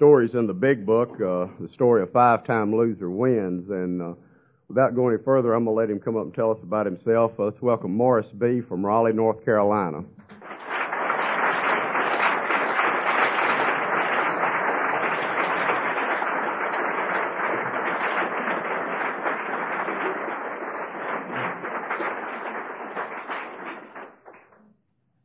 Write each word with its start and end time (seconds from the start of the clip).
stories 0.00 0.32
in 0.32 0.46
the 0.46 0.54
big 0.54 0.86
book, 0.86 1.10
uh, 1.16 1.46
the 1.60 1.68
story 1.74 2.00
of 2.02 2.10
Five 2.10 2.46
Time 2.46 2.74
Loser 2.74 3.10
Wins. 3.10 3.68
And 3.68 4.00
uh, 4.00 4.14
without 4.66 4.94
going 4.94 5.14
any 5.14 5.22
further, 5.22 5.52
I'm 5.52 5.66
going 5.66 5.76
to 5.76 5.78
let 5.78 5.90
him 5.90 6.00
come 6.00 6.16
up 6.16 6.22
and 6.22 6.32
tell 6.32 6.50
us 6.50 6.56
about 6.62 6.86
himself. 6.86 7.32
Uh, 7.38 7.44
let's 7.44 7.60
welcome 7.60 7.94
Morris 7.94 8.24
B. 8.38 8.62
from 8.62 8.86
Raleigh, 8.86 9.12
North 9.12 9.44
Carolina. 9.44 10.02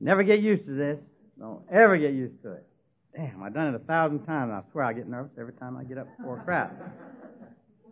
Never 0.02 0.24
get 0.24 0.42
used 0.42 0.66
to 0.66 0.74
this. 0.74 1.00
Don't 1.40 1.64
ever 1.72 1.98
get 1.98 2.12
used 2.12 2.42
to 2.44 2.52
it. 2.52 2.68
Damn, 3.16 3.42
I've 3.44 3.54
done 3.54 3.74
it 3.74 3.76
a 3.76 3.80
thousand 3.80 4.26
times. 4.26 4.52
and 4.52 4.54
I 4.54 4.62
swear 4.72 4.84
I 4.84 4.94
get 4.94 5.08
nervous 5.08 5.32
every 5.40 5.54
time 5.54 5.78
I 5.78 5.84
get 5.84 5.98
up 5.98 6.08
before 6.18 6.40
a 6.40 6.44
crowd. 6.44 6.72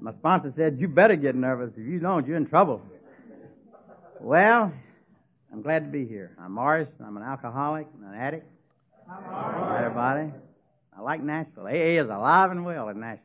My 0.02 0.12
sponsor 0.14 0.52
said, 0.58 0.78
You 0.80 0.90
better 0.90 1.16
get 1.16 1.34
nervous. 1.34 1.72
If 1.78 1.88
you 1.88 2.00
don't, 2.00 2.28
you're 2.28 2.36
in 2.36 2.48
trouble. 2.48 2.82
Well, 4.20 4.74
I'm 5.52 5.62
glad 5.62 5.86
to 5.86 5.90
be 5.92 6.06
here. 6.06 6.36
I'm 6.40 6.54
Morris. 6.54 6.90
I'm 7.06 7.16
an 7.16 7.24
alcoholic, 7.24 7.88
an 8.06 8.14
addict. 8.14 8.46
Hi, 9.08 9.84
everybody. 9.86 10.32
I 10.98 11.02
like 11.02 11.24
Nashville. 11.24 11.68
AA 11.68 12.02
is 12.02 12.10
alive 12.10 12.52
and 12.52 12.66
well 12.66 12.90
in 12.90 13.00
Nashville. 13.00 13.24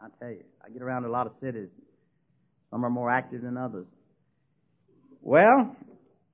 I 0.00 0.06
tell 0.20 0.30
you, 0.30 0.44
I 0.64 0.70
get 0.70 0.82
around 0.82 1.04
a 1.04 1.10
lot 1.10 1.26
of 1.26 1.32
cities. 1.40 1.68
Some 2.70 2.84
are 2.84 2.90
more 2.90 3.10
active 3.10 3.42
than 3.42 3.56
others. 3.56 3.86
Well, 5.20 5.74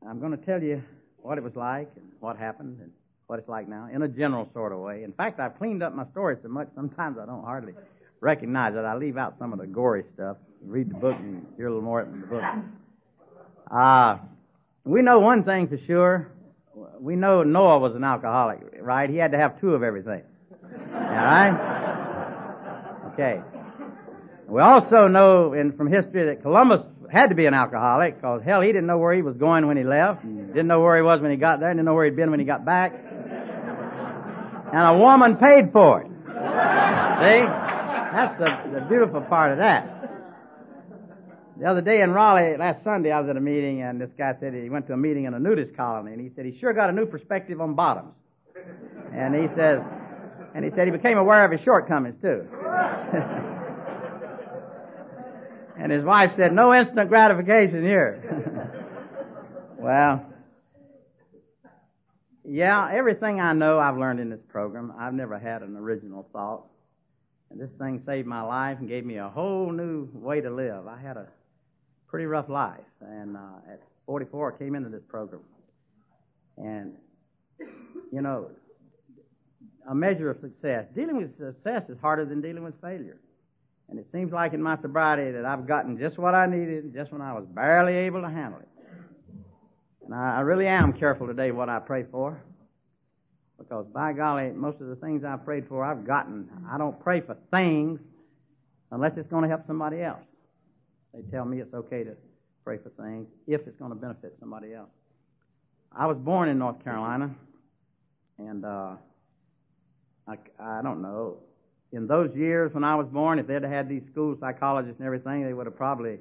I'm 0.07 0.21
going 0.21 0.37
to 0.37 0.45
tell 0.45 0.63
you 0.63 0.83
what 1.19 1.39
it 1.39 1.45
was 1.45 1.57
like 1.57 1.91
and 1.97 2.05
what 2.21 2.37
happened 2.37 2.81
and 2.81 2.93
what 3.27 3.39
it's 3.39 3.49
like 3.49 3.69
now 3.69 3.89
in 3.93 4.03
a 4.03 4.09
general 4.09 4.49
sort 4.53 4.73
of 4.73 4.79
way. 4.79 5.03
In 5.03 5.13
fact, 5.13 5.41
I've 5.41 5.59
cleaned 5.59 5.83
up 5.83 5.95
my 5.95 6.07
story 6.13 6.37
so 6.43 6.49
much 6.49 6.69
sometimes 6.75 7.19
I 7.21 7.27
don't 7.27 7.45
hardly 7.45 7.75
recognize 8.21 8.75
it. 8.75 8.79
I 8.79 8.97
leave 8.97 9.17
out 9.17 9.35
some 9.39 9.53
of 9.53 9.59
the 9.59 9.67
gory 9.67 10.05
stuff. 10.15 10.37
Read 10.63 10.91
the 10.91 10.95
book 10.95 11.17
and 11.19 11.47
hear 11.57 11.67
a 11.67 11.71
little 11.71 11.85
more 11.85 12.03
in 12.03 12.21
the 12.21 12.27
book. 12.27 12.43
Uh, 13.71 14.19
we 14.85 15.03
know 15.03 15.19
one 15.19 15.45
thing 15.45 15.69
for 15.69 15.79
sure. 15.87 16.31
We 17.01 17.17
know 17.17 17.43
Noah 17.43 17.79
was 17.79 17.95
an 17.95 18.05
alcoholic, 18.05 18.61
right? 18.81 19.09
He 19.11 19.17
had 19.17 19.33
to 19.33 19.39
have 19.39 19.61
two 19.61 19.75
of 19.75 19.83
everything. 19.83 20.23
All 20.63 21.01
right? 21.01 21.83
Okay. 23.13 23.41
We 24.47 24.61
also 24.61 25.09
know 25.09 25.53
in, 25.53 25.73
from 25.73 25.91
history 25.91 26.27
that 26.27 26.43
Columbus 26.43 26.83
had 27.11 27.31
to 27.31 27.35
be 27.35 27.47
an 27.47 27.55
alcoholic 27.55 28.17
because 28.17 28.43
hell, 28.45 28.61
he 28.61 28.69
didn't 28.69 28.87
know 28.87 28.99
where 28.99 29.15
he 29.15 29.23
was 29.23 29.37
going 29.37 29.67
when 29.67 29.77
he 29.77 29.85
left, 29.85 30.23
didn't 30.23 30.67
know 30.67 30.81
where 30.81 30.97
he 30.97 31.03
was 31.03 31.21
when 31.21 31.31
he 31.31 31.37
got 31.37 31.61
there, 31.61 31.71
didn't 31.71 31.85
know 31.85 31.95
where 31.95 32.05
he'd 32.05 32.17
been 32.17 32.31
when 32.31 32.41
he 32.41 32.47
got 32.47 32.65
back. 32.65 32.93
And 34.73 34.97
a 34.97 34.99
woman 34.99 35.37
paid 35.37 35.73
for 35.73 36.03
it. 36.03 36.09
See? 36.09 37.43
That's 38.13 38.39
the, 38.39 38.81
the 38.81 38.87
beautiful 38.89 39.21
part 39.21 39.53
of 39.53 39.59
that. 39.59 39.97
The 41.59 41.67
other 41.67 41.81
day 41.81 42.03
in 42.03 42.13
Raleigh, 42.13 42.57
last 42.59 42.85
Sunday, 42.85 43.11
I 43.11 43.21
was 43.21 43.31
at 43.31 43.37
a 43.37 43.41
meeting, 43.41 43.83
and 43.83 43.99
this 44.01 44.11
guy 44.19 44.35
said 44.39 44.53
he 44.53 44.69
went 44.69 44.87
to 44.89 44.93
a 44.93 44.97
meeting 44.97 45.25
in 45.25 45.35
a 45.35 45.39
nudist 45.39 45.75
colony, 45.75 46.13
and 46.13 46.21
he 46.21 46.31
said 46.35 46.45
he 46.45 46.59
sure 46.59 46.75
got 46.75 46.91
a 46.91 46.93
new 46.93 47.07
perspective 47.07 47.61
on 47.61 47.75
bottoms. 47.75 48.13
And 49.13 49.35
he 49.35 49.49
says, 49.55 49.83
and 50.55 50.65
he 50.65 50.71
said 50.71 50.87
he 50.87 50.91
became 50.91 51.17
aware 51.17 51.45
of 51.45 51.53
his 51.53 51.61
shortcomings 51.63 52.21
too. 52.21 52.47
and 55.79 55.91
his 55.91 56.05
wife 56.05 56.35
said, 56.37 56.53
no 56.53 56.75
instant 56.75 57.09
gratification 57.09 57.83
here. 57.83 58.75
well, 59.79 60.27
yeah, 62.49 62.91
everything 62.93 63.41
I 63.41 63.53
know 63.53 63.79
I've 63.79 63.97
learned 63.97 64.21
in 64.21 64.31
this 64.31 64.41
program. 64.49 64.93
I've 64.99 65.15
never 65.15 65.39
had 65.39 65.63
an 65.63 65.77
original 65.77 66.29
thought. 66.33 66.65
And 67.51 67.61
this 67.61 67.75
thing 67.77 68.03
saved 68.05 68.27
my 68.27 68.43
life 68.43 68.79
and 68.79 68.89
gave 68.89 69.05
me 69.05 69.17
a 69.17 69.29
whole 69.29 69.71
new 69.71 70.09
way 70.13 70.41
to 70.41 70.51
live. 70.51 70.87
I 70.87 71.01
had 71.01 71.17
a 71.17 71.27
pretty 72.09 72.27
rough 72.27 72.49
life. 72.49 72.81
And 73.01 73.37
uh, 73.37 73.73
at 73.73 73.81
44, 74.07 74.55
I 74.55 74.59
came 74.59 74.75
into 74.75 74.89
this 74.89 75.03
program. 75.09 75.43
And, 76.57 76.95
you 78.13 78.21
know, 78.21 78.51
a 79.89 79.95
measure 79.95 80.31
of 80.31 80.41
success. 80.41 80.87
Dealing 80.95 81.17
with 81.19 81.37
success 81.39 81.83
is 81.89 81.99
harder 82.01 82.25
than 82.25 82.41
dealing 82.41 82.65
with 82.65 82.81
failure. 82.81 83.19
And 83.89 83.99
it 83.99 84.07
seems 84.13 84.33
like 84.33 84.53
in 84.53 84.63
my 84.63 84.81
sobriety 84.81 85.31
that 85.33 85.45
I've 85.45 85.67
gotten 85.67 85.99
just 85.99 86.19
what 86.19 86.35
I 86.35 86.47
needed 86.47 86.93
just 86.93 87.13
when 87.13 87.23
I 87.23 87.33
was 87.33 87.45
barely 87.47 87.95
able 87.95 88.23
to 88.23 88.29
handle 88.29 88.61
it. 88.61 88.69
And 90.07 90.15
I, 90.15 90.37
I 90.37 90.41
really 90.41 90.69
am 90.69 90.93
careful 90.93 91.27
today 91.27 91.51
what 91.51 91.69
I 91.69 91.81
pray 91.81 92.05
for. 92.11 92.41
Because 93.59 93.87
by 93.93 94.13
golly, 94.13 94.51
most 94.51 94.81
of 94.81 94.87
the 94.87 94.97
things 94.97 95.25
I 95.25 95.37
prayed 95.37 95.67
for, 95.69 95.85
I've 95.85 96.07
gotten. 96.07 96.49
I 96.71 96.79
don't 96.79 96.99
pray 97.01 97.21
for 97.21 97.37
things 97.51 98.01
unless 98.93 99.17
it's 99.17 99.29
going 99.29 99.43
to 99.43 99.49
help 99.49 99.67
somebody 99.67 100.03
else. 100.03 100.23
They 101.13 101.23
tell 101.31 101.45
me 101.45 101.61
it's 101.61 101.75
okay 101.75 102.05
to 102.05 102.13
pray 102.65 102.79
for 102.79 102.91
things 103.03 103.27
if 103.47 103.67
it's 103.67 103.77
going 103.79 103.91
to 103.91 103.97
benefit 103.97 104.37
somebody 104.39 104.75
else. 104.75 104.91
I 105.91 106.07
was 106.07 106.19
born 106.19 106.51
in 106.51 106.59
North 106.59 106.85
Carolina, 106.85 107.35
and 108.39 108.65
uh, 108.65 108.93
I, 110.29 110.37
I 110.61 110.83
don't 110.83 111.01
know. 111.01 111.39
In 111.93 112.07
those 112.07 112.35
years 112.37 112.75
when 112.75 112.85
I 112.85 112.95
was 112.95 113.07
born, 113.07 113.39
if 113.39 113.47
they'd 113.47 113.63
have 113.63 113.73
had 113.73 113.89
these 113.89 114.03
school 114.13 114.37
psychologists 114.39 114.99
and 114.99 115.07
everything, 115.07 115.45
they 115.45 115.55
would 115.55 115.67
have 115.67 115.77
probably 115.77 116.19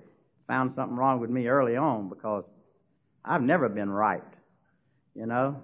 found 0.47 0.73
something 0.75 0.95
wrong 0.95 1.19
with 1.19 1.29
me 1.29 1.47
early 1.47 1.75
on 1.75 2.07
because 2.07 2.45
I've 3.25 3.41
never 3.41 3.67
been 3.69 3.89
right. 3.89 4.23
You 5.15 5.25
know, 5.25 5.61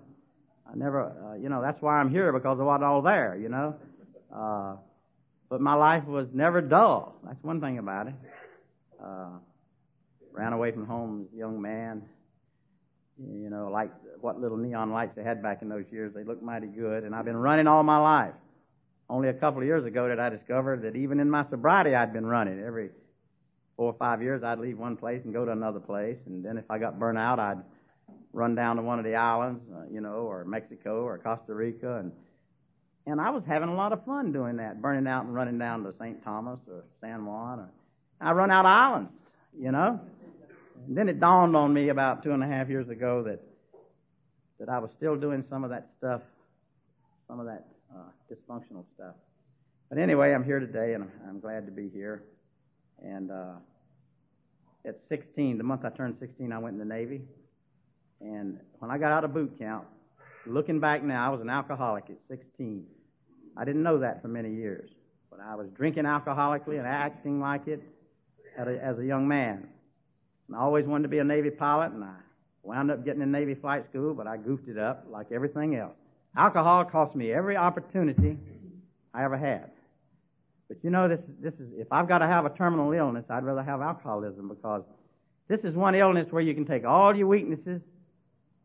I 0.66 0.76
never, 0.76 1.04
uh, 1.04 1.36
you 1.36 1.50
know, 1.50 1.62
that's 1.62 1.82
why 1.82 2.00
I'm 2.00 2.10
here 2.10 2.32
because 2.32 2.58
I 2.60 2.64
wasn't 2.64 2.86
all 2.86 3.02
there, 3.02 3.38
you 3.40 3.50
know. 3.50 3.76
Uh, 4.34 4.76
but 5.50 5.60
my 5.60 5.74
life 5.74 6.06
was 6.06 6.28
never 6.34 6.62
dull. 6.62 7.16
That's 7.26 7.44
one 7.44 7.60
thing 7.60 7.78
about 7.78 8.08
it. 8.08 8.14
Uh, 9.04 9.32
ran 10.32 10.54
away 10.54 10.72
from 10.72 10.86
home 10.86 11.28
as 11.28 11.34
a 11.34 11.38
young 11.38 11.62
man. 11.62 12.04
You 13.20 13.50
know, 13.50 13.70
like 13.72 13.92
what 14.22 14.40
little 14.40 14.58
neon 14.58 14.92
lights 14.92 15.12
they 15.16 15.24
had 15.24 15.44
back 15.44 15.62
in 15.62 15.70
those 15.70 15.86
years, 15.92 16.14
they 16.16 16.24
looked 16.24 16.42
mighty 16.42 16.68
good. 16.68 17.04
And 17.04 17.14
I've 17.14 17.26
been 17.26 17.38
running 17.38 17.68
all 17.68 17.84
my 17.84 17.98
life. 17.98 18.34
Only 19.10 19.28
a 19.28 19.34
couple 19.34 19.60
of 19.60 19.68
years 19.68 19.86
ago 19.86 20.08
did 20.08 20.20
I 20.20 20.30
discover 20.30 20.78
that 20.78 20.96
even 20.96 21.20
in 21.20 21.30
my 21.30 21.46
sobriety 21.50 21.94
I'd 21.94 22.14
been 22.14 22.26
running. 22.26 22.64
Every 22.66 22.92
four 23.78 23.92
or 23.92 23.98
five 23.98 24.22
years 24.22 24.44
I'd 24.44 24.60
leave 24.60 24.78
one 24.78 24.98
place 24.98 25.22
and 25.24 25.34
go 25.34 25.46
to 25.46 25.52
another 25.52 25.80
place. 25.80 26.18
And 26.26 26.44
then 26.44 26.58
if 26.58 26.70
I 26.70 26.78
got 26.78 27.00
burnt 27.00 27.18
out, 27.18 27.40
I'd 27.40 27.62
run 28.34 28.56
down 28.56 28.78
to 28.78 28.82
one 28.82 29.00
of 29.00 29.06
the 29.06 29.16
islands, 29.16 29.62
uh, 29.74 29.84
you 29.92 30.02
know, 30.02 30.28
or 30.30 30.46
Mexico 30.46 31.04
or 31.04 31.18
Costa 31.18 31.54
Rica, 31.54 31.98
and 31.98 32.12
and 33.08 33.20
I 33.20 33.32
was 33.32 33.44
having 33.48 33.70
a 33.70 33.76
lot 33.76 33.94
of 33.94 34.06
fun 34.06 34.32
doing 34.32 34.58
that, 34.58 34.80
burning 34.80 35.08
out 35.08 35.26
and 35.26 35.34
running 35.34 35.58
down 35.58 35.84
to 35.84 35.94
St. 36.00 36.24
Thomas 36.24 36.60
or 36.68 36.84
San 37.02 37.26
Juan. 37.26 37.60
Or, 37.60 37.70
I 38.20 38.32
run 38.34 38.52
out 38.52 38.66
of 38.66 38.70
islands, 38.70 39.12
you 39.60 39.72
know. 39.72 40.00
And 40.88 40.96
then 40.96 41.10
it 41.10 41.20
dawned 41.20 41.56
on 41.56 41.74
me 41.74 41.90
about 41.90 42.24
two 42.24 42.32
and 42.32 42.44
a 42.44 42.48
half 42.48 42.70
years 42.70 42.90
ago 42.90 43.24
that 43.24 43.40
that 44.60 44.70
I 44.70 44.78
was 44.78 44.92
still 44.98 45.16
doing 45.16 45.44
some 45.50 45.64
of 45.64 45.72
that 45.72 45.90
stuff, 45.98 46.22
some 47.28 47.40
of 47.40 47.48
that 47.48 47.66
uh, 47.92 48.10
dysfunctional 48.32 48.86
stuff. 48.96 49.16
But 49.90 49.98
anyway, 49.98 50.34
I'm 50.34 50.44
here 50.44 50.60
today, 50.60 50.94
and 50.94 51.04
I'm, 51.04 51.12
I'm 51.28 51.40
glad 51.40 51.66
to 51.66 51.72
be 51.72 51.90
here. 51.90 52.24
And 53.04 53.32
uh, 53.32 53.54
at 54.86 55.00
16, 55.10 55.58
the 55.58 55.64
month 55.64 55.86
I 55.86 55.90
turned 55.90 56.16
16, 56.20 56.52
I 56.52 56.58
went 56.58 56.74
in 56.74 56.80
the 56.80 56.94
Navy. 56.94 57.22
And 58.20 58.60
when 58.80 58.92
I 58.92 58.98
got 58.98 59.12
out 59.12 59.24
of 59.24 59.34
boot 59.34 59.58
camp, 59.58 59.86
looking 60.46 60.80
back 60.80 61.04
now, 61.04 61.26
I 61.26 61.30
was 61.30 61.42
an 61.42 61.50
alcoholic 61.50 62.06
at 62.10 62.18
16. 62.30 62.86
I 63.58 63.66
didn't 63.66 63.84
know 63.84 64.00
that 64.00 64.22
for 64.22 64.28
many 64.28 64.54
years, 64.54 64.90
but 65.30 65.40
I 65.40 65.56
was 65.56 65.68
drinking 65.76 66.04
alcoholically 66.04 66.78
and 66.78 66.88
acting 66.88 67.40
like 67.40 67.68
it 67.68 67.82
a, 68.58 68.62
as 68.62 68.98
a 69.00 69.06
young 69.06 69.28
man. 69.28 69.68
And 70.48 70.58
I 70.58 70.60
always 70.60 70.86
wanted 70.86 71.04
to 71.04 71.10
be 71.10 71.20
a 71.20 71.24
Navy 71.24 71.50
pilot, 71.50 71.92
and 71.92 72.04
I 72.04 72.16
wound 72.64 72.92
up 72.92 73.04
getting 73.04 73.22
in 73.22 73.32
Navy 73.32 73.56
flight 73.56 73.86
school, 73.90 74.14
but 74.14 74.28
I 74.28 74.38
goofed 74.38 74.68
it 74.68 74.78
up 74.78 75.06
like 75.10 75.32
everything 75.32 75.76
else. 75.76 75.96
Alcohol 76.38 76.86
cost 76.86 77.16
me 77.16 77.32
every 77.34 77.58
opportunity 77.58 78.38
I 79.14 79.24
ever 79.24 79.38
had. 79.38 79.71
But 80.72 80.78
you 80.84 80.90
know, 80.90 81.10
this, 81.10 81.20
this 81.42 81.54
is, 81.56 81.68
if 81.76 81.88
I've 81.92 82.08
got 82.08 82.20
to 82.20 82.28
have 82.28 82.46
a 82.46 82.50
terminal 82.50 82.94
illness, 82.94 83.26
I'd 83.30 83.44
rather 83.44 83.64
have 83.64 83.82
alcoholism 83.82 84.48
because 84.48 84.84
this 85.50 85.60
is 85.66 85.76
one 85.76 85.96
illness 85.96 86.28
where 86.32 86.42
you 86.42 86.54
can 86.54 86.66
take 86.66 86.86
all 86.86 87.14
your 87.16 87.28
weaknesses 87.28 87.82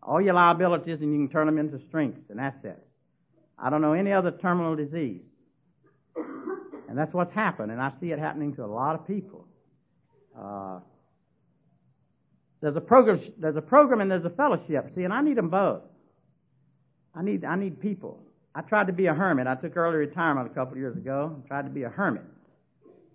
all 0.07 0.21
your 0.21 0.35
liabilities 0.35 1.01
and 1.01 1.13
you 1.13 1.19
can 1.19 1.29
turn 1.29 1.47
them 1.47 1.59
into 1.59 1.79
strengths 1.89 2.31
and 2.31 2.41
assets. 2.41 2.81
I 3.59 3.71
don't 3.71 3.83
know 3.83 3.93
any 3.93 4.13
other 4.13 4.31
terminal 4.31 4.77
disease. 4.77 5.23
And 6.89 6.97
that's 6.97 7.13
what's 7.13 7.33
happened, 7.33 7.73
and 7.73 7.81
I 7.81 7.91
see 7.99 8.13
it 8.13 8.19
happening 8.19 8.55
to 8.55 8.65
a 8.65 8.67
lot 8.67 8.95
of 8.95 9.07
people. 9.07 9.49
Uh, 10.39 10.79
there's 12.61 12.77
a 12.77 12.81
program, 12.81 13.21
there's 13.39 13.57
a 13.57 13.63
program 13.63 14.01
and 14.01 14.11
there's 14.11 14.25
a 14.25 14.31
fellowship. 14.31 14.95
See, 14.95 15.03
and 15.03 15.13
I 15.13 15.21
need 15.21 15.37
them 15.37 15.49
both. 15.49 15.83
I 17.15 17.23
need, 17.23 17.45
I 17.45 17.57
need 17.57 17.81
people. 17.81 18.23
I 18.57 18.63
tried 18.63 18.87
to 18.87 18.95
be 18.95 19.05
a 19.05 19.13
hermit. 19.13 19.47
I 19.47 19.55
took 19.55 19.77
early 19.77 19.99
retirement 19.99 20.51
a 20.51 20.55
couple 20.55 20.73
of 20.73 20.79
years 20.79 20.97
ago. 20.97 21.43
I 21.45 21.47
tried 21.47 21.65
to 21.65 21.71
be 21.71 21.83
a 21.83 21.91
hermit. 21.91 22.25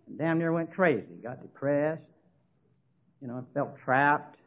And 0.07 0.19
damn 0.19 0.37
near 0.37 0.53
went 0.53 0.71
crazy. 0.71 1.15
Got 1.23 1.41
depressed. 1.41 2.03
You 3.23 3.27
know, 3.27 3.43
felt 3.55 3.75
trapped. 3.83 4.37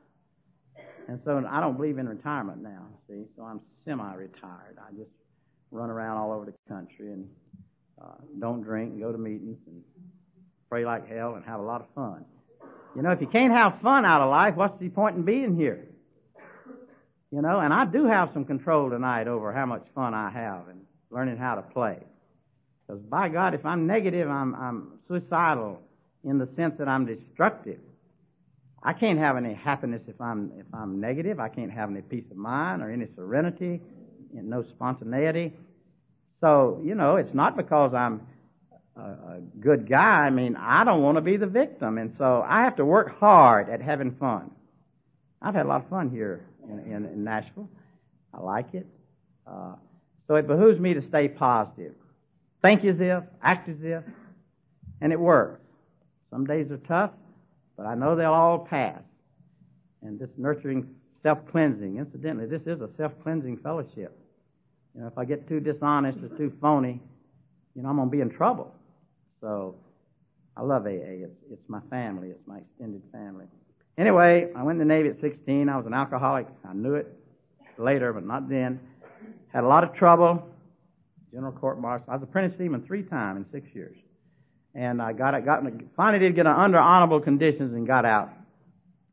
And 1.09 1.21
so 1.25 1.45
I 1.51 1.61
don't 1.61 1.77
believe 1.77 1.99
in 1.99 2.09
retirement 2.09 2.63
now, 2.63 2.87
see, 3.09 3.25
so 3.37 3.43
I'm 3.43 3.61
semi 3.85 4.15
retired. 4.15 4.79
I 4.81 4.93
just 4.97 5.11
run 5.71 5.91
around 5.91 6.17
all 6.17 6.33
over 6.33 6.47
the 6.47 6.55
country 6.73 7.13
and 7.13 7.29
uh, 8.01 8.15
don't 8.41 8.63
drink, 8.63 8.93
and 8.93 9.01
go 9.01 9.13
to 9.13 9.19
meetings, 9.19 9.59
and 9.67 9.83
pray 10.71 10.85
like 10.85 11.09
hell, 11.09 11.35
and 11.35 11.45
have 11.45 11.61
a 11.61 11.63
lot 11.63 11.81
of 11.81 11.87
fun. 11.95 12.25
You 12.97 13.03
know, 13.03 13.11
if 13.11 13.21
you 13.21 13.27
can't 13.27 13.53
have 13.53 13.81
fun 13.83 14.05
out 14.05 14.23
of 14.23 14.31
life, 14.31 14.55
what's 14.57 14.79
the 14.81 14.89
point 14.89 15.17
in 15.17 15.25
being 15.25 15.57
here? 15.57 15.87
You 17.31 17.43
know, 17.43 17.61
and 17.61 17.73
I 17.73 17.85
do 17.85 18.07
have 18.07 18.31
some 18.33 18.45
control 18.45 18.91
tonight 18.91 19.29
over 19.29 19.53
how 19.53 19.67
much 19.67 19.85
fun 19.95 20.15
I 20.15 20.31
have 20.31 20.69
and 20.69 20.84
learning 21.15 21.37
how 21.37 21.55
to 21.55 21.63
play. 21.63 21.99
Because 22.87 23.01
by 23.03 23.29
God, 23.29 23.55
if 23.55 23.65
I'm 23.65 23.87
negative, 23.87 24.29
I'm, 24.29 24.55
I'm 24.55 24.99
suicidal 25.09 25.81
in 26.25 26.39
the 26.39 26.47
sense 26.47 26.79
that 26.79 26.89
I'm 26.89 27.07
destructive. 27.07 27.79
I 28.83 28.93
can't 28.93 29.19
have 29.19 29.37
any 29.39 29.55
happiness 29.55 30.03
if 30.09 30.21
I'm 30.21 30.53
if 30.59 30.67
I'm 30.75 31.01
negative. 31.01 31.41
I 31.41 31.49
can't 31.49 31.71
have 31.73 31.91
any 31.91 32.03
peace 32.03 32.25
of 32.31 32.37
mind 32.37 32.83
or 32.83 32.91
any 32.91 33.07
serenity, 33.15 33.81
and 34.37 34.51
no 34.51 34.63
spontaneity. 34.63 35.55
So 36.43 36.83
you 36.85 36.95
know, 36.95 37.17
it's 37.17 37.33
not 37.33 37.57
because 37.57 37.95
I'm 37.95 38.27
a, 38.95 39.01
a 39.01 39.41
good 39.59 39.89
guy. 39.89 40.27
I 40.27 40.31
mean, 40.31 40.57
I 40.57 40.85
don't 40.85 41.03
want 41.03 41.17
to 41.17 41.23
be 41.23 41.39
the 41.39 41.47
victim, 41.47 41.97
and 41.97 42.15
so 42.19 42.45
I 42.47 42.65
have 42.65 42.77
to 42.77 42.85
work 42.85 43.19
hard 43.19 43.71
at 43.71 43.81
having 43.81 44.17
fun. 44.17 44.51
I've 45.41 45.55
had 45.55 45.65
a 45.65 45.69
lot 45.69 45.85
of 45.85 45.89
fun 45.89 46.11
here 46.11 46.45
in, 46.69 46.79
in, 46.81 47.07
in 47.07 47.25
Nashville. 47.25 47.71
I 48.35 48.41
like 48.41 48.75
it. 48.75 48.87
Uh, 49.47 49.77
so 50.27 50.37
it 50.37 50.47
behooves 50.47 50.79
me 50.81 50.95
to 50.95 51.03
stay 51.03 51.29
positive, 51.29 51.95
think 52.63 52.85
as 52.85 53.01
if, 53.01 53.25
act 53.43 53.69
as 53.69 53.77
if, 53.83 54.03
and 55.01 55.13
it 55.13 55.21
works. 55.21 55.61
Some 56.31 56.47
days 56.47 56.71
are 56.71 56.79
tough, 56.79 57.11
but 57.77 57.87
I 57.87 57.95
know 57.95 58.17
they'll 58.17 58.33
all 58.33 58.59
pass. 58.59 59.01
And 60.03 60.19
this 60.19 60.31
nurturing 60.37 60.95
self-cleansing, 61.23 61.97
incidentally, 61.97 62.47
this 62.47 62.63
is 62.67 62.81
a 62.81 62.89
self-cleansing 62.97 63.59
fellowship. 63.59 64.19
You 64.95 65.01
know, 65.01 65.07
if 65.07 65.19
I 65.19 65.25
get 65.25 65.49
too 65.49 65.61
dishonest 65.61 66.19
or 66.19 66.29
too 66.37 66.53
phony, 66.61 67.01
you 67.75 67.83
know, 67.83 67.89
I'm 67.89 67.97
going 67.97 68.09
to 68.09 68.13
be 68.13 68.21
in 68.21 68.31
trouble. 68.31 68.73
So 69.41 69.77
I 70.57 70.63
love 70.63 70.87
AA. 70.87 71.25
It's, 71.25 71.37
it's 71.51 71.69
my 71.69 71.81
family. 71.91 72.29
It's 72.29 72.47
my 72.47 72.59
extended 72.59 73.03
family. 73.13 73.47
Anyway, 73.99 74.51
I 74.55 74.63
went 74.63 74.81
in 74.81 74.89
the 74.89 74.95
Navy 74.95 75.09
at 75.09 75.21
16. 75.21 75.69
I 75.69 75.77
was 75.77 75.87
an 75.87 75.95
alcoholic. 75.95 76.47
I 76.69 76.73
knew 76.73 76.95
it 76.95 77.13
later, 77.79 78.13
but 78.13 78.25
not 78.25 78.49
then. 78.49 78.81
Had 79.55 79.65
a 79.65 79.69
lot 79.69 79.85
of 79.85 79.95
trouble. 79.95 80.47
General 81.33 81.53
court 81.53 81.81
martial. 81.81 82.07
I 82.11 82.15
was 82.15 82.23
apprentice 82.23 82.59
seaman 82.59 82.83
three 82.83 83.03
times 83.03 83.39
in 83.39 83.61
six 83.61 83.75
years 83.75 83.97
and 84.75 85.01
I 85.01 85.13
got 85.13 85.33
got 85.45 85.63
finally 85.97 86.19
did 86.19 86.35
get 86.35 86.47
under 86.47 86.79
honorable 86.79 87.21
conditions 87.21 87.75
and 87.75 87.87
got 87.87 88.05
out 88.05 88.31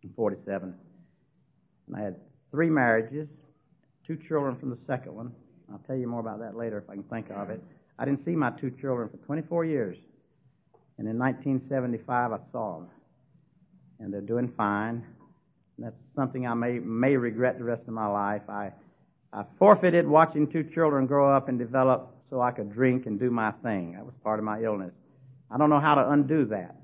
in 0.03 0.09
47. 0.15 0.73
And 1.87 1.95
I 1.95 2.01
had 2.01 2.15
three 2.49 2.69
marriages, 2.69 3.27
two 4.05 4.17
children 4.27 4.57
from 4.57 4.71
the 4.71 4.77
second 4.87 5.15
one. 5.15 5.31
I'll 5.71 5.81
tell 5.87 5.95
you 5.95 6.07
more 6.07 6.19
about 6.19 6.39
that 6.39 6.55
later 6.55 6.79
if 6.79 6.89
I 6.89 6.95
can 6.95 7.03
think 7.03 7.29
of 7.29 7.49
it. 7.49 7.61
I 7.99 8.05
didn't 8.05 8.25
see 8.25 8.35
my 8.35 8.49
two 8.49 8.71
children 8.71 9.09
for 9.09 9.17
24 9.17 9.65
years. 9.65 9.97
And 10.97 11.07
in 11.07 11.17
1975, 11.17 12.31
I 12.31 12.37
saw 12.51 12.79
them. 12.79 12.89
And 13.99 14.11
they're 14.11 14.21
doing 14.21 14.51
fine. 14.57 15.05
And 15.77 15.85
that's 15.85 15.95
something 16.15 16.47
I 16.47 16.53
may, 16.55 16.79
may 16.79 17.15
regret 17.15 17.59
the 17.59 17.63
rest 17.63 17.83
of 17.87 17.93
my 17.93 18.07
life. 18.07 18.41
I, 18.49 18.71
I 19.33 19.45
forfeited 19.57 20.07
watching 20.07 20.51
two 20.51 20.63
children 20.63 21.07
grow 21.07 21.35
up 21.35 21.47
and 21.47 21.57
develop 21.57 22.13
so 22.29 22.41
I 22.41 22.51
could 22.51 22.71
drink 22.71 23.05
and 23.05 23.19
do 23.19 23.29
my 23.29 23.51
thing. 23.63 23.93
That 23.93 24.05
was 24.05 24.13
part 24.23 24.39
of 24.39 24.45
my 24.45 24.61
illness. 24.61 24.93
I 25.49 25.57
don't 25.57 25.69
know 25.69 25.79
how 25.79 25.95
to 25.95 26.09
undo 26.09 26.45
that. 26.45 26.75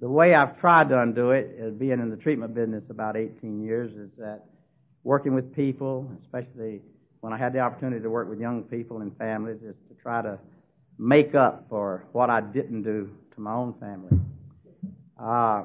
The 0.00 0.08
way 0.08 0.34
I've 0.34 0.58
tried 0.60 0.88
to 0.90 1.00
undo 1.00 1.30
it, 1.30 1.58
as 1.58 1.72
being 1.74 1.92
in 2.00 2.10
the 2.10 2.16
treatment 2.16 2.54
business 2.54 2.84
about 2.90 3.16
18 3.16 3.62
years, 3.62 3.92
is 3.92 4.10
that 4.18 4.44
working 5.02 5.34
with 5.34 5.54
people, 5.54 6.10
especially 6.22 6.82
when 7.20 7.32
I 7.32 7.38
had 7.38 7.52
the 7.52 7.60
opportunity 7.60 8.02
to 8.02 8.10
work 8.10 8.28
with 8.28 8.40
young 8.40 8.64
people 8.64 9.00
and 9.00 9.16
families, 9.16 9.62
is 9.62 9.74
to 9.88 9.94
try 10.02 10.20
to 10.20 10.38
make 10.98 11.34
up 11.34 11.66
for 11.68 12.06
what 12.12 12.28
I 12.28 12.40
didn't 12.40 12.82
do 12.82 13.10
to 13.34 13.40
my 13.40 13.52
own 13.52 13.74
family. 13.80 14.18
Uh, 15.18 15.64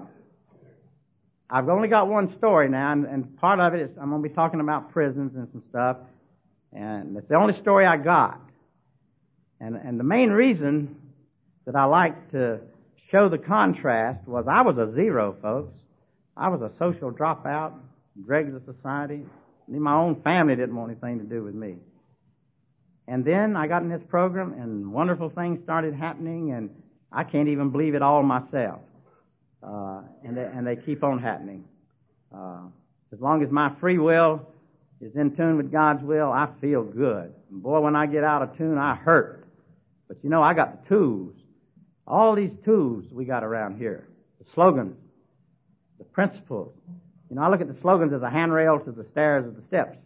I've 1.49 1.67
only 1.67 1.87
got 1.87 2.07
one 2.07 2.27
story 2.27 2.69
now, 2.69 2.91
and, 2.91 3.05
and 3.05 3.37
part 3.39 3.59
of 3.59 3.73
it 3.73 3.81
is 3.81 3.89
I'm 3.99 4.09
going 4.09 4.21
to 4.21 4.29
be 4.29 4.35
talking 4.35 4.59
about 4.59 4.91
prisons 4.91 5.35
and 5.35 5.47
some 5.51 5.63
stuff, 5.69 5.97
and 6.71 7.17
it's 7.17 7.27
the 7.27 7.35
only 7.35 7.53
story 7.53 7.85
I 7.85 7.97
got. 7.97 8.39
And, 9.59 9.75
and 9.75 9.99
the 9.99 10.03
main 10.03 10.29
reason 10.29 10.95
that 11.65 11.75
I 11.75 11.85
like 11.85 12.31
to 12.31 12.59
show 13.03 13.29
the 13.29 13.37
contrast 13.37 14.27
was 14.27 14.45
I 14.47 14.61
was 14.61 14.77
a 14.77 14.93
zero, 14.93 15.35
folks. 15.41 15.73
I 16.37 16.49
was 16.49 16.61
a 16.61 16.71
social 16.77 17.11
dropout, 17.11 17.73
dregs 18.23 18.53
of 18.53 18.63
society. 18.63 19.23
My 19.67 19.93
own 19.93 20.21
family 20.21 20.55
didn't 20.55 20.75
want 20.75 20.91
anything 20.91 21.19
to 21.19 21.25
do 21.25 21.43
with 21.43 21.55
me. 21.55 21.77
And 23.07 23.25
then 23.25 23.57
I 23.57 23.67
got 23.67 23.81
in 23.81 23.89
this 23.89 24.03
program 24.07 24.53
and 24.53 24.93
wonderful 24.93 25.29
things 25.29 25.61
started 25.63 25.95
happening 25.95 26.51
and 26.51 26.69
I 27.11 27.23
can't 27.23 27.49
even 27.49 27.71
believe 27.71 27.95
it 27.95 28.03
all 28.03 28.21
myself. 28.21 28.81
Uh, 29.61 30.01
and, 30.23 30.37
they, 30.37 30.43
and 30.43 30.65
they 30.65 30.75
keep 30.75 31.03
on 31.03 31.19
happening. 31.19 31.65
Uh, 32.33 32.61
as 33.11 33.19
long 33.19 33.43
as 33.43 33.51
my 33.51 33.69
free 33.75 33.97
will 33.97 34.47
is 35.01 35.15
in 35.15 35.35
tune 35.35 35.57
with 35.57 35.71
God's 35.71 36.03
will, 36.03 36.31
I 36.31 36.47
feel 36.61 36.83
good. 36.83 37.33
And 37.51 37.63
boy, 37.63 37.79
when 37.81 37.95
I 37.95 38.05
get 38.05 38.23
out 38.23 38.41
of 38.41 38.57
tune, 38.57 38.77
I 38.77 38.95
hurt. 38.95 39.45
But 40.07 40.17
you 40.23 40.29
know, 40.29 40.41
I 40.41 40.53
got 40.53 40.83
the 40.83 40.89
tools 40.89 41.35
all 42.09 42.35
these 42.35 42.51
tools 42.65 43.05
we 43.11 43.23
got 43.23 43.43
around 43.43 43.77
here, 43.77 44.07
the 44.43 44.49
slogans, 44.49 44.97
the 45.99 46.03
principles. 46.03 46.73
You 47.29 47.35
know, 47.35 47.43
I 47.43 47.49
look 47.49 47.61
at 47.61 47.67
the 47.67 47.79
slogans 47.79 48.11
as 48.11 48.23
a 48.23 48.29
handrail 48.29 48.79
to 48.79 48.91
the 48.91 49.05
stairs 49.05 49.45
of 49.45 49.55
the 49.55 49.61
steps. 49.61 49.97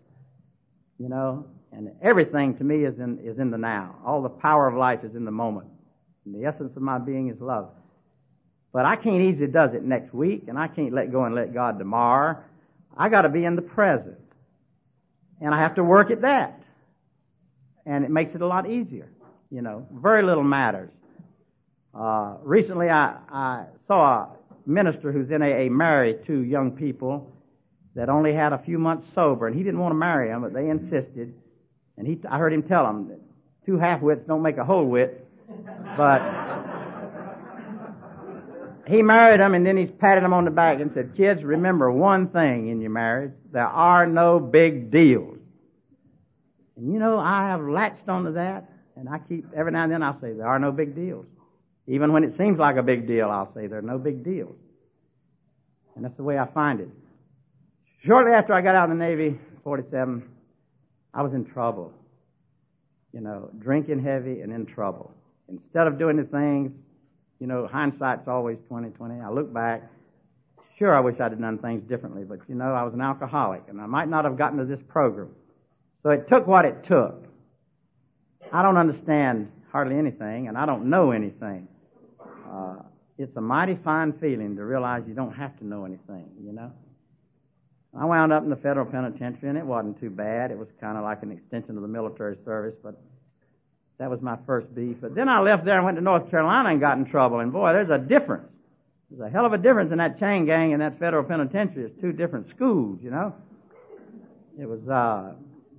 You 0.99 1.07
know, 1.07 1.47
and 1.71 1.91
everything 2.01 2.57
to 2.57 2.63
me 2.63 2.83
is 2.83 2.99
in 2.99 3.19
is 3.19 3.39
in 3.39 3.49
the 3.49 3.57
now. 3.57 3.95
All 4.05 4.21
the 4.21 4.29
power 4.29 4.67
of 4.67 4.75
life 4.75 5.03
is 5.03 5.15
in 5.15 5.25
the 5.25 5.31
moment. 5.31 5.67
And 6.25 6.35
the 6.35 6.45
essence 6.45 6.75
of 6.75 6.81
my 6.81 6.99
being 6.99 7.29
is 7.29 7.39
love. 7.39 7.71
But 8.73 8.85
I 8.85 8.95
can't 8.95 9.21
easily 9.21 9.47
does 9.47 9.75
it 9.75 9.83
next 9.83 10.13
week, 10.13 10.45
and 10.47 10.57
I 10.57 10.67
can't 10.67 10.93
let 10.93 11.11
go 11.11 11.23
and 11.25 11.35
let 11.35 11.53
God 11.53 11.77
tomorrow. 11.77 12.37
I 12.97 13.07
got 13.07 13.21
to 13.21 13.29
be 13.29 13.45
in 13.45 13.55
the 13.55 13.61
present, 13.61 14.17
and 15.39 15.53
I 15.53 15.59
have 15.59 15.75
to 15.75 15.83
work 15.83 16.09
at 16.09 16.21
that, 16.21 16.59
and 17.85 18.03
it 18.03 18.09
makes 18.09 18.33
it 18.33 18.41
a 18.41 18.47
lot 18.47 18.67
easier. 18.67 19.09
You 19.51 19.61
know, 19.61 19.87
very 19.93 20.23
little 20.23 20.43
matters. 20.43 20.91
Uh, 21.93 22.37
recently, 22.41 22.89
I, 22.89 23.17
I 23.29 23.65
saw 23.87 24.23
a 24.23 24.29
minister 24.65 25.11
who's 25.11 25.29
in 25.29 25.43
AA 25.43 25.71
married 25.71 26.25
two 26.25 26.41
young 26.41 26.71
people 26.71 27.31
that 27.93 28.09
only 28.09 28.33
had 28.33 28.53
a 28.53 28.57
few 28.57 28.79
months 28.79 29.13
sober, 29.13 29.45
and 29.45 29.55
he 29.55 29.61
didn't 29.61 29.79
want 29.79 29.91
to 29.91 29.97
marry 29.97 30.29
them, 30.29 30.41
but 30.41 30.53
they 30.53 30.69
insisted. 30.69 31.35
And 31.97 32.07
he, 32.07 32.19
I 32.27 32.39
heard 32.39 32.51
him 32.51 32.63
tell 32.63 32.85
them 32.85 33.09
that 33.09 33.19
two 33.67 33.77
half 33.77 34.01
wits 34.01 34.25
don't 34.25 34.41
make 34.41 34.57
a 34.57 34.65
whole 34.65 34.85
wit, 34.85 35.27
but 35.95 36.21
he 38.87 39.01
married 39.01 39.39
them, 39.39 39.53
and 39.53 39.65
then 39.65 39.77
he's 39.77 39.91
patted 39.91 40.23
them 40.23 40.33
on 40.33 40.45
the 40.45 40.51
back 40.51 40.79
and 40.79 40.91
said, 40.91 41.15
"Kids, 41.15 41.43
remember 41.43 41.91
one 41.91 42.27
thing 42.27 42.67
in 42.67 42.81
your 42.81 42.91
marriage: 42.91 43.33
there 43.51 43.67
are 43.67 44.05
no 44.07 44.39
big 44.39 44.91
deals." 44.91 45.37
And 46.75 46.91
you 46.91 46.99
know, 46.99 47.17
I 47.17 47.47
have 47.47 47.61
latched 47.61 48.09
onto 48.09 48.33
that, 48.33 48.69
and 48.95 49.07
I 49.07 49.19
keep 49.19 49.45
every 49.55 49.71
now 49.71 49.83
and 49.83 49.91
then 49.91 50.03
I'll 50.03 50.19
say, 50.19 50.33
"There 50.33 50.47
are 50.47 50.59
no 50.59 50.71
big 50.71 50.95
deals." 50.95 51.25
Even 51.87 52.13
when 52.13 52.23
it 52.23 52.33
seems 52.33 52.57
like 52.57 52.77
a 52.77 52.83
big 52.83 53.07
deal, 53.07 53.29
I'll 53.29 53.53
say 53.53 53.67
there 53.67 53.79
are 53.79 53.81
no 53.81 53.97
big 53.97 54.23
deals. 54.23 54.55
And 55.95 56.03
that's 56.03 56.15
the 56.15 56.23
way 56.23 56.39
I 56.39 56.45
find 56.45 56.79
it. 56.79 56.89
Shortly 57.99 58.31
after 58.31 58.53
I 58.53 58.61
got 58.61 58.75
out 58.75 58.89
of 58.89 58.97
the 58.97 59.03
Navy, 59.03 59.39
47, 59.63 60.23
I 61.13 61.21
was 61.21 61.33
in 61.33 61.45
trouble. 61.45 61.93
You 63.11 63.21
know, 63.21 63.49
drinking 63.59 64.03
heavy 64.03 64.41
and 64.41 64.51
in 64.51 64.65
trouble. 64.65 65.13
Instead 65.49 65.87
of 65.87 65.99
doing 65.99 66.17
the 66.17 66.23
things, 66.23 66.71
you 67.43 67.47
know, 67.47 67.67
hindsight's 67.67 68.27
always 68.27 68.57
2020. 68.69 69.19
I 69.19 69.29
look 69.29 69.53
back, 69.53 69.83
sure 70.79 70.95
I 70.95 71.01
wish 71.01 71.19
I'd 71.19 71.31
have 71.33 71.41
done 71.41 71.57
things 71.57 71.83
differently, 71.83 72.23
but 72.23 72.39
you 72.47 72.55
know, 72.55 72.73
I 72.73 72.83
was 72.83 72.93
an 72.93 73.01
alcoholic 73.01 73.63
and 73.67 73.81
I 73.81 73.85
might 73.85 74.07
not 74.07 74.23
have 74.23 74.37
gotten 74.37 74.57
to 74.59 74.65
this 74.65 74.81
program. 74.87 75.29
So 76.03 76.11
it 76.11 76.29
took 76.29 76.47
what 76.47 76.63
it 76.63 76.85
took. 76.85 77.25
I 78.51 78.61
don't 78.61 78.77
understand 78.77 79.51
hardly 79.71 79.97
anything 79.97 80.47
and 80.47 80.57
I 80.57 80.65
don't 80.65 80.89
know 80.89 81.11
anything 81.11 81.67
uh, 82.53 82.75
it's 83.17 83.35
a 83.35 83.41
mighty 83.41 83.75
fine 83.83 84.13
feeling 84.13 84.55
to 84.55 84.63
realize 84.63 85.03
you 85.07 85.13
don't 85.13 85.33
have 85.33 85.57
to 85.59 85.65
know 85.65 85.85
anything, 85.85 86.29
you 86.43 86.53
know. 86.53 86.71
I 87.97 88.05
wound 88.05 88.33
up 88.33 88.43
in 88.43 88.49
the 88.49 88.55
federal 88.55 88.85
penitentiary, 88.85 89.49
and 89.49 89.57
it 89.57 89.65
wasn't 89.65 89.99
too 89.99 90.09
bad. 90.09 90.51
It 90.51 90.57
was 90.57 90.67
kind 90.81 90.97
of 90.97 91.03
like 91.03 91.21
an 91.21 91.31
extension 91.31 91.75
of 91.75 91.83
the 91.83 91.87
military 91.87 92.37
service, 92.43 92.75
but 92.83 92.99
that 93.97 94.09
was 94.09 94.21
my 94.21 94.37
first 94.45 94.73
beef. 94.73 94.97
But 95.01 95.15
then 95.15 95.29
I 95.29 95.39
left 95.39 95.65
there 95.65 95.75
and 95.75 95.85
went 95.85 95.97
to 95.97 96.03
North 96.03 96.29
Carolina 96.29 96.69
and 96.69 96.79
got 96.79 96.97
in 96.97 97.05
trouble. 97.05 97.39
And 97.39 97.51
boy, 97.51 97.73
there's 97.73 97.89
a 97.89 97.97
difference. 97.97 98.49
There's 99.09 99.29
a 99.29 99.31
hell 99.31 99.45
of 99.45 99.53
a 99.53 99.57
difference 99.57 99.91
in 99.91 99.99
that 99.99 100.19
chain 100.19 100.45
gang 100.45 100.73
and 100.73 100.81
that 100.81 100.99
federal 100.99 101.23
penitentiary. 101.23 101.85
It's 101.85 102.01
two 102.01 102.11
different 102.11 102.49
schools, 102.49 102.99
you 103.03 103.11
know. 103.11 103.35
It 104.59 104.67
was 104.67 104.87
uh, 104.87 105.33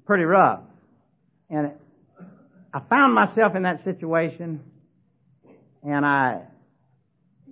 pretty 0.07 0.25
rough, 0.25 0.61
and 1.49 1.73
I 2.73 2.81
found 2.81 3.15
myself 3.15 3.55
in 3.55 3.63
that 3.63 3.85
situation, 3.85 4.61
and 5.85 6.05
I 6.05 6.43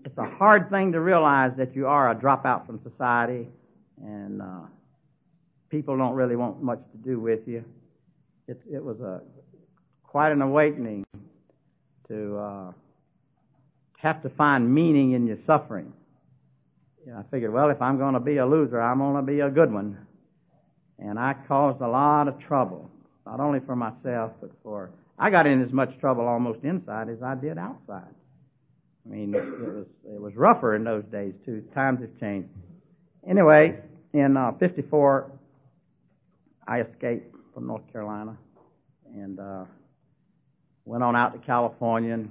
it's 0.05 0.19
a 0.19 0.25
hard 0.25 0.69
thing 0.71 0.93
to 0.93 1.01
realize 1.01 1.53
that 1.57 1.77
you 1.77 1.87
are 1.87 2.11
a 2.11 2.15
dropout 2.15 2.67
from 2.67 2.81
society 2.83 3.47
and 4.03 4.43
uh, 4.43 4.61
people 5.69 5.97
don't 5.97 6.15
really 6.15 6.37
want 6.37 6.63
much 6.63 6.81
to 6.91 6.97
do 6.99 7.21
with 7.21 7.47
you. 7.47 7.65
It, 8.49 8.61
it 8.71 8.83
was 8.83 9.01
a 9.01 9.23
quite 10.13 10.31
an 10.31 10.43
awakening 10.43 11.07
to 12.07 12.37
uh, 12.37 12.73
have 13.97 14.23
to 14.23 14.29
find 14.29 14.73
meaning 14.73 15.13
in 15.13 15.27
your 15.27 15.39
suffering. 15.39 15.91
You 17.07 17.13
know, 17.13 17.21
I 17.21 17.23
figured, 17.31 17.51
well, 17.51 17.71
if 17.71 17.81
I'm 17.81 17.97
going 17.97 18.13
to 18.13 18.21
be 18.21 18.37
a 18.37 18.45
loser, 18.45 18.79
I'm 18.79 18.99
going 18.99 19.17
to 19.17 19.23
be 19.23 19.41
a 19.41 19.49
good 19.49 19.73
one. 19.73 19.97
And 20.99 21.19
I 21.19 21.35
caused 21.49 21.81
a 21.81 21.89
lot 21.89 22.29
of 22.29 22.39
trouble, 22.39 22.91
not 23.25 23.41
only 23.41 23.61
for 23.61 23.75
myself, 23.75 24.33
but 24.43 24.51
for. 24.63 24.91
I 25.19 25.31
got 25.31 25.47
in 25.47 25.63
as 25.63 25.73
much 25.73 25.99
trouble 25.99 26.29
almost 26.29 26.63
inside 26.63 27.09
as 27.09 27.23
I 27.23 27.35
did 27.35 27.57
outside. 27.57 28.15
I 29.07 29.09
mean, 29.09 29.35
it 29.35 29.43
was 29.43 29.87
it 30.15 30.21
was 30.21 30.37
rougher 30.37 30.77
in 30.77 30.85
those 30.85 31.05
days 31.05 31.33
too. 31.47 31.65
Times 31.75 32.03
have 32.03 32.21
changed. 32.21 32.51
Anyway, 33.27 33.81
in 34.13 34.37
uh, 34.37 34.53
'54, 34.61 35.33
I 36.69 36.83
escaped 36.83 37.35
from 37.55 37.67
North 37.67 37.91
Carolina 37.91 38.37
and 39.15 39.41
uh, 39.41 39.65
went 40.85 41.03
on 41.03 41.17
out 41.17 41.33
to 41.33 41.39
California 41.39 42.15
and 42.15 42.31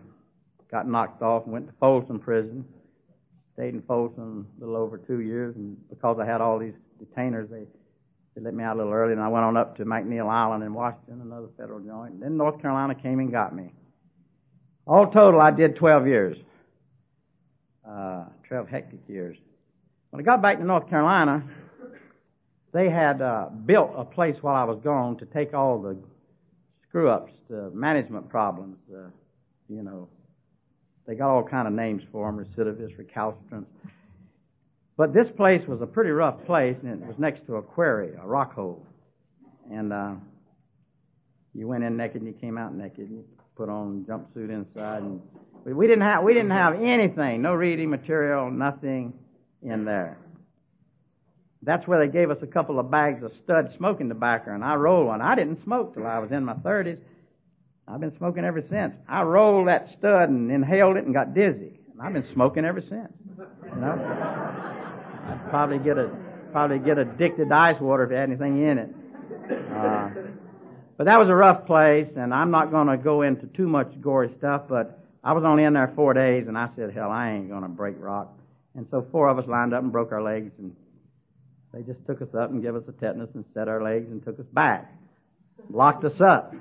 got 0.70 0.88
knocked 0.88 1.22
off 1.22 1.44
and 1.44 1.54
went 1.54 1.68
to 1.68 1.74
Folsom 1.80 2.20
Prison. 2.20 2.66
Stayed 3.54 3.74
in 3.74 3.82
Folsom 3.82 4.48
a 4.58 4.60
little 4.66 4.78
over 4.78 4.98
two 4.98 5.20
years, 5.20 5.56
and 5.56 5.78
because 5.90 6.18
I 6.20 6.26
had 6.26 6.42
all 6.42 6.58
these 6.58 6.74
detainers, 7.04 7.50
they 7.50 7.66
they 8.34 8.42
let 8.42 8.54
me 8.54 8.64
out 8.64 8.76
a 8.76 8.80
little 8.80 8.94
early, 8.94 9.12
and 9.12 9.22
I 9.22 9.28
went 9.28 9.44
on 9.44 9.58
up 9.58 9.76
to 9.78 9.86
McNeil 9.86 10.30
Island 10.30 10.64
in 10.64 10.74
Washington, 10.74 11.20
another 11.22 11.50
federal 11.58 11.82
joint. 11.82 12.14
And 12.14 12.22
then 12.24 12.38
North 12.38 12.62
Carolina 12.62 12.96
came 12.96 13.20
and 13.20 13.30
got 13.30 13.54
me. 13.54 13.74
All 14.88 15.08
total, 15.08 15.42
I 15.42 15.52
did 15.52 15.76
12 15.76 16.08
years 16.08 16.38
uh, 17.88 18.26
12 18.48 18.68
hectic 18.68 19.00
years. 19.08 19.38
When 20.10 20.22
I 20.22 20.24
got 20.24 20.42
back 20.42 20.58
to 20.58 20.66
North 20.66 20.90
Carolina, 20.90 21.44
they 22.74 22.90
had 22.90 23.22
uh, 23.22 23.48
built 23.66 23.92
a 23.96 24.06
place 24.06 24.36
while 24.42 24.56
I 24.56 24.64
was 24.64 24.80
gone 24.84 25.18
to 25.18 25.26
take 25.26 25.54
all 25.54 25.82
the 25.82 25.98
screw 26.92 27.10
ups, 27.10 27.32
the 27.50 27.72
management 27.74 28.28
problems, 28.28 28.78
uh, 28.94 29.08
you 29.70 29.82
know. 29.82 30.10
They 31.08 31.16
got 31.16 31.30
all 31.30 31.44
kind 31.44 31.66
of 31.66 31.74
names 31.74 32.04
for 32.12 32.30
them, 32.30 32.38
recidivists, 32.38 32.98
recalcitrants. 32.98 33.66
But 34.98 35.14
this 35.14 35.32
place 35.32 35.66
was 35.66 35.82
a 35.82 35.86
pretty 35.86 36.12
rough 36.12 36.46
place, 36.46 36.76
and 36.84 37.02
it 37.02 37.08
was 37.08 37.18
next 37.18 37.46
to 37.48 37.56
a 37.56 37.62
quarry, 37.62 38.12
a 38.22 38.28
rock 38.28 38.54
hole. 38.54 38.86
And 39.72 39.94
uh, 39.94 40.16
you 41.54 41.66
went 41.66 41.86
in 41.86 41.96
naked 41.96 42.22
and 42.22 42.28
you 42.28 42.34
came 42.40 42.58
out 42.58 42.76
naked. 42.76 43.10
And 43.10 43.20
you 43.20 43.26
put 43.56 43.70
on 43.70 44.06
jumpsuit 44.08 44.50
inside, 44.50 45.02
and 45.02 45.22
we 45.66 45.88
didn't 45.88 46.04
have 46.04 46.24
we 46.24 46.34
didn't 46.34 46.52
have 46.52 46.82
anything, 46.82 47.42
no 47.42 47.54
reading 47.54 47.90
material, 47.90 48.52
nothing 48.52 49.14
in 49.64 49.86
there. 49.86 50.18
That's 51.64 51.88
where 51.88 52.00
they 52.00 52.12
gave 52.12 52.32
us 52.32 52.42
a 52.42 52.48
couple 52.48 52.80
of 52.80 52.90
bags 52.90 53.24
of 53.24 53.32
stud 53.44 53.74
smoking 53.78 54.10
tobacco, 54.10 54.54
and 54.54 54.64
I 54.64 54.76
rolled 54.76 55.08
one. 55.08 55.22
I 55.22 55.36
didn't 55.36 55.64
smoke 55.64 55.94
till 55.94 56.08
I 56.08 56.18
was 56.20 56.32
in 56.32 56.44
my 56.44 56.56
thirties. 56.56 56.98
I've 57.88 58.00
been 58.00 58.16
smoking 58.18 58.46
ever 58.46 58.62
since. 58.62 58.96
I 59.08 59.24
rolled 59.24 59.68
that 59.68 59.92
stud 59.92 60.30
and 60.30 60.52
inhaled 60.52 60.98
it 60.98 61.06
and 61.06 61.14
got 61.14 61.34
dizzy. 61.34 61.80
And 61.92 62.02
I've 62.02 62.14
been 62.14 62.32
smoking 62.34 62.66
ever 62.66 62.82
since. 62.82 63.12
You 63.38 63.82
know, 63.82 63.92
I'd 65.28 65.50
probably 65.50 65.78
get 65.80 65.98
a 65.98 66.10
probably 66.52 66.80
get 66.80 66.98
addicted 66.98 67.50
to 67.50 67.56
ice 67.56 67.80
water 67.80 68.04
if 68.06 68.12
it 68.12 68.16
had 68.16 68.30
anything 68.30 68.62
in 68.64 68.78
it. 68.78 68.96
Uh, 69.74 70.10
but 70.98 71.06
that 71.06 71.20
was 71.20 71.30
a 71.30 71.36
rough 71.36 71.66
place, 71.66 72.16
and 72.16 72.34
I'm 72.34 72.52
not 72.52 72.72
going 72.72 72.88
to 72.88 72.98
go 72.98 73.22
into 73.22 73.48
too 73.48 73.68
much 73.68 73.90
gory 74.02 74.32
stuff, 74.38 74.64
but 74.68 75.00
I 75.24 75.34
was 75.34 75.44
only 75.44 75.64
in 75.64 75.74
there 75.74 75.92
four 75.96 76.14
days, 76.14 76.48
and 76.48 76.58
I 76.58 76.70
said, 76.76 76.92
hell, 76.94 77.10
I 77.10 77.32
ain't 77.32 77.50
going 77.50 77.64
to 77.64 77.70
break 77.70 77.96
rock. 78.00 78.38
And 78.76 78.86
so 78.92 79.06
four 79.12 79.30
of 79.30 79.40
us 79.40 79.48
lined 79.48 79.74
up 79.74 79.84
and 79.84 79.92
broke 79.92 80.12
our 80.12 80.22
legs, 80.22 80.52
and 80.60 80.76
they 81.74 81.82
just 81.82 82.06
took 82.06 82.22
us 82.22 82.34
up 82.34 82.52
and 82.52 82.62
gave 82.62 82.76
us 82.76 82.84
a 82.88 82.92
tetanus 82.92 83.30
and 83.34 83.46
set 83.54 83.68
our 83.68 83.82
legs 83.82 84.10
and 84.12 84.24
took 84.24 84.40
us 84.40 84.46
back. 84.52 84.94
Locked 85.70 86.04
us 86.04 86.20
up. 86.20 86.54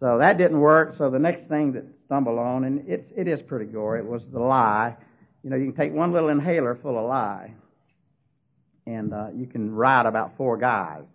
So 0.00 0.18
that 0.18 0.38
didn't 0.38 0.60
work, 0.60 0.96
so 0.98 1.10
the 1.10 1.18
next 1.18 1.48
thing 1.48 1.72
that 1.72 1.84
stumbled 2.04 2.38
on, 2.38 2.64
and 2.64 2.88
it, 2.88 3.12
it 3.16 3.28
is 3.28 3.40
pretty 3.42 3.64
gory, 3.66 4.00
it 4.00 4.06
was 4.06 4.22
the 4.30 4.38
lie. 4.38 4.96
You 5.42 5.50
know, 5.50 5.56
you 5.56 5.72
can 5.72 5.74
take 5.74 5.92
one 5.92 6.12
little 6.12 6.28
inhaler 6.28 6.74
full 6.74 6.98
of 6.98 7.06
lye, 7.06 7.54
and 8.86 9.12
uh, 9.14 9.28
you 9.34 9.46
can 9.46 9.74
ride 9.74 10.06
about 10.06 10.36
four 10.36 10.56
guys. 10.56 11.06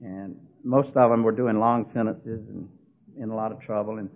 And 0.00 0.36
most 0.64 0.96
of 0.96 1.10
them 1.10 1.22
were 1.22 1.32
doing 1.32 1.60
long 1.60 1.88
sentences 1.90 2.48
and 2.48 2.68
in 3.18 3.30
a 3.30 3.34
lot 3.34 3.52
of 3.52 3.60
trouble, 3.60 3.98
and 3.98 4.10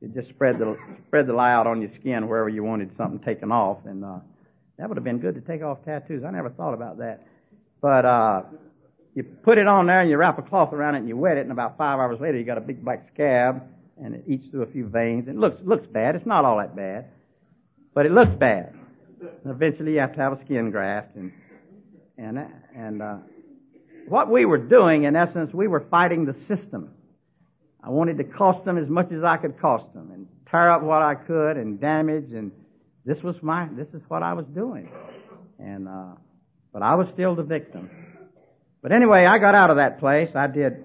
you 0.00 0.08
just 0.08 0.28
spread 0.28 0.58
the 0.58 0.78
spread 1.06 1.26
the 1.26 1.32
lye 1.32 1.52
out 1.52 1.66
on 1.66 1.80
your 1.80 1.90
skin 1.90 2.28
wherever 2.28 2.48
you 2.48 2.62
wanted 2.62 2.96
something 2.96 3.18
taken 3.18 3.50
off, 3.50 3.78
and 3.84 4.04
uh, 4.04 4.18
that 4.78 4.88
would 4.88 4.96
have 4.96 5.04
been 5.04 5.18
good 5.18 5.34
to 5.34 5.40
take 5.40 5.62
off 5.62 5.84
tattoos. 5.84 6.24
I 6.24 6.30
never 6.30 6.50
thought 6.50 6.74
about 6.74 6.98
that, 6.98 7.26
but 7.80 8.04
uh, 8.04 8.42
you 9.14 9.22
put 9.22 9.58
it 9.58 9.66
on 9.66 9.86
there 9.86 10.00
and 10.00 10.10
you 10.10 10.16
wrap 10.16 10.38
a 10.38 10.42
cloth 10.42 10.72
around 10.72 10.94
it 10.94 10.98
and 10.98 11.08
you 11.08 11.16
wet 11.16 11.36
it, 11.36 11.40
and 11.40 11.52
about 11.52 11.76
five 11.76 11.98
hours 11.98 12.20
later 12.20 12.38
you 12.38 12.44
got 12.44 12.58
a 12.58 12.62
big 12.62 12.84
black 12.84 13.08
scab, 13.12 13.62
and 14.02 14.14
it 14.14 14.24
eats 14.26 14.46
through 14.48 14.62
a 14.62 14.66
few 14.66 14.86
veins. 14.86 15.28
It 15.28 15.36
looks 15.36 15.60
looks 15.64 15.86
bad. 15.86 16.16
It's 16.16 16.26
not 16.26 16.44
all 16.44 16.58
that 16.58 16.76
bad, 16.76 17.06
but 17.94 18.06
it 18.06 18.12
looks 18.12 18.32
bad. 18.32 18.74
And 19.20 19.52
eventually 19.52 19.94
you 19.94 20.00
have 20.00 20.14
to 20.14 20.20
have 20.20 20.32
a 20.32 20.40
skin 20.40 20.70
graft, 20.70 21.16
and 21.16 21.32
and 22.18 22.46
and 22.74 23.02
uh, 23.02 23.16
what 24.08 24.30
we 24.30 24.44
were 24.44 24.58
doing 24.58 25.04
in 25.04 25.16
essence, 25.16 25.52
we 25.52 25.66
were 25.66 25.80
fighting 25.80 26.24
the 26.24 26.34
system. 26.34 26.90
I 27.82 27.90
wanted 27.90 28.18
to 28.18 28.24
cost 28.24 28.64
them 28.64 28.78
as 28.78 28.88
much 28.88 29.12
as 29.12 29.22
I 29.22 29.36
could 29.36 29.58
cost 29.58 29.92
them 29.94 30.10
and 30.12 30.26
tear 30.50 30.70
up 30.70 30.82
what 30.82 31.02
I 31.02 31.14
could 31.14 31.56
and 31.56 31.80
damage 31.80 32.32
and 32.32 32.50
this 33.04 33.22
was 33.22 33.40
my 33.42 33.68
this 33.76 33.88
is 33.94 34.02
what 34.08 34.22
I 34.22 34.32
was 34.32 34.46
doing. 34.46 34.90
And 35.58 35.88
uh 35.88 36.14
but 36.76 36.82
I 36.82 36.94
was 36.96 37.08
still 37.08 37.34
the 37.34 37.42
victim. 37.42 37.88
But 38.82 38.92
anyway, 38.92 39.24
I 39.24 39.38
got 39.38 39.54
out 39.54 39.70
of 39.70 39.76
that 39.76 39.98
place. 39.98 40.28
I 40.34 40.46
did 40.46 40.84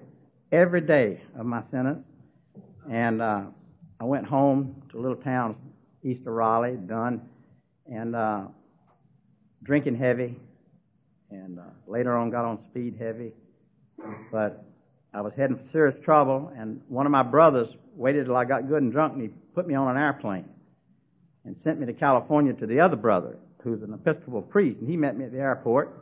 every 0.50 0.80
day 0.80 1.20
of 1.38 1.44
my 1.44 1.64
sentence. 1.70 2.06
And 2.90 3.20
uh 3.20 3.42
I 4.00 4.04
went 4.04 4.24
home 4.24 4.84
to 4.90 4.98
a 4.98 5.02
little 5.02 5.18
town 5.18 5.54
east 6.02 6.22
of 6.22 6.32
Raleigh, 6.32 6.78
done, 6.78 7.20
and 7.84 8.16
uh 8.16 8.44
drinking 9.62 9.96
heavy 9.96 10.40
and 11.30 11.58
uh, 11.58 11.64
later 11.86 12.16
on 12.16 12.30
got 12.30 12.46
on 12.46 12.64
speed 12.70 12.96
heavy. 12.98 13.32
But 14.32 14.64
I 15.12 15.20
was 15.20 15.34
heading 15.36 15.58
for 15.58 15.70
serious 15.72 16.02
trouble, 16.02 16.50
and 16.56 16.80
one 16.88 17.04
of 17.04 17.12
my 17.12 17.22
brothers 17.22 17.68
waited 17.94 18.24
till 18.24 18.36
I 18.36 18.46
got 18.46 18.66
good 18.66 18.82
and 18.82 18.92
drunk, 18.92 19.12
and 19.12 19.22
he 19.24 19.28
put 19.54 19.66
me 19.68 19.74
on 19.74 19.94
an 19.94 20.02
airplane 20.02 20.48
and 21.44 21.54
sent 21.62 21.78
me 21.78 21.84
to 21.84 21.92
California 21.92 22.54
to 22.54 22.66
the 22.66 22.80
other 22.80 22.96
brother, 22.96 23.36
who's 23.62 23.82
an 23.82 23.92
Episcopal 23.94 24.42
priest, 24.42 24.80
and 24.80 24.88
he 24.88 24.96
met 24.96 25.16
me 25.16 25.24
at 25.24 25.32
the 25.32 25.38
airport. 25.38 25.98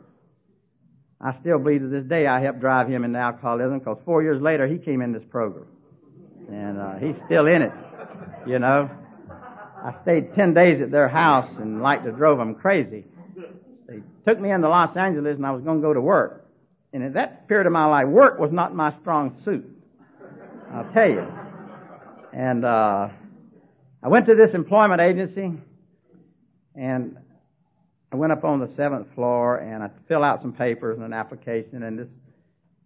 I 1.19 1.37
still 1.39 1.59
believe 1.59 1.81
to 1.81 1.87
this 1.87 2.05
day 2.05 2.25
I 2.25 2.41
helped 2.41 2.59
drive 2.59 2.87
him 2.89 3.03
into 3.03 3.19
alcoholism 3.19 3.79
because 3.79 3.99
four 4.05 4.23
years 4.23 4.41
later 4.41 4.67
he 4.67 4.77
came 4.77 5.01
in 5.01 5.11
this 5.11 5.23
program, 5.29 5.67
and 6.49 6.79
uh, 6.79 6.95
he's 6.95 7.17
still 7.17 7.45
in 7.47 7.61
it. 7.61 7.71
You 8.47 8.57
know, 8.59 8.89
I 9.83 9.93
stayed 10.01 10.33
ten 10.33 10.53
days 10.53 10.81
at 10.81 10.89
their 10.89 11.07
house 11.07 11.49
and 11.59 11.81
like 11.81 12.03
to 12.03 12.11
drove 12.11 12.39
them 12.39 12.55
crazy. 12.55 13.05
They 13.87 14.01
took 14.25 14.39
me 14.39 14.51
into 14.51 14.67
Los 14.69 14.95
Angeles, 14.97 15.37
and 15.37 15.45
I 15.45 15.51
was 15.51 15.63
going 15.63 15.77
to 15.77 15.87
go 15.87 15.93
to 15.93 16.01
work. 16.01 16.47
And 16.93 17.03
in 17.03 17.13
that 17.13 17.47
period 17.47 17.67
of 17.67 17.73
my 17.73 17.85
life, 17.85 18.07
work 18.07 18.39
was 18.39 18.51
not 18.51 18.75
my 18.75 18.91
strong 18.93 19.39
suit. 19.43 19.65
I'll 20.73 20.91
tell 20.91 21.09
you. 21.09 21.27
And 22.33 22.65
uh, 22.65 23.09
I 24.01 24.07
went 24.07 24.25
to 24.25 24.35
this 24.35 24.53
employment 24.53 25.01
agency, 25.01 25.53
and 26.75 27.17
I 28.11 28.17
went 28.17 28.33
up 28.33 28.43
on 28.43 28.59
the 28.59 28.67
seventh 28.67 29.13
floor, 29.15 29.57
and 29.57 29.81
I 29.81 29.89
filled 30.07 30.23
out 30.23 30.41
some 30.41 30.53
papers 30.53 30.97
and 30.97 31.05
an 31.05 31.13
application, 31.13 31.83
and 31.83 31.97
this 31.97 32.09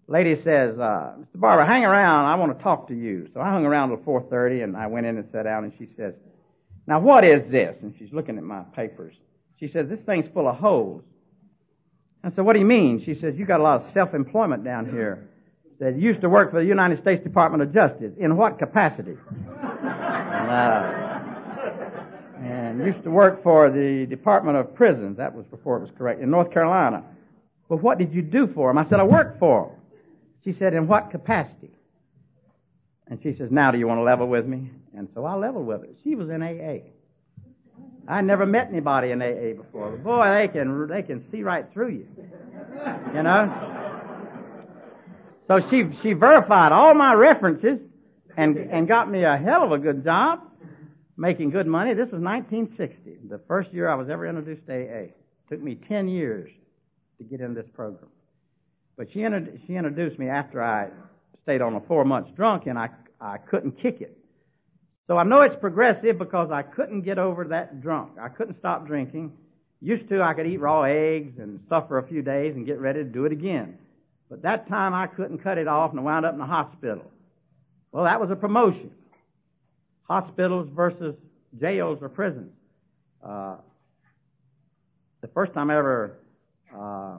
lady 0.08 0.36
says, 0.36 0.78
uh, 0.78 1.16
Mr. 1.18 1.40
Barber, 1.40 1.66
hang 1.66 1.84
around. 1.84 2.26
I 2.26 2.36
want 2.36 2.56
to 2.58 2.64
talk 2.64 2.90
to 2.90 2.94
you. 2.94 3.28
So 3.34 3.42
I 3.42 3.50
hung 3.50 3.66
around 3.66 3.90
till 3.90 3.98
4.30, 3.98 4.64
and 4.64 4.78
I 4.78 4.88
went 4.88 5.08
in 5.08 5.18
and 5.18 5.28
sat 5.32 5.44
down, 5.44 5.64
and 5.64 5.74
she 5.80 5.88
says, 5.96 6.14
now 6.86 7.00
what 7.00 7.24
is 7.24 7.48
this? 7.50 7.78
And 7.82 7.96
she's 7.98 8.14
looking 8.14 8.38
at 8.38 8.44
my 8.44 8.62
papers. 8.76 9.16
She 9.60 9.68
says, 9.68 9.90
this 9.90 10.02
thing's 10.02 10.28
full 10.28 10.48
of 10.48 10.58
holes. 10.58 11.04
I 12.24 12.30
said, 12.32 12.46
what 12.46 12.54
do 12.54 12.60
you 12.60 12.66
mean? 12.66 13.04
She 13.04 13.16
says, 13.16 13.36
you 13.36 13.46
got 13.46 13.60
a 13.60 13.64
lot 13.64 13.82
of 13.82 13.88
self-employment 13.88 14.64
down 14.64 14.90
here. 14.90 15.30
That 15.80 15.98
used 15.98 16.22
to 16.22 16.30
work 16.30 16.52
for 16.52 16.62
the 16.62 16.66
United 16.66 17.00
States 17.00 17.22
Department 17.22 17.62
of 17.62 17.74
Justice. 17.74 18.14
In 18.18 18.38
what 18.38 18.60
capacity? 18.60 19.18
and, 19.62 20.50
uh, 20.50 21.05
and 22.76 22.86
used 22.86 23.04
to 23.04 23.10
work 23.10 23.42
for 23.42 23.70
the 23.70 24.06
Department 24.06 24.58
of 24.58 24.76
Prisons. 24.76 25.18
That 25.18 25.34
was 25.34 25.46
before 25.48 25.78
it 25.78 25.82
was 25.82 25.92
correct. 25.98 26.22
In 26.22 26.30
North 26.30 26.52
Carolina. 26.52 27.04
But 27.70 27.78
what 27.78 27.98
did 27.98 28.14
you 28.14 28.22
do 28.22 28.48
for 28.48 28.70
them? 28.70 28.78
I 28.78 28.84
said, 28.84 29.00
I 29.00 29.04
worked 29.04 29.40
for 29.40 29.70
them. 29.70 29.80
She 30.44 30.52
said, 30.52 30.74
in 30.74 30.88
what 30.88 31.10
capacity? 31.10 31.72
And 33.08 33.22
she 33.22 33.34
says, 33.34 33.50
now 33.50 33.72
do 33.72 33.80
you 33.80 33.88
want 33.88 34.00
to 34.00 34.04
level 34.04 34.28
with 34.28 34.46
me? 34.46 34.70
And 34.96 35.08
so 35.14 35.26
I 35.26 35.36
leveled 35.36 35.66
with 35.66 35.82
her. 35.82 35.88
She 36.04 36.16
was 36.16 36.30
in 36.30 36.44
AA. 36.44 36.92
I 38.08 38.22
never 38.22 38.46
met 38.46 38.68
anybody 38.68 39.12
in 39.12 39.22
AA 39.22 39.54
before. 39.62 39.92
But 39.92 40.04
boy, 40.04 40.30
they 40.30 40.48
can 40.48 40.88
they 40.88 41.02
can 41.02 41.24
see 41.32 41.42
right 41.42 41.66
through 41.74 41.90
you. 41.90 42.08
You 43.16 43.24
know? 43.24 44.12
So 45.48 45.60
she 45.60 45.90
she 46.04 46.14
verified 46.14 46.72
all 46.72 46.94
my 46.94 47.14
references 47.16 47.80
and 48.38 48.58
and 48.58 48.88
got 48.88 49.10
me 49.10 49.24
a 49.24 49.38
hell 49.38 49.64
of 49.64 49.72
a 49.72 49.80
good 49.80 50.04
job 50.04 50.42
making 51.18 51.50
good 51.50 51.68
money. 51.68 51.94
This 51.94 52.12
was 52.12 52.22
1960, 52.22 53.28
the 53.30 53.40
first 53.48 53.74
year 53.74 53.90
I 53.90 53.96
was 53.96 54.10
ever 54.10 54.28
introduced 54.28 54.66
to 54.68 54.74
AA. 54.74 55.04
It 55.04 55.18
took 55.50 55.62
me 55.62 55.76
10 55.76 56.08
years 56.08 56.50
to 57.18 57.24
get 57.24 57.42
in 57.42 57.54
this 57.54 57.68
program. 57.74 58.10
But 58.98 59.12
she, 59.12 59.26
she 59.68 59.76
introduced 59.76 60.20
me 60.20 60.30
after 60.30 60.62
I 60.62 60.90
stayed 61.44 61.62
on 61.62 61.76
a 61.76 61.82
four 61.82 62.06
months 62.06 62.32
drunk 62.36 62.66
and 62.66 62.78
I, 62.78 62.90
I 63.20 63.38
couldn't 63.38 63.80
kick 63.82 64.02
it. 64.02 64.18
So 65.08 65.18
I 65.18 65.24
know 65.24 65.42
it's 65.42 65.56
progressive 65.56 66.18
because 66.18 66.50
I 66.52 66.64
couldn't 66.64 67.02
get 67.02 67.20
over 67.20 67.46
that 67.46 67.82
drunk. 67.82 68.14
I 68.20 68.30
couldn't 68.30 68.58
stop 68.58 68.88
drinking. 68.88 69.34
Used 69.82 70.10
to, 70.10 70.22
I 70.24 70.34
could 70.34 70.48
eat 70.48 70.58
raw 70.58 70.84
eggs 70.84 71.38
and 71.38 71.60
suffer 71.68 72.00
a 72.00 72.08
few 72.08 72.24
days 72.24 72.56
and 72.56 72.66
get 72.66 72.80
ready 72.80 73.04
to 73.04 73.10
do 73.10 73.26
it 73.26 73.32
again. 73.32 73.78
But 74.30 74.42
that 74.42 74.68
time 74.68 74.94
I 74.94 75.06
couldn't 75.06 75.40
cut 75.40 75.60
it 75.60 75.68
off 75.68 75.92
and 75.92 76.04
wound 76.04 76.26
up 76.26 76.34
in 76.34 76.40
the 76.40 76.46
hospital. 76.46 77.12
Well, 77.92 78.06
that 78.06 78.20
was 78.20 78.32
a 78.32 78.36
promotion. 78.36 78.92
Hospitals 80.08 80.70
versus 80.76 81.16
jails 81.60 82.00
or 82.02 82.10
prisons. 82.10 82.52
Uh, 83.24 83.56
the 85.22 85.28
first 85.30 85.54
time 85.54 85.70
I 85.70 85.78
ever 85.78 86.18
uh, 86.76 87.18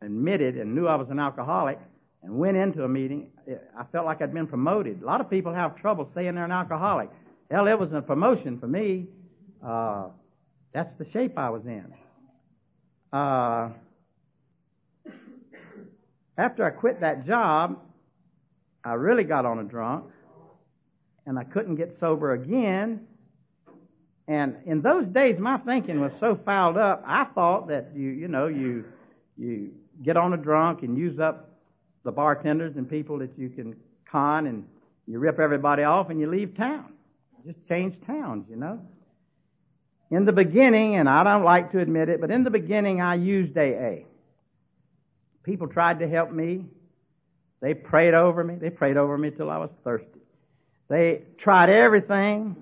admitted 0.00 0.56
and 0.56 0.74
knew 0.74 0.86
I 0.86 0.96
was 0.96 1.08
an 1.10 1.18
alcoholic 1.18 1.78
and 2.22 2.38
went 2.38 2.56
into 2.56 2.84
a 2.84 2.88
meeting, 2.88 3.30
I 3.78 3.84
felt 3.92 4.06
like 4.06 4.22
I'd 4.22 4.32
been 4.32 4.46
promoted. 4.46 5.02
A 5.02 5.04
lot 5.04 5.20
of 5.20 5.28
people 5.28 5.52
have 5.52 5.76
trouble 5.76 6.08
saying 6.14 6.34
they're 6.34 6.44
an 6.44 6.52
alcoholic. 6.52 7.10
Hell, 7.50 7.66
it 7.66 7.78
was 7.78 7.92
a 7.92 8.00
promotion 8.00 8.58
for 8.58 8.66
me. 8.66 9.06
Uh, 9.62 10.06
that's 10.72 10.96
the 10.98 11.06
shape 11.12 11.36
I 11.36 11.50
was 11.50 11.62
in. 11.66 11.92
Uh, 13.12 13.68
after 16.38 16.64
I 16.64 16.70
quit 16.70 17.00
that 17.00 17.26
job, 17.26 17.78
I 18.84 18.94
really 18.94 19.24
got 19.24 19.44
on 19.44 19.58
a 19.58 19.64
drunk, 19.64 20.04
and 21.26 21.38
I 21.38 21.44
couldn't 21.44 21.76
get 21.76 21.98
sober 21.98 22.32
again. 22.32 23.06
And 24.28 24.56
in 24.66 24.82
those 24.82 25.06
days, 25.06 25.38
my 25.38 25.58
thinking 25.58 26.00
was 26.00 26.12
so 26.18 26.36
fouled 26.36 26.76
up. 26.76 27.02
I 27.06 27.24
thought 27.24 27.68
that 27.68 27.90
you, 27.94 28.08
you 28.10 28.28
know, 28.28 28.46
you, 28.46 28.84
you 29.36 29.72
get 30.02 30.16
on 30.16 30.32
a 30.32 30.36
drunk 30.36 30.82
and 30.82 30.96
use 30.96 31.18
up 31.18 31.50
the 32.04 32.12
bartenders 32.12 32.76
and 32.76 32.88
people 32.88 33.18
that 33.18 33.30
you 33.36 33.48
can 33.48 33.76
con, 34.12 34.46
and 34.46 34.64
you 35.06 35.18
rip 35.18 35.40
everybody 35.40 35.82
off, 35.82 36.10
and 36.10 36.20
you 36.20 36.28
leave 36.28 36.56
town. 36.56 36.92
Just 37.44 37.66
change 37.66 37.96
towns, 38.06 38.46
you 38.48 38.56
know. 38.56 38.80
In 40.10 40.26
the 40.26 40.32
beginning, 40.32 40.96
and 40.96 41.08
I 41.08 41.24
don't 41.24 41.42
like 41.42 41.72
to 41.72 41.80
admit 41.80 42.08
it, 42.08 42.20
but 42.20 42.30
in 42.30 42.44
the 42.44 42.50
beginning, 42.50 43.00
I 43.00 43.14
used 43.14 43.56
AA. 43.56 44.04
People 45.42 45.66
tried 45.66 45.98
to 46.00 46.08
help 46.08 46.30
me. 46.30 46.66
They 47.60 47.74
prayed 47.74 48.14
over 48.14 48.44
me. 48.44 48.56
They 48.56 48.70
prayed 48.70 48.96
over 48.96 49.16
me 49.16 49.30
till 49.30 49.50
I 49.50 49.58
was 49.58 49.70
thirsty. 49.82 50.21
They 50.92 51.22
tried 51.38 51.70
everything, 51.70 52.54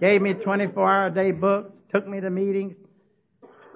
gave 0.00 0.20
me 0.20 0.34
24 0.34 0.92
hour 0.92 1.08
day 1.08 1.30
books, 1.30 1.70
took 1.92 2.04
me 2.04 2.20
to 2.20 2.28
meetings. 2.28 2.74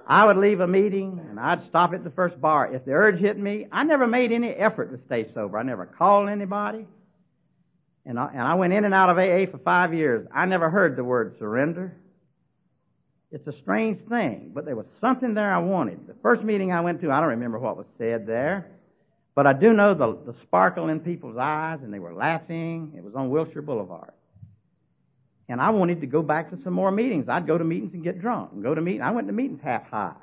I 0.04 0.26
would 0.26 0.36
leave 0.36 0.58
a 0.58 0.66
meeting 0.66 1.24
and 1.30 1.38
I'd 1.38 1.64
stop 1.68 1.94
at 1.94 2.02
the 2.02 2.10
first 2.10 2.40
bar. 2.40 2.74
If 2.74 2.84
the 2.84 2.90
urge 2.90 3.20
hit 3.20 3.38
me, 3.38 3.68
I 3.70 3.84
never 3.84 4.08
made 4.08 4.32
any 4.32 4.48
effort 4.48 4.90
to 4.90 4.98
stay 5.06 5.32
sober. 5.32 5.58
I 5.58 5.62
never 5.62 5.86
called 5.86 6.28
anybody. 6.28 6.88
And 8.04 8.18
I, 8.18 8.30
and 8.32 8.42
I 8.42 8.54
went 8.54 8.72
in 8.72 8.84
and 8.84 8.92
out 8.92 9.10
of 9.10 9.16
AA 9.16 9.48
for 9.48 9.58
five 9.58 9.94
years. 9.94 10.26
I 10.34 10.44
never 10.46 10.70
heard 10.70 10.96
the 10.96 11.04
word 11.04 11.38
surrender. 11.38 11.96
It's 13.30 13.46
a 13.46 13.56
strange 13.62 14.00
thing, 14.00 14.50
but 14.52 14.64
there 14.64 14.74
was 14.74 14.88
something 15.00 15.34
there 15.34 15.54
I 15.54 15.58
wanted. 15.58 16.08
The 16.08 16.16
first 16.20 16.42
meeting 16.42 16.72
I 16.72 16.80
went 16.80 17.00
to, 17.02 17.12
I 17.12 17.20
don't 17.20 17.28
remember 17.28 17.60
what 17.60 17.76
was 17.76 17.86
said 17.96 18.26
there, 18.26 18.72
but 19.34 19.46
I 19.46 19.52
do 19.52 19.72
know 19.72 19.94
the, 19.94 20.32
the 20.32 20.38
sparkle 20.38 20.88
in 20.88 21.00
people's 21.00 21.36
eyes, 21.36 21.80
and 21.82 21.92
they 21.92 21.98
were 21.98 22.14
laughing. 22.14 22.92
It 22.96 23.02
was 23.02 23.14
on 23.14 23.30
Wilshire 23.30 23.62
Boulevard. 23.62 24.12
And 25.48 25.60
I 25.60 25.70
wanted 25.70 26.00
to 26.00 26.06
go 26.06 26.22
back 26.22 26.50
to 26.50 26.62
some 26.62 26.72
more 26.72 26.90
meetings. 26.90 27.28
I'd 27.28 27.46
go 27.46 27.58
to 27.58 27.64
meetings 27.64 27.92
and 27.94 28.02
get 28.02 28.20
drunk 28.20 28.52
and 28.52 28.62
go 28.62 28.74
to 28.74 28.80
meetings. 28.80 29.02
I 29.04 29.10
went 29.10 29.26
to 29.26 29.32
meetings 29.32 29.60
half 29.62 29.88
high. 29.90 30.14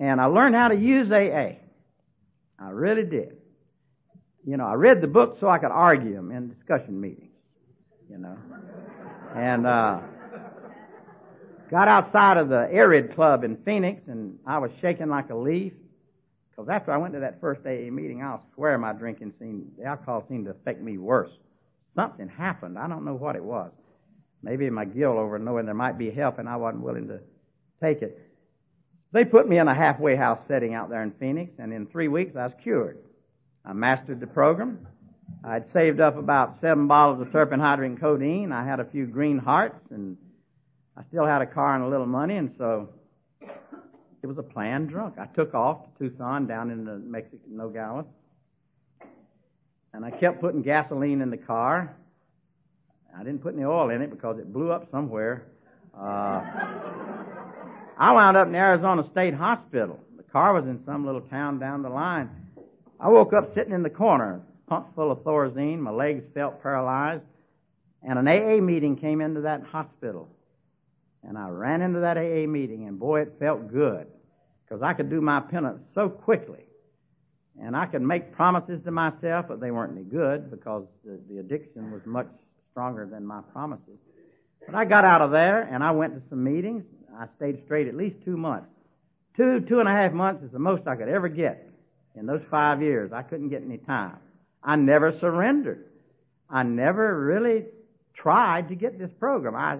And 0.00 0.20
I 0.20 0.26
learned 0.26 0.54
how 0.54 0.68
to 0.68 0.76
use 0.76 1.10
AA. 1.10 1.58
I 2.58 2.70
really 2.70 3.04
did. 3.04 3.36
You 4.46 4.56
know, 4.56 4.66
I 4.66 4.74
read 4.74 5.00
the 5.00 5.06
book 5.06 5.38
so 5.38 5.48
I 5.48 5.58
could 5.58 5.70
argue 5.70 6.14
them 6.14 6.30
in 6.30 6.48
discussion 6.48 7.00
meetings. 7.00 7.30
You 8.08 8.18
know. 8.18 8.36
And, 9.34 9.66
uh, 9.66 10.00
Got 11.72 11.88
outside 11.88 12.36
of 12.36 12.50
the 12.50 12.68
Arid 12.70 13.14
Club 13.14 13.44
in 13.44 13.56
Phoenix, 13.56 14.06
and 14.06 14.38
I 14.46 14.58
was 14.58 14.76
shaking 14.76 15.08
like 15.08 15.30
a 15.30 15.34
leaf. 15.34 15.72
Because 16.54 16.68
after 16.68 16.92
I 16.92 16.98
went 16.98 17.14
to 17.14 17.20
that 17.20 17.40
first 17.40 17.62
AA 17.64 17.90
meeting, 17.90 18.22
I'll 18.22 18.44
swear 18.54 18.76
my 18.78 18.92
drinking 18.92 19.32
seemed, 19.38 19.72
the 19.78 19.84
alcohol 19.84 20.24
seemed 20.28 20.44
to 20.44 20.50
affect 20.50 20.82
me 20.82 20.98
worse. 20.98 21.30
Something 21.96 22.28
happened. 22.28 22.78
I 22.78 22.86
don't 22.88 23.04
know 23.04 23.14
what 23.14 23.36
it 23.36 23.42
was. 23.42 23.70
Maybe 24.42 24.68
my 24.70 24.84
guilt 24.84 25.16
over 25.16 25.38
knowing 25.38 25.66
there 25.66 25.74
might 25.74 25.98
be 25.98 26.10
help, 26.10 26.38
and 26.38 26.48
I 26.48 26.56
wasn't 26.56 26.82
willing 26.82 27.08
to 27.08 27.20
take 27.82 28.02
it. 28.02 28.18
They 29.12 29.24
put 29.24 29.48
me 29.48 29.58
in 29.58 29.68
a 29.68 29.74
halfway 29.74 30.16
house 30.16 30.46
setting 30.46 30.74
out 30.74 30.90
there 30.90 31.02
in 31.02 31.12
Phoenix, 31.12 31.52
and 31.58 31.72
in 31.72 31.86
three 31.86 32.08
weeks 32.08 32.36
I 32.36 32.44
was 32.44 32.54
cured. 32.62 32.98
I 33.64 33.72
mastered 33.72 34.20
the 34.20 34.26
program. 34.26 34.86
I'd 35.44 35.70
saved 35.70 36.00
up 36.00 36.16
about 36.16 36.60
seven 36.60 36.86
bottles 36.86 37.20
of 37.20 37.32
terpin 37.32 37.60
hydrate 37.60 38.00
codeine. 38.00 38.52
I 38.52 38.64
had 38.64 38.80
a 38.80 38.84
few 38.84 39.06
green 39.06 39.38
hearts 39.38 39.80
and 39.90 40.16
I 40.96 41.02
still 41.04 41.26
had 41.26 41.42
a 41.42 41.46
car 41.46 41.74
and 41.74 41.84
a 41.84 41.88
little 41.88 42.06
money, 42.06 42.36
and 42.36 42.54
so 42.58 42.90
it 44.22 44.26
was 44.26 44.38
a 44.38 44.42
planned 44.42 44.88
drunk. 44.88 45.14
I 45.18 45.26
took 45.26 45.52
off 45.54 45.84
to 45.98 46.08
Tucson 46.08 46.46
down 46.46 46.70
into 46.70 46.96
Mexican 46.98 47.56
Nogales, 47.56 48.06
and 49.92 50.04
I 50.04 50.10
kept 50.10 50.40
putting 50.40 50.62
gasoline 50.62 51.20
in 51.20 51.30
the 51.30 51.36
car. 51.36 51.94
I 53.18 53.24
didn't 53.24 53.42
put 53.42 53.54
any 53.54 53.64
oil 53.64 53.90
in 53.90 54.00
it 54.00 54.10
because 54.10 54.38
it 54.38 54.52
blew 54.52 54.70
up 54.70 54.90
somewhere. 54.90 55.46
Uh, 55.94 56.42
I 57.98 58.12
wound 58.12 58.36
up 58.36 58.48
in 58.48 58.54
Arizona 58.54 59.04
State 59.10 59.34
Hospital. 59.34 60.00
The 60.16 60.22
car 60.22 60.54
was 60.54 60.64
in 60.64 60.82
some 60.86 61.04
little 61.04 61.20
town 61.20 61.58
down 61.58 61.82
the 61.82 61.90
line. 61.90 62.30
I 62.98 63.08
woke 63.08 63.32
up 63.32 63.52
sitting 63.52 63.72
in 63.72 63.82
the 63.82 63.90
corner, 63.90 64.40
pumped 64.68 64.94
full 64.94 65.10
of 65.10 65.18
Thorazine. 65.18 65.80
My 65.80 65.90
legs 65.90 66.24
felt 66.32 66.62
paralyzed. 66.62 67.24
And 68.02 68.18
an 68.18 68.26
AA 68.28 68.60
meeting 68.60 68.96
came 68.96 69.20
into 69.20 69.42
that 69.42 69.62
hospital. 69.64 70.28
And 71.22 71.38
I 71.38 71.48
ran 71.48 71.82
into 71.82 72.00
that 72.00 72.16
AA 72.16 72.46
meeting, 72.48 72.86
and 72.88 72.98
boy, 72.98 73.22
it 73.22 73.34
felt 73.38 73.70
good 73.72 74.06
because 74.64 74.82
I 74.82 74.92
could 74.94 75.10
do 75.10 75.20
my 75.20 75.40
penance 75.40 75.82
so 75.94 76.08
quickly. 76.08 76.64
And 77.60 77.76
I 77.76 77.86
could 77.86 78.02
make 78.02 78.32
promises 78.32 78.82
to 78.84 78.90
myself, 78.90 79.46
but 79.48 79.60
they 79.60 79.70
weren't 79.70 79.92
any 79.92 80.04
good 80.04 80.50
because 80.50 80.84
the, 81.04 81.20
the 81.28 81.38
addiction 81.38 81.92
was 81.92 82.00
much 82.06 82.28
stronger 82.70 83.06
than 83.06 83.26
my 83.26 83.42
promises. 83.52 83.98
But 84.64 84.74
I 84.74 84.84
got 84.84 85.04
out 85.04 85.20
of 85.20 85.30
there 85.30 85.62
and 85.62 85.84
I 85.84 85.90
went 85.90 86.14
to 86.14 86.22
some 86.30 86.42
meetings. 86.42 86.84
I 87.16 87.26
stayed 87.36 87.62
straight 87.64 87.88
at 87.88 87.94
least 87.94 88.16
two 88.24 88.36
months. 88.36 88.68
Two, 89.36 89.60
two 89.60 89.80
and 89.80 89.88
a 89.88 89.92
half 89.92 90.12
months 90.12 90.44
is 90.44 90.50
the 90.50 90.58
most 90.58 90.86
I 90.86 90.96
could 90.96 91.08
ever 91.08 91.28
get 91.28 91.68
in 92.14 92.26
those 92.26 92.42
five 92.50 92.82
years. 92.82 93.12
I 93.12 93.22
couldn't 93.22 93.48
get 93.48 93.62
any 93.62 93.78
time. 93.78 94.16
I 94.62 94.76
never 94.76 95.12
surrendered. 95.12 95.84
I 96.48 96.62
never 96.62 97.18
really 97.24 97.64
tried 98.14 98.68
to 98.68 98.74
get 98.74 98.98
this 98.98 99.10
program. 99.18 99.54
I, 99.56 99.78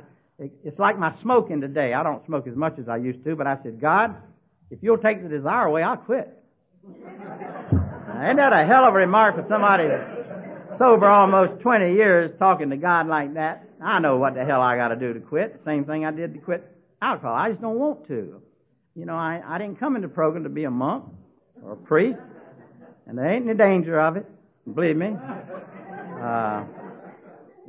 it's 0.65 0.79
like 0.79 0.99
my 0.99 1.11
smoking 1.21 1.61
today. 1.61 1.95
I 1.95 2.03
don't 2.03 2.25
smoke 2.27 2.47
as 2.47 2.57
much 2.57 2.79
as 2.79 2.89
I 2.89 2.97
used 2.97 3.25
to, 3.25 3.37
but 3.37 3.47
I 3.47 3.57
said, 3.63 3.81
God, 3.81 4.17
if 4.71 4.79
you'll 4.83 4.99
take 4.99 5.23
the 5.23 5.29
desire 5.29 5.67
away, 5.67 5.83
I'll 5.83 5.97
quit. 5.97 6.29
Ain't 6.87 8.37
that 8.37 8.53
a 8.53 8.65
hell 8.65 8.85
of 8.85 8.95
a 8.95 8.99
remark 8.99 9.37
for 9.37 9.47
somebody 9.47 9.89
sober 10.77 11.07
almost 11.07 11.61
20 11.61 11.95
years 11.95 12.31
talking 12.39 12.71
to 12.71 12.77
God 12.77 13.07
like 13.07 13.35
that? 13.35 13.69
I 13.81 13.99
know 13.99 14.17
what 14.17 14.35
the 14.35 14.45
hell 14.45 14.61
I 14.61 14.77
got 14.77 14.89
to 14.89 14.97
do 14.97 15.13
to 15.13 15.21
quit. 15.21 15.61
Same 15.65 15.85
thing 15.85 16.05
I 16.05 16.11
did 16.13 16.35
to 16.35 16.41
quit 16.41 16.65
alcohol. 17.01 17.35
I 17.35 17.51
just 17.51 17.61
don't 17.61 17.79
want 17.79 18.07
to. 18.09 18.41
You 18.95 19.07
know, 19.07 19.15
I, 19.15 19.43
I 19.45 19.59
didn't 19.59 19.79
come 19.81 19.97
into 19.97 20.09
program 20.09 20.45
to 20.45 20.51
be 20.51 20.65
a 20.65 20.71
monk 20.71 21.05
or 21.63 21.73
a 21.73 21.77
priest, 21.77 22.23
and 23.07 23.19
there 23.19 23.29
ain't 23.29 23.49
any 23.49 23.57
danger 23.57 24.01
of 24.01 24.17
it. 24.17 24.27
Believe 24.73 24.97
me. 24.97 25.17
Uh, 26.21 26.65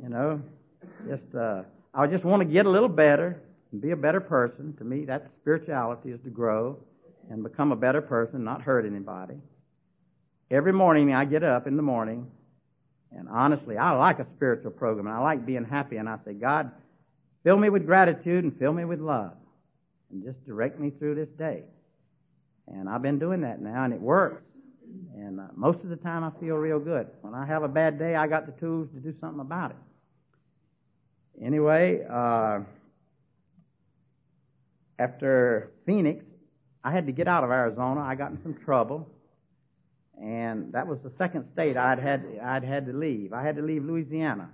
you 0.02 0.08
know, 0.08 0.40
just 1.08 1.34
uh, 1.34 1.62
I 1.96 2.06
just 2.08 2.24
want 2.24 2.40
to 2.40 2.44
get 2.44 2.66
a 2.66 2.70
little 2.70 2.88
better 2.88 3.40
and 3.70 3.80
be 3.80 3.92
a 3.92 3.96
better 3.96 4.20
person. 4.20 4.74
To 4.78 4.84
me, 4.84 5.04
that 5.04 5.30
spirituality 5.40 6.10
is 6.10 6.20
to 6.24 6.30
grow 6.30 6.78
and 7.30 7.42
become 7.42 7.70
a 7.70 7.76
better 7.76 8.02
person, 8.02 8.42
not 8.42 8.62
hurt 8.62 8.84
anybody. 8.84 9.36
Every 10.50 10.72
morning 10.72 11.14
I 11.14 11.24
get 11.24 11.44
up 11.44 11.66
in 11.66 11.76
the 11.76 11.82
morning, 11.82 12.30
and 13.12 13.28
honestly, 13.28 13.78
I 13.78 13.92
like 13.92 14.18
a 14.18 14.26
spiritual 14.36 14.72
program, 14.72 15.06
and 15.06 15.16
I 15.16 15.20
like 15.20 15.46
being 15.46 15.64
happy, 15.64 15.96
and 15.96 16.08
I 16.08 16.18
say, 16.24 16.34
God, 16.34 16.70
fill 17.44 17.56
me 17.56 17.70
with 17.70 17.86
gratitude 17.86 18.44
and 18.44 18.58
fill 18.58 18.72
me 18.72 18.84
with 18.84 19.00
love, 19.00 19.32
and 20.10 20.22
just 20.24 20.44
direct 20.44 20.78
me 20.80 20.90
through 20.90 21.14
this 21.14 21.28
day. 21.38 21.62
And 22.66 22.88
I've 22.88 23.02
been 23.02 23.18
doing 23.18 23.42
that 23.42 23.60
now, 23.60 23.84
and 23.84 23.94
it 23.94 24.00
works. 24.00 24.42
And 25.16 25.40
uh, 25.40 25.44
most 25.54 25.82
of 25.84 25.90
the 25.90 25.96
time, 25.96 26.24
I 26.24 26.30
feel 26.40 26.56
real 26.56 26.78
good. 26.78 27.06
When 27.20 27.34
I 27.34 27.46
have 27.46 27.62
a 27.62 27.68
bad 27.68 27.98
day, 27.98 28.16
I 28.16 28.26
got 28.26 28.46
the 28.46 28.52
tools 28.52 28.88
to 28.94 29.00
do 29.00 29.14
something 29.20 29.40
about 29.40 29.70
it. 29.70 29.76
Anyway, 31.42 32.00
uh, 32.08 32.60
after 34.98 35.70
Phoenix, 35.86 36.24
I 36.84 36.92
had 36.92 37.06
to 37.06 37.12
get 37.12 37.26
out 37.26 37.44
of 37.44 37.50
Arizona. 37.50 38.00
I 38.00 38.14
got 38.14 38.30
in 38.30 38.42
some 38.42 38.54
trouble, 38.54 39.08
and 40.20 40.72
that 40.72 40.86
was 40.86 40.98
the 41.02 41.10
second 41.18 41.46
state 41.52 41.76
I'd 41.76 41.98
had 41.98 42.24
I'd 42.42 42.64
had 42.64 42.86
to 42.86 42.92
leave. 42.92 43.32
I 43.32 43.42
had 43.42 43.56
to 43.56 43.62
leave 43.62 43.84
Louisiana 43.84 44.48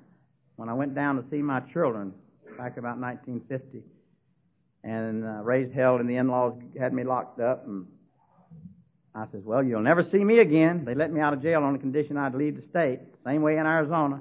when 0.56 0.68
I 0.68 0.74
went 0.74 0.94
down 0.94 1.22
to 1.22 1.28
see 1.28 1.42
my 1.42 1.60
children 1.60 2.14
back 2.56 2.76
about 2.76 2.98
1950, 2.98 3.82
and 4.84 5.24
uh, 5.24 5.42
raised 5.42 5.74
hell, 5.74 5.96
and 5.96 6.08
the 6.08 6.16
in-laws 6.16 6.54
had 6.78 6.94
me 6.94 7.04
locked 7.04 7.40
up, 7.40 7.66
and 7.66 7.86
I 9.14 9.26
says, 9.32 9.42
"Well, 9.44 9.62
you'll 9.62 9.82
never 9.82 10.08
see 10.10 10.24
me 10.24 10.38
again." 10.38 10.84
They 10.86 10.94
let 10.94 11.12
me 11.12 11.20
out 11.20 11.34
of 11.34 11.42
jail 11.42 11.62
on 11.62 11.74
the 11.74 11.78
condition 11.78 12.16
I'd 12.16 12.34
leave 12.34 12.56
the 12.56 12.66
state, 12.70 13.00
same 13.26 13.42
way 13.42 13.58
in 13.58 13.66
Arizona. 13.66 14.20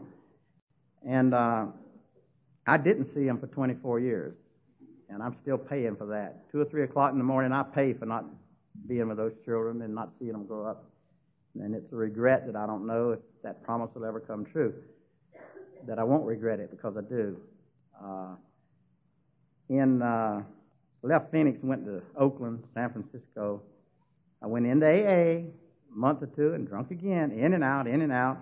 And 1.07 1.33
uh, 1.33 1.67
I 2.69 2.77
didn't 2.77 3.07
see 3.07 3.25
him 3.25 3.39
for 3.39 3.47
24 3.47 3.99
years, 3.99 4.35
and 5.09 5.23
I'm 5.23 5.35
still 5.35 5.57
paying 5.57 5.95
for 5.95 6.05
that. 6.07 6.51
Two 6.51 6.61
or 6.61 6.65
three 6.65 6.83
o'clock 6.83 7.11
in 7.11 7.17
the 7.17 7.23
morning, 7.23 7.51
I 7.51 7.63
pay 7.63 7.93
for 7.93 8.05
not 8.05 8.25
being 8.87 9.07
with 9.07 9.17
those 9.17 9.33
children 9.43 9.81
and 9.81 9.95
not 9.95 10.15
seeing 10.17 10.33
them 10.33 10.45
grow 10.45 10.67
up. 10.67 10.85
And 11.59 11.73
it's 11.73 11.91
a 11.91 11.95
regret 11.95 12.45
that 12.45 12.55
I 12.55 12.67
don't 12.67 12.85
know 12.85 13.11
if 13.11 13.19
that 13.43 13.63
promise 13.63 13.89
will 13.95 14.05
ever 14.05 14.19
come 14.19 14.45
true. 14.45 14.73
That 15.87 15.97
I 15.97 16.03
won't 16.03 16.25
regret 16.25 16.59
it 16.59 16.69
because 16.69 16.95
I 16.95 17.01
do. 17.01 17.37
Uh, 17.99 18.35
in 19.69 20.03
uh, 20.03 20.43
left 21.01 21.31
Phoenix, 21.31 21.57
went 21.63 21.85
to 21.85 22.03
Oakland, 22.15 22.63
San 22.75 22.91
Francisco. 22.91 23.63
I 24.43 24.47
went 24.47 24.67
into 24.67 24.85
AA 24.85 24.89
a 24.91 25.45
month 25.89 26.21
or 26.21 26.27
two 26.27 26.53
and 26.53 26.67
drunk 26.67 26.91
again, 26.91 27.31
in 27.31 27.53
and 27.53 27.63
out, 27.63 27.87
in 27.87 28.01
and 28.01 28.11
out. 28.11 28.37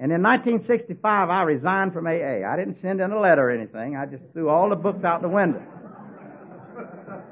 And 0.00 0.10
in 0.12 0.22
1965, 0.22 1.28
I 1.28 1.42
resigned 1.42 1.92
from 1.92 2.06
AA. 2.06 2.40
I 2.48 2.56
didn't 2.56 2.80
send 2.80 3.02
in 3.02 3.12
a 3.12 3.20
letter 3.20 3.48
or 3.48 3.50
anything. 3.50 3.96
I 3.96 4.06
just 4.06 4.24
threw 4.32 4.48
all 4.48 4.70
the 4.70 4.76
books 4.76 5.04
out 5.04 5.20
the 5.20 5.28
window. 5.28 5.62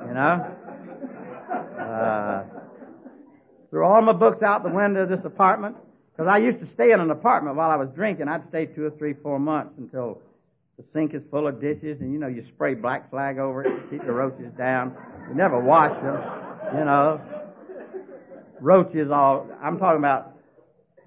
You 0.07 0.13
know? 0.13 0.55
Uh, 1.81 2.45
threw 3.71 3.85
all 3.87 4.03
my 4.03 4.13
books 4.13 4.43
out 4.43 4.65
the 4.65 4.69
window 4.69 5.05
of 5.05 5.09
this 5.09 5.25
apartment. 5.25 5.77
Because 6.13 6.29
I 6.29 6.39
used 6.39 6.59
to 6.59 6.67
stay 6.67 6.93
in 6.93 7.01
an 7.01 7.11
apartment 7.11 7.57
while 7.57 7.71
I 7.71 7.77
was 7.77 7.89
drinking. 7.89 8.29
I'd 8.29 8.47
stay 8.49 8.67
two 8.67 8.85
or 8.85 8.91
three, 8.91 9.15
four 9.15 9.39
months 9.39 9.79
until 9.79 10.21
the 10.77 10.85
sink 10.93 11.15
is 11.15 11.25
full 11.31 11.47
of 11.47 11.63
dishes, 11.63 12.03
and 12.03 12.13
you 12.13 12.19
know, 12.19 12.29
you 12.29 12.45
spray 12.49 12.75
black 12.75 13.09
flag 13.09 13.39
over 13.39 13.65
it 13.65 13.71
to 13.71 13.89
keep 13.89 14.05
the 14.05 14.13
roaches 14.13 14.53
down. 14.59 14.95
You 15.29 15.35
never 15.35 15.59
wash 15.59 15.99
them, 16.03 16.23
you 16.77 16.85
know. 16.85 17.21
Roaches 18.61 19.11
all, 19.11 19.49
I'm 19.63 19.79
talking 19.79 19.99
about 19.99 20.38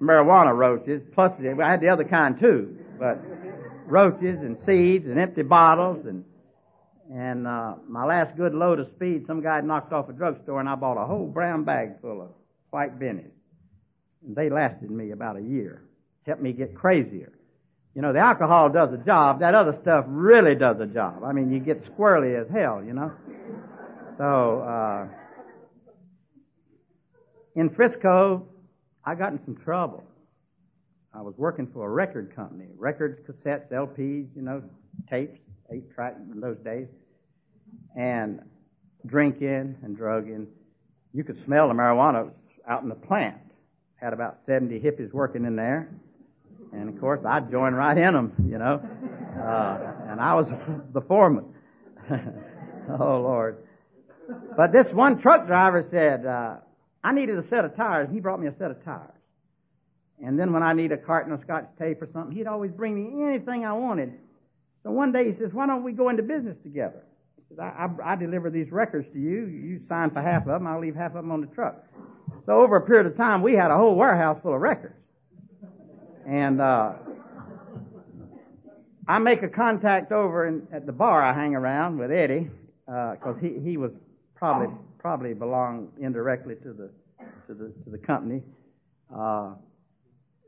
marijuana 0.02 0.54
roaches, 0.56 1.02
plus 1.14 1.32
I 1.40 1.70
had 1.70 1.80
the 1.80 1.88
other 1.88 2.04
kind 2.04 2.38
too, 2.38 2.76
but 2.98 3.18
roaches 3.86 4.42
and 4.42 4.58
seeds 4.58 5.06
and 5.06 5.18
empty 5.18 5.42
bottles 5.42 6.06
and 6.06 6.24
and 7.14 7.46
uh, 7.46 7.74
my 7.86 8.06
last 8.06 8.36
good 8.36 8.54
load 8.54 8.80
of 8.80 8.88
speed, 8.88 9.26
some 9.26 9.42
guy 9.42 9.60
knocked 9.60 9.92
off 9.92 10.08
a 10.08 10.14
drugstore 10.14 10.60
and 10.60 10.68
I 10.68 10.76
bought 10.76 10.96
a 10.96 11.04
whole 11.04 11.26
brown 11.26 11.64
bag 11.64 12.00
full 12.00 12.22
of 12.22 12.28
white 12.70 12.98
bennies. 12.98 13.32
And 14.26 14.34
they 14.34 14.48
lasted 14.48 14.90
me 14.90 15.10
about 15.10 15.36
a 15.36 15.42
year. 15.42 15.82
Helped 16.24 16.40
me 16.40 16.52
get 16.52 16.74
crazier. 16.74 17.32
You 17.94 18.00
know, 18.00 18.14
the 18.14 18.20
alcohol 18.20 18.70
does 18.70 18.94
a 18.94 18.96
job. 18.96 19.40
That 19.40 19.54
other 19.54 19.74
stuff 19.74 20.06
really 20.08 20.54
does 20.54 20.80
a 20.80 20.86
job. 20.86 21.22
I 21.22 21.32
mean, 21.32 21.52
you 21.52 21.58
get 21.58 21.82
squirrely 21.82 22.40
as 22.40 22.48
hell, 22.48 22.82
you 22.82 22.94
know. 22.94 23.12
So, 24.16 24.60
uh, 24.60 25.08
in 27.54 27.68
Frisco, 27.68 28.46
I 29.04 29.14
got 29.14 29.32
in 29.32 29.40
some 29.40 29.56
trouble. 29.56 30.04
I 31.14 31.20
was 31.20 31.34
working 31.36 31.66
for 31.66 31.86
a 31.86 31.90
record 31.90 32.34
company, 32.34 32.68
records, 32.76 33.20
cassettes, 33.20 33.70
LPs, 33.70 34.28
you 34.34 34.42
know, 34.42 34.62
tapes, 35.10 35.38
eight 35.70 35.92
track 35.94 36.16
in 36.32 36.40
those 36.40 36.58
days, 36.58 36.88
and 37.96 38.40
drinking 39.04 39.76
and 39.82 39.96
drugging. 39.96 40.46
You 41.12 41.24
could 41.24 41.38
smell 41.44 41.68
the 41.68 41.74
marijuana 41.74 42.30
out 42.66 42.82
in 42.82 42.88
the 42.88 42.94
plant. 42.94 43.36
Had 43.96 44.12
about 44.12 44.38
70 44.46 44.80
hippies 44.80 45.12
working 45.12 45.44
in 45.44 45.56
there. 45.56 45.90
And 46.72 46.88
of 46.88 46.98
course, 46.98 47.20
I 47.26 47.40
joined 47.40 47.76
right 47.76 47.96
in 47.96 48.14
them, 48.14 48.32
you 48.48 48.58
know. 48.58 48.80
Uh, 49.36 50.10
and 50.10 50.20
I 50.20 50.34
was 50.34 50.50
the 50.92 51.00
foreman. 51.02 51.44
oh, 52.10 53.20
Lord. 53.20 53.58
But 54.56 54.72
this 54.72 54.92
one 54.92 55.18
truck 55.18 55.46
driver 55.46 55.82
said, 55.82 56.24
uh, 56.24 56.56
I 57.04 57.12
needed 57.12 57.38
a 57.38 57.42
set 57.42 57.64
of 57.64 57.74
tires. 57.76 58.06
and 58.06 58.14
He 58.14 58.20
brought 58.20 58.40
me 58.40 58.46
a 58.46 58.54
set 58.56 58.70
of 58.70 58.84
tires. 58.84 59.10
And 60.24 60.38
then 60.38 60.52
when 60.52 60.62
I 60.62 60.72
need 60.72 60.92
a 60.92 60.96
carton 60.96 61.32
of 61.32 61.40
scotch 61.40 61.68
tape 61.78 62.00
or 62.00 62.08
something, 62.12 62.36
he'd 62.36 62.46
always 62.46 62.70
bring 62.70 62.94
me 62.94 63.24
anything 63.24 63.64
I 63.64 63.72
wanted. 63.72 64.12
So 64.84 64.90
one 64.90 65.12
day 65.12 65.24
he 65.24 65.32
says, 65.32 65.52
why 65.52 65.66
don't 65.66 65.82
we 65.82 65.92
go 65.92 66.08
into 66.08 66.22
business 66.22 66.56
together? 66.62 67.02
He 67.36 67.42
says, 67.48 67.58
I, 67.58 67.88
I, 68.04 68.12
I 68.12 68.16
deliver 68.16 68.50
these 68.50 68.70
records 68.70 69.08
to 69.10 69.18
you. 69.18 69.46
You 69.46 69.80
sign 69.80 70.10
for 70.10 70.22
half 70.22 70.42
of 70.42 70.48
them. 70.48 70.66
I'll 70.66 70.80
leave 70.80 70.94
half 70.94 71.10
of 71.10 71.22
them 71.22 71.32
on 71.32 71.40
the 71.40 71.48
truck. 71.48 71.84
So 72.46 72.60
over 72.60 72.76
a 72.76 72.80
period 72.80 73.06
of 73.06 73.16
time, 73.16 73.42
we 73.42 73.54
had 73.54 73.70
a 73.70 73.76
whole 73.76 73.96
warehouse 73.96 74.40
full 74.40 74.54
of 74.54 74.60
records. 74.60 74.94
And 76.26 76.60
uh, 76.60 76.94
I 79.08 79.18
make 79.18 79.42
a 79.42 79.48
contact 79.48 80.12
over 80.12 80.46
in, 80.46 80.66
at 80.72 80.86
the 80.86 80.92
bar 80.92 81.22
I 81.22 81.32
hang 81.32 81.56
around 81.56 81.98
with 81.98 82.12
Eddie 82.12 82.48
because 82.86 83.36
uh, 83.36 83.40
he 83.40 83.58
he 83.58 83.76
was 83.76 83.92
probably 84.36 84.68
probably 85.02 85.34
belonged 85.34 85.88
indirectly 86.00 86.54
to 86.62 86.72
the 86.72 86.90
to 87.48 87.54
the 87.54 87.72
to 87.84 87.90
the 87.90 87.98
company. 87.98 88.40
Uh, 89.14 89.54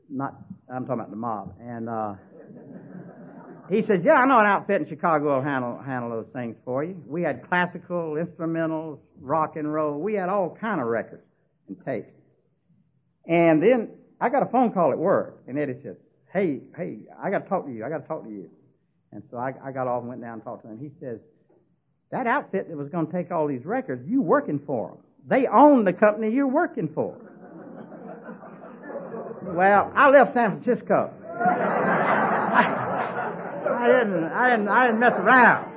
not 0.09 0.35
I'm 0.73 0.85
talking 0.85 1.01
about 1.01 1.09
the 1.09 1.17
mob. 1.17 1.55
And 1.59 1.89
uh, 1.89 2.13
he 3.69 3.81
says, 3.81 4.03
"Yeah, 4.05 4.13
I 4.13 4.25
know 4.25 4.39
an 4.39 4.45
outfit 4.45 4.81
in 4.81 4.87
Chicago 4.87 5.35
will 5.35 5.43
handle 5.43 5.77
handle 5.85 6.09
those 6.09 6.31
things 6.33 6.55
for 6.63 6.83
you. 6.83 7.03
We 7.05 7.21
had 7.21 7.47
classical, 7.47 8.13
instrumentals, 8.13 8.99
rock 9.19 9.57
and 9.57 9.71
roll. 9.71 9.99
We 9.99 10.13
had 10.13 10.29
all 10.29 10.57
kind 10.59 10.79
of 10.79 10.87
records 10.87 11.25
and 11.67 11.77
tapes. 11.83 12.13
And 13.27 13.61
then 13.61 13.89
I 14.21 14.29
got 14.29 14.41
a 14.41 14.45
phone 14.47 14.71
call 14.71 14.91
at 14.91 14.97
work, 14.97 15.43
and 15.47 15.59
Eddie 15.59 15.81
says, 15.83 15.97
"Hey, 16.31 16.61
hey, 16.77 16.99
I 17.21 17.29
got 17.29 17.43
to 17.43 17.49
talk 17.49 17.65
to 17.65 17.71
you. 17.71 17.83
I 17.83 17.89
got 17.89 18.03
to 18.03 18.07
talk 18.07 18.23
to 18.23 18.29
you." 18.29 18.49
And 19.11 19.23
so 19.29 19.37
I, 19.37 19.53
I 19.63 19.71
got 19.71 19.87
off 19.87 20.01
and 20.01 20.09
went 20.09 20.21
down 20.21 20.33
and 20.33 20.43
talked 20.43 20.63
to 20.63 20.69
him. 20.69 20.77
He 20.77 20.91
says, 20.99 21.21
"That 22.11 22.27
outfit 22.27 22.69
that 22.69 22.77
was 22.77 22.89
going 22.89 23.07
to 23.07 23.11
take 23.11 23.31
all 23.31 23.47
these 23.47 23.65
records, 23.65 24.07
you 24.07 24.21
working 24.21 24.59
for 24.59 24.89
them? 24.89 24.97
They 25.27 25.47
own 25.47 25.85
the 25.85 25.93
company 25.93 26.31
you're 26.31 26.47
working 26.47 26.87
for." 26.93 27.17
well, 29.43 29.91
I 29.95 30.09
left 30.09 30.33
San 30.33 30.51
Francisco. 30.51 31.11
I, 31.39 32.65
I 33.67 33.87
didn't. 33.87 34.23
I 34.23 34.49
didn't. 34.49 34.67
I 34.67 34.85
didn't 34.87 34.99
mess 34.99 35.13
around. 35.13 35.71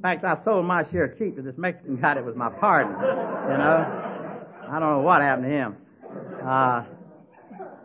In 0.00 0.02
fact, 0.02 0.24
I 0.24 0.34
sold 0.34 0.64
my 0.64 0.82
share 0.90 1.08
cheap 1.08 1.36
to 1.36 1.42
this 1.42 1.58
Mexican 1.58 1.96
guy 1.96 2.14
that 2.14 2.24
was 2.24 2.34
my 2.34 2.48
partner. 2.48 2.96
You 3.52 3.58
know, 3.58 4.66
I 4.66 4.80
don't 4.80 4.90
know 4.90 5.00
what 5.00 5.20
happened 5.20 5.46
to 5.46 5.50
him. 5.50 5.76
Uh, 6.42 6.84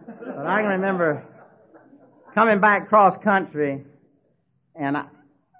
but 0.08 0.46
I 0.46 0.62
can 0.62 0.70
remember 0.70 1.26
coming 2.36 2.60
back 2.60 2.90
cross 2.90 3.18
country, 3.18 3.84
and 4.76 4.98
I, 4.98 5.06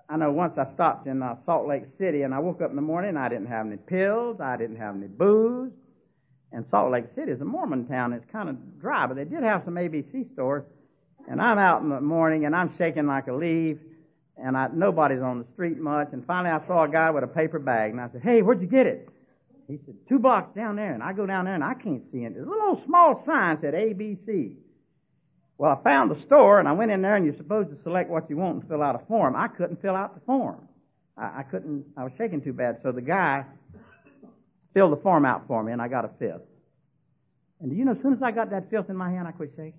I 0.10 0.18
know 0.18 0.32
once 0.32 0.58
I 0.58 0.66
stopped 0.66 1.08
in 1.08 1.24
uh, 1.24 1.38
Salt 1.46 1.68
Lake 1.68 1.86
City, 1.98 2.24
and 2.24 2.36
I 2.36 2.40
woke 2.40 2.62
up 2.62 2.70
in 2.70 2.76
the 2.76 2.82
morning, 2.82 3.16
I 3.16 3.30
didn't 3.30 3.48
have 3.48 3.66
any 3.66 3.78
pills, 3.78 4.42
I 4.42 4.58
didn't 4.58 4.76
have 4.76 4.94
any 4.94 5.08
booze. 5.08 5.72
And 6.52 6.68
Salt 6.68 6.92
Lake 6.92 7.06
City 7.14 7.32
is 7.32 7.42
a 7.42 7.46
Mormon 7.46 7.88
town. 7.88 8.14
It's 8.14 8.26
kind 8.32 8.50
of 8.50 8.80
dry, 8.80 9.08
but 9.08 9.16
they 9.16 9.24
did 9.24 9.42
have 9.42 9.64
some 9.64 9.76
ABC 9.76 10.32
stores. 10.34 10.64
And 11.30 11.42
I'm 11.42 11.58
out 11.58 11.82
in 11.82 11.90
the 11.90 12.02
morning, 12.02 12.46
and 12.46 12.56
I'm 12.56 12.76
shaking 12.78 13.08
like 13.08 13.28
a 13.28 13.34
leaf 13.34 13.78
and 14.38 14.58
I, 14.58 14.68
nobody's 14.74 15.22
on 15.22 15.40
the 15.40 15.46
street 15.54 15.78
much. 15.78 16.10
And 16.12 16.26
finally, 16.26 16.52
I 16.54 16.66
saw 16.68 16.84
a 16.84 16.90
guy 16.90 17.10
with 17.10 17.24
a 17.24 17.28
paper 17.28 17.58
bag, 17.58 17.92
and 17.92 18.02
I 18.02 18.10
said, 18.10 18.22
"Hey, 18.22 18.42
where'd 18.42 18.62
you 18.62 18.68
get 18.68 18.86
it?" 18.86 19.10
He 19.68 19.80
said, 19.86 19.96
two 20.08 20.20
blocks 20.20 20.54
down 20.54 20.76
there." 20.76 20.94
And 20.94 21.02
I 21.02 21.14
go 21.14 21.26
down 21.26 21.46
there, 21.46 21.56
and 21.56 21.64
I 21.64 21.74
can't 21.74 22.04
see 22.12 22.26
it. 22.26 22.34
There's 22.34 22.46
a 22.46 22.50
little 22.50 22.82
small 22.82 23.24
sign 23.24 23.60
said 23.60 23.74
ABC. 23.74 24.58
Well, 25.58 25.72
I 25.72 25.84
found 25.84 26.12
the 26.12 26.16
store, 26.16 26.60
and 26.60 26.68
I 26.68 26.74
went 26.74 26.92
in 26.92 27.02
there, 27.02 27.16
and 27.16 27.26
you're 27.26 27.36
supposed 27.36 27.70
to 27.70 27.76
select 27.78 28.10
what 28.10 28.30
you 28.30 28.38
want 28.38 28.56
and 28.56 28.68
fill 28.68 28.84
out 28.84 28.96
a 28.96 29.06
form. 29.06 29.36
I 29.36 29.48
couldn't 29.48 29.82
fill 29.82 29.96
out 29.96 30.14
the 30.14 30.22
form. 30.22 30.68
I, 31.18 31.40
I 31.40 31.44
couldn't. 31.44 31.86
I 31.96 32.04
was 32.04 32.14
shaking 32.16 32.42
too 32.42 32.54
bad. 32.54 32.80
So 32.84 32.92
the 32.92 33.02
guy 33.02 33.46
filled 34.74 34.92
the 34.92 35.02
form 35.02 35.26
out 35.26 35.48
for 35.48 35.64
me, 35.64 35.72
and 35.72 35.82
I 35.82 35.88
got 35.88 36.04
a 36.04 36.10
fifth. 36.20 36.42
And 37.62 37.72
do 37.72 37.78
you 37.78 37.86
know, 37.86 37.92
as 37.92 38.02
soon 38.02 38.14
as 38.14 38.22
I 38.22 38.32
got 38.32 38.50
that 38.52 38.70
fifth 38.70 38.90
in 38.90 38.98
my 38.98 39.10
hand, 39.10 39.28
I 39.28 39.32
quit 39.32 39.52
shaking. 39.52 39.74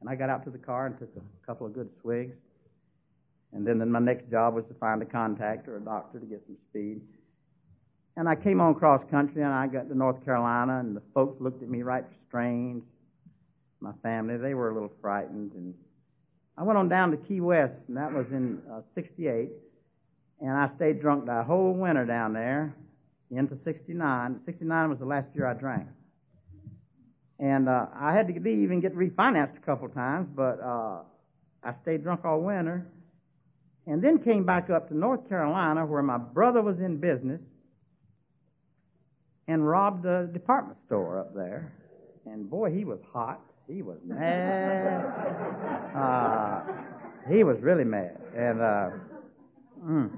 And 0.00 0.08
I 0.08 0.14
got 0.14 0.28
out 0.28 0.44
to 0.44 0.50
the 0.50 0.58
car 0.58 0.86
and 0.86 0.98
took 0.98 1.10
a 1.16 1.46
couple 1.46 1.66
of 1.66 1.74
good 1.74 1.88
swigs. 2.00 2.36
And 3.52 3.66
then, 3.66 3.78
then 3.78 3.90
my 3.90 3.98
next 3.98 4.30
job 4.30 4.54
was 4.54 4.64
to 4.66 4.74
find 4.74 5.02
a 5.02 5.04
contact 5.04 5.68
or 5.68 5.76
a 5.76 5.80
doctor 5.80 6.20
to 6.20 6.26
get 6.26 6.42
some 6.46 6.56
speed. 6.70 7.00
And 8.16 8.28
I 8.28 8.34
came 8.34 8.60
on 8.60 8.74
cross 8.74 9.02
country 9.10 9.42
and 9.42 9.52
I 9.52 9.66
got 9.66 9.88
to 9.88 9.96
North 9.96 10.24
Carolina 10.24 10.78
and 10.80 10.96
the 10.96 11.02
folks 11.14 11.40
looked 11.40 11.62
at 11.62 11.68
me 11.68 11.82
right 11.82 12.04
strange. 12.28 12.84
My 13.80 13.92
family, 14.02 14.36
they 14.36 14.54
were 14.54 14.70
a 14.70 14.74
little 14.74 14.92
frightened. 15.00 15.52
And 15.52 15.74
I 16.56 16.62
went 16.62 16.78
on 16.78 16.88
down 16.88 17.10
to 17.12 17.16
Key 17.16 17.40
West 17.40 17.88
and 17.88 17.96
that 17.96 18.12
was 18.12 18.26
in 18.30 18.60
uh, 18.70 18.80
68. 18.94 19.50
And 20.40 20.50
I 20.50 20.70
stayed 20.76 21.00
drunk 21.00 21.26
that 21.26 21.46
whole 21.46 21.72
winter 21.72 22.04
down 22.04 22.32
there 22.32 22.74
into 23.30 23.56
69. 23.64 24.40
69 24.44 24.90
was 24.90 24.98
the 24.98 25.04
last 25.04 25.28
year 25.34 25.46
I 25.46 25.54
drank. 25.54 25.86
And 27.38 27.68
uh, 27.68 27.86
I 27.94 28.12
had 28.12 28.28
to 28.28 28.38
leave 28.38 28.70
and 28.70 28.82
get 28.82 28.94
refinanced 28.94 29.56
a 29.56 29.60
couple 29.60 29.88
times, 29.88 30.28
but 30.34 30.60
uh, 30.62 30.98
I 31.62 31.74
stayed 31.82 32.02
drunk 32.02 32.24
all 32.24 32.40
winter 32.40 32.86
and 33.86 34.02
then 34.02 34.18
came 34.18 34.44
back 34.44 34.68
up 34.68 34.88
to 34.88 34.96
North 34.96 35.26
Carolina 35.28 35.86
where 35.86 36.02
my 36.02 36.18
brother 36.18 36.60
was 36.60 36.78
in 36.80 36.98
business 36.98 37.40
and 39.48 39.66
robbed 39.66 40.04
a 40.06 40.26
department 40.26 40.78
store 40.86 41.18
up 41.18 41.34
there. 41.34 41.72
And 42.26 42.48
boy, 42.48 42.70
he 42.70 42.84
was 42.84 43.00
hot. 43.12 43.40
He 43.72 43.82
was 43.82 43.98
mad. 44.04 45.04
Uh, 45.94 46.62
he 47.30 47.44
was 47.44 47.60
really 47.60 47.84
mad. 47.84 48.18
And, 48.36 48.60
uh, 48.60 48.90
mm. 49.84 50.10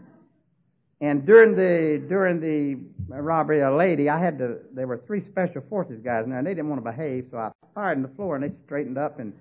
and 1.01 1.27
during 1.27 1.55
the, 1.55 2.03
during 2.09 2.41
the 2.41 2.79
robbery, 3.09 3.61
a 3.61 3.71
lady, 3.75 4.09
I 4.09 4.19
had 4.19 4.39
to, 4.39 4.59
there 4.73 4.87
were 4.87 5.03
three 5.07 5.23
special 5.23 5.63
forces 5.69 6.01
guys 6.01 6.25
in 6.25 6.31
there, 6.31 6.39
and 6.39 6.47
they 6.47 6.55
didn't 6.55 6.71
want 6.71 6.83
to 6.83 6.91
behave, 6.91 7.29
so 7.31 7.39
I 7.39 7.51
fired 7.75 7.99
in 7.99 8.03
the 8.03 8.09
floor, 8.09 8.37
and 8.37 8.45
they 8.45 8.55
straightened 8.65 8.99
up, 8.99 9.19
and 9.19 9.33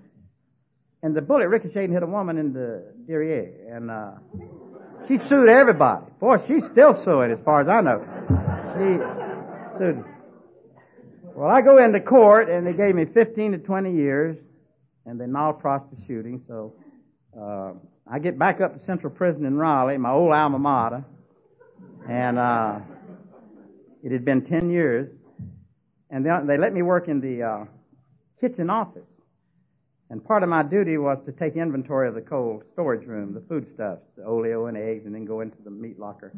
and 1.04 1.16
the 1.16 1.20
bullet 1.20 1.48
ricocheted 1.48 1.84
and 1.84 1.92
hit 1.92 2.04
a 2.04 2.06
woman 2.06 2.38
in 2.38 2.52
the 2.52 2.84
derriere, 3.08 3.50
and 3.68 3.90
uh, 3.90 4.12
she 5.08 5.18
sued 5.18 5.48
everybody. 5.48 6.06
Boy, 6.20 6.36
she's 6.46 6.64
still 6.64 6.94
suing, 6.94 7.32
as 7.32 7.40
far 7.40 7.62
as 7.62 7.66
I 7.66 7.80
know. 7.80 8.06
She 8.78 9.78
sued. 9.78 10.04
Well, 11.34 11.48
I 11.48 11.62
go 11.62 11.78
into 11.82 11.98
court, 11.98 12.50
and 12.50 12.66
they 12.66 12.74
gave 12.74 12.94
me 12.94 13.06
15 13.06 13.52
to 13.52 13.58
20 13.58 13.94
years, 13.94 14.36
and 15.06 15.18
they 15.18 15.24
nolle 15.24 15.58
prossed 15.58 15.86
the 15.90 15.98
shooting, 15.98 16.42
so 16.46 16.74
uh, 17.38 17.72
I 18.06 18.18
get 18.18 18.38
back 18.38 18.60
up 18.60 18.74
to 18.74 18.78
Central 18.78 19.10
Prison 19.10 19.46
in 19.46 19.56
Raleigh, 19.56 19.96
my 19.96 20.10
old 20.10 20.34
alma 20.34 20.58
mater, 20.58 21.02
and 22.06 22.38
uh, 22.38 22.80
it 24.02 24.12
had 24.12 24.26
been 24.26 24.44
10 24.44 24.68
years, 24.68 25.08
and 26.10 26.26
they, 26.26 26.30
they 26.44 26.58
let 26.58 26.74
me 26.74 26.82
work 26.82 27.08
in 27.08 27.22
the 27.22 27.42
uh, 27.42 27.64
kitchen 28.38 28.68
office. 28.68 29.22
And 30.10 30.22
part 30.22 30.42
of 30.42 30.50
my 30.50 30.62
duty 30.62 30.98
was 30.98 31.16
to 31.24 31.32
take 31.32 31.56
inventory 31.56 32.08
of 32.08 32.14
the 32.14 32.20
cold 32.20 32.64
storage 32.74 33.06
room, 33.06 33.32
the 33.32 33.40
foodstuffs, 33.40 34.04
the 34.18 34.24
oleo 34.24 34.66
and 34.66 34.76
eggs, 34.76 35.06
and 35.06 35.14
then 35.14 35.24
go 35.24 35.40
into 35.40 35.56
the 35.64 35.70
meat 35.70 35.98
locker. 35.98 36.30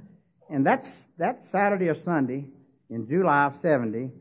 And 0.48 0.64
that's 0.64 1.08
that 1.18 1.42
Saturday 1.42 1.88
or 1.88 1.96
Sunday 1.96 2.44
in 2.90 3.08
July 3.08 3.46
of 3.46 3.56
70. 3.56 4.12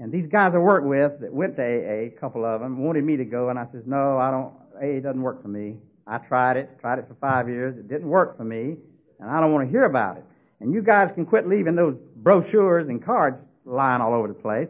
And 0.00 0.12
these 0.12 0.26
guys 0.28 0.54
I 0.54 0.58
worked 0.58 0.86
with 0.86 1.20
that 1.20 1.32
went 1.32 1.56
to 1.56 1.62
AA, 1.62 2.06
a 2.06 2.10
couple 2.10 2.44
of 2.44 2.60
them, 2.60 2.78
wanted 2.78 3.04
me 3.04 3.16
to 3.16 3.24
go, 3.24 3.48
and 3.48 3.58
I 3.58 3.64
says, 3.64 3.82
no, 3.84 4.16
I 4.16 4.30
don't, 4.30 4.54
AA 4.76 5.00
doesn't 5.00 5.20
work 5.20 5.42
for 5.42 5.48
me. 5.48 5.76
I 6.06 6.18
tried 6.18 6.56
it, 6.56 6.70
tried 6.80 7.00
it 7.00 7.08
for 7.08 7.14
five 7.14 7.48
years. 7.48 7.76
It 7.76 7.88
didn't 7.88 8.08
work 8.08 8.36
for 8.36 8.44
me, 8.44 8.76
and 9.18 9.28
I 9.28 9.40
don't 9.40 9.52
want 9.52 9.66
to 9.66 9.70
hear 9.70 9.84
about 9.84 10.18
it. 10.18 10.24
And 10.60 10.72
you 10.72 10.82
guys 10.82 11.10
can 11.12 11.26
quit 11.26 11.48
leaving 11.48 11.74
those 11.74 11.96
brochures 12.16 12.88
and 12.88 13.04
cards 13.04 13.42
lying 13.64 14.00
all 14.00 14.14
over 14.14 14.28
the 14.28 14.34
place. 14.34 14.68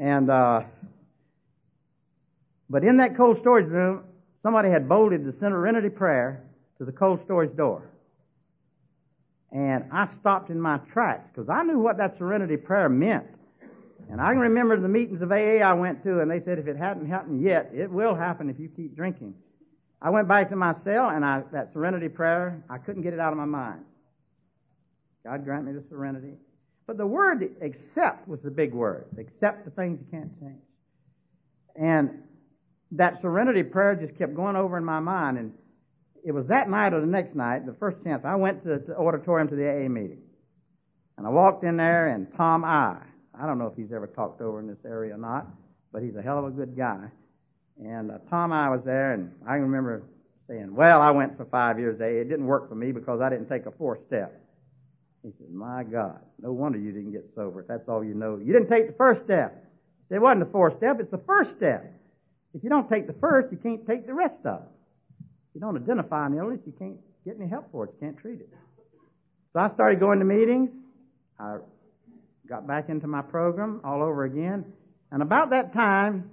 And, 0.00 0.30
uh, 0.30 0.62
but 2.68 2.84
in 2.84 2.98
that 2.98 3.16
cold 3.16 3.38
storage 3.38 3.68
room, 3.68 4.04
somebody 4.42 4.68
had 4.68 4.88
bolted 4.88 5.24
the 5.24 5.32
serenity 5.32 5.88
prayer 5.88 6.42
to 6.78 6.84
the 6.84 6.92
cold 6.92 7.20
storage 7.22 7.56
door. 7.56 7.88
And 9.50 9.84
I 9.92 10.06
stopped 10.06 10.50
in 10.50 10.60
my 10.60 10.78
tracks 10.92 11.28
because 11.32 11.48
I 11.48 11.62
knew 11.62 11.78
what 11.78 11.96
that 11.96 12.18
serenity 12.18 12.56
prayer 12.56 12.88
meant. 12.88 13.37
And 14.10 14.20
I 14.20 14.30
can 14.30 14.38
remember 14.38 14.80
the 14.80 14.88
meetings 14.88 15.20
of 15.20 15.30
AA 15.30 15.62
I 15.62 15.74
went 15.74 16.02
to, 16.04 16.20
and 16.20 16.30
they 16.30 16.40
said 16.40 16.58
if 16.58 16.66
it 16.66 16.76
hadn't 16.76 17.08
happened 17.08 17.42
yet, 17.42 17.70
it 17.74 17.90
will 17.90 18.14
happen 18.14 18.48
if 18.48 18.58
you 18.58 18.68
keep 18.68 18.96
drinking. 18.96 19.34
I 20.00 20.10
went 20.10 20.28
back 20.28 20.48
to 20.50 20.56
my 20.56 20.72
cell, 20.72 21.10
and 21.10 21.24
I, 21.24 21.42
that 21.52 21.72
serenity 21.72 22.08
prayer, 22.08 22.64
I 22.70 22.78
couldn't 22.78 23.02
get 23.02 23.12
it 23.12 23.20
out 23.20 23.32
of 23.32 23.38
my 23.38 23.44
mind. 23.44 23.82
God 25.24 25.44
grant 25.44 25.66
me 25.66 25.72
the 25.72 25.84
serenity. 25.88 26.34
But 26.86 26.96
the 26.96 27.06
word 27.06 27.56
accept 27.60 28.26
was 28.26 28.40
the 28.40 28.50
big 28.50 28.72
word. 28.72 29.06
Accept 29.18 29.66
the 29.66 29.70
things 29.70 30.00
you 30.00 30.06
can't 30.10 30.40
change. 30.40 30.62
And 31.76 32.22
that 32.92 33.20
serenity 33.20 33.62
prayer 33.62 33.94
just 33.94 34.16
kept 34.16 34.34
going 34.34 34.56
over 34.56 34.78
in 34.78 34.84
my 34.84 35.00
mind. 35.00 35.36
And 35.36 35.52
it 36.24 36.32
was 36.32 36.46
that 36.46 36.70
night 36.70 36.94
or 36.94 37.00
the 37.00 37.06
next 37.06 37.34
night, 37.34 37.66
the 37.66 37.74
first 37.74 38.02
chance, 38.04 38.24
I 38.24 38.36
went 38.36 38.62
to 38.62 38.78
the 38.78 38.96
auditorium 38.96 39.48
to 39.48 39.56
the 39.56 39.68
AA 39.68 39.88
meeting. 39.88 40.22
And 41.18 41.26
I 41.26 41.30
walked 41.30 41.64
in 41.64 41.76
there, 41.76 42.08
and 42.08 42.32
Tom 42.36 42.64
I, 42.64 42.98
I 43.40 43.46
don't 43.46 43.58
know 43.58 43.66
if 43.66 43.76
he's 43.76 43.92
ever 43.92 44.06
talked 44.06 44.40
over 44.40 44.60
in 44.60 44.66
this 44.66 44.84
area 44.84 45.14
or 45.14 45.18
not, 45.18 45.46
but 45.92 46.02
he's 46.02 46.16
a 46.16 46.22
hell 46.22 46.38
of 46.38 46.44
a 46.46 46.50
good 46.50 46.76
guy. 46.76 47.08
And 47.82 48.10
uh, 48.10 48.18
Tom 48.28 48.52
I 48.52 48.68
was 48.68 48.80
there, 48.84 49.12
and 49.12 49.32
I 49.46 49.54
remember 49.54 50.02
saying, 50.48 50.74
Well, 50.74 51.00
I 51.00 51.10
went 51.12 51.36
for 51.36 51.44
five 51.44 51.78
years 51.78 52.00
AA. 52.00 52.20
It 52.20 52.28
didn't 52.28 52.46
work 52.46 52.68
for 52.68 52.74
me 52.74 52.90
because 52.90 53.20
I 53.20 53.28
didn't 53.28 53.48
take 53.48 53.66
a 53.66 53.70
fourth 53.70 54.00
step. 54.06 54.40
He 55.22 55.30
said, 55.38 55.50
My 55.50 55.84
God, 55.84 56.18
no 56.40 56.52
wonder 56.52 56.78
you 56.78 56.90
didn't 56.90 57.12
get 57.12 57.30
sober. 57.36 57.60
If 57.60 57.68
that's 57.68 57.88
all 57.88 58.02
you 58.02 58.14
know. 58.14 58.38
You 58.42 58.52
didn't 58.52 58.68
take 58.68 58.88
the 58.88 58.94
first 58.94 59.22
step. 59.24 59.64
It 60.10 60.20
wasn't 60.20 60.46
the 60.46 60.52
fourth 60.52 60.76
step, 60.76 60.98
it's 61.00 61.10
the 61.10 61.22
first 61.26 61.52
step. 61.52 61.92
If 62.54 62.64
you 62.64 62.70
don't 62.70 62.88
take 62.88 63.06
the 63.06 63.12
first, 63.12 63.52
you 63.52 63.58
can't 63.58 63.86
take 63.86 64.06
the 64.06 64.14
rest 64.14 64.38
of 64.44 64.62
it. 64.62 64.68
If 65.20 65.54
you 65.54 65.60
don't 65.60 65.76
identify 65.76 66.26
an 66.26 66.36
illness, 66.36 66.60
you 66.66 66.72
can't 66.78 66.96
get 67.24 67.36
any 67.38 67.48
help 67.48 67.70
for 67.70 67.84
it. 67.84 67.90
You 67.94 68.06
can't 68.06 68.18
treat 68.18 68.40
it. 68.40 68.48
So 69.52 69.60
I 69.60 69.68
started 69.68 70.00
going 70.00 70.18
to 70.18 70.24
meetings. 70.24 70.70
I 71.38 71.58
got 72.48 72.66
back 72.66 72.88
into 72.88 73.06
my 73.06 73.20
program 73.22 73.80
all 73.84 74.02
over 74.02 74.24
again. 74.24 74.64
And 75.12 75.22
about 75.22 75.50
that 75.50 75.72
time, 75.72 76.30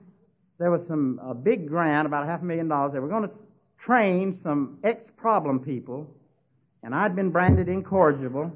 there 0.57 0.71
was 0.71 0.87
some 0.87 1.19
a 1.21 1.33
big 1.33 1.67
grant, 1.67 2.05
about 2.07 2.25
half 2.25 2.41
a 2.41 2.45
million 2.45 2.67
dollars. 2.67 2.93
They 2.93 2.99
were 2.99 3.09
going 3.09 3.23
to 3.23 3.31
train 3.77 4.39
some 4.39 4.79
ex-problem 4.83 5.59
people, 5.59 6.09
and 6.83 6.95
I'd 6.95 7.15
been 7.15 7.31
branded 7.31 7.67
incorrigible 7.67 8.51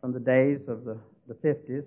from 0.00 0.12
the 0.12 0.20
days 0.20 0.60
of 0.66 0.84
the, 0.84 0.98
the 1.28 1.34
50s. 1.34 1.84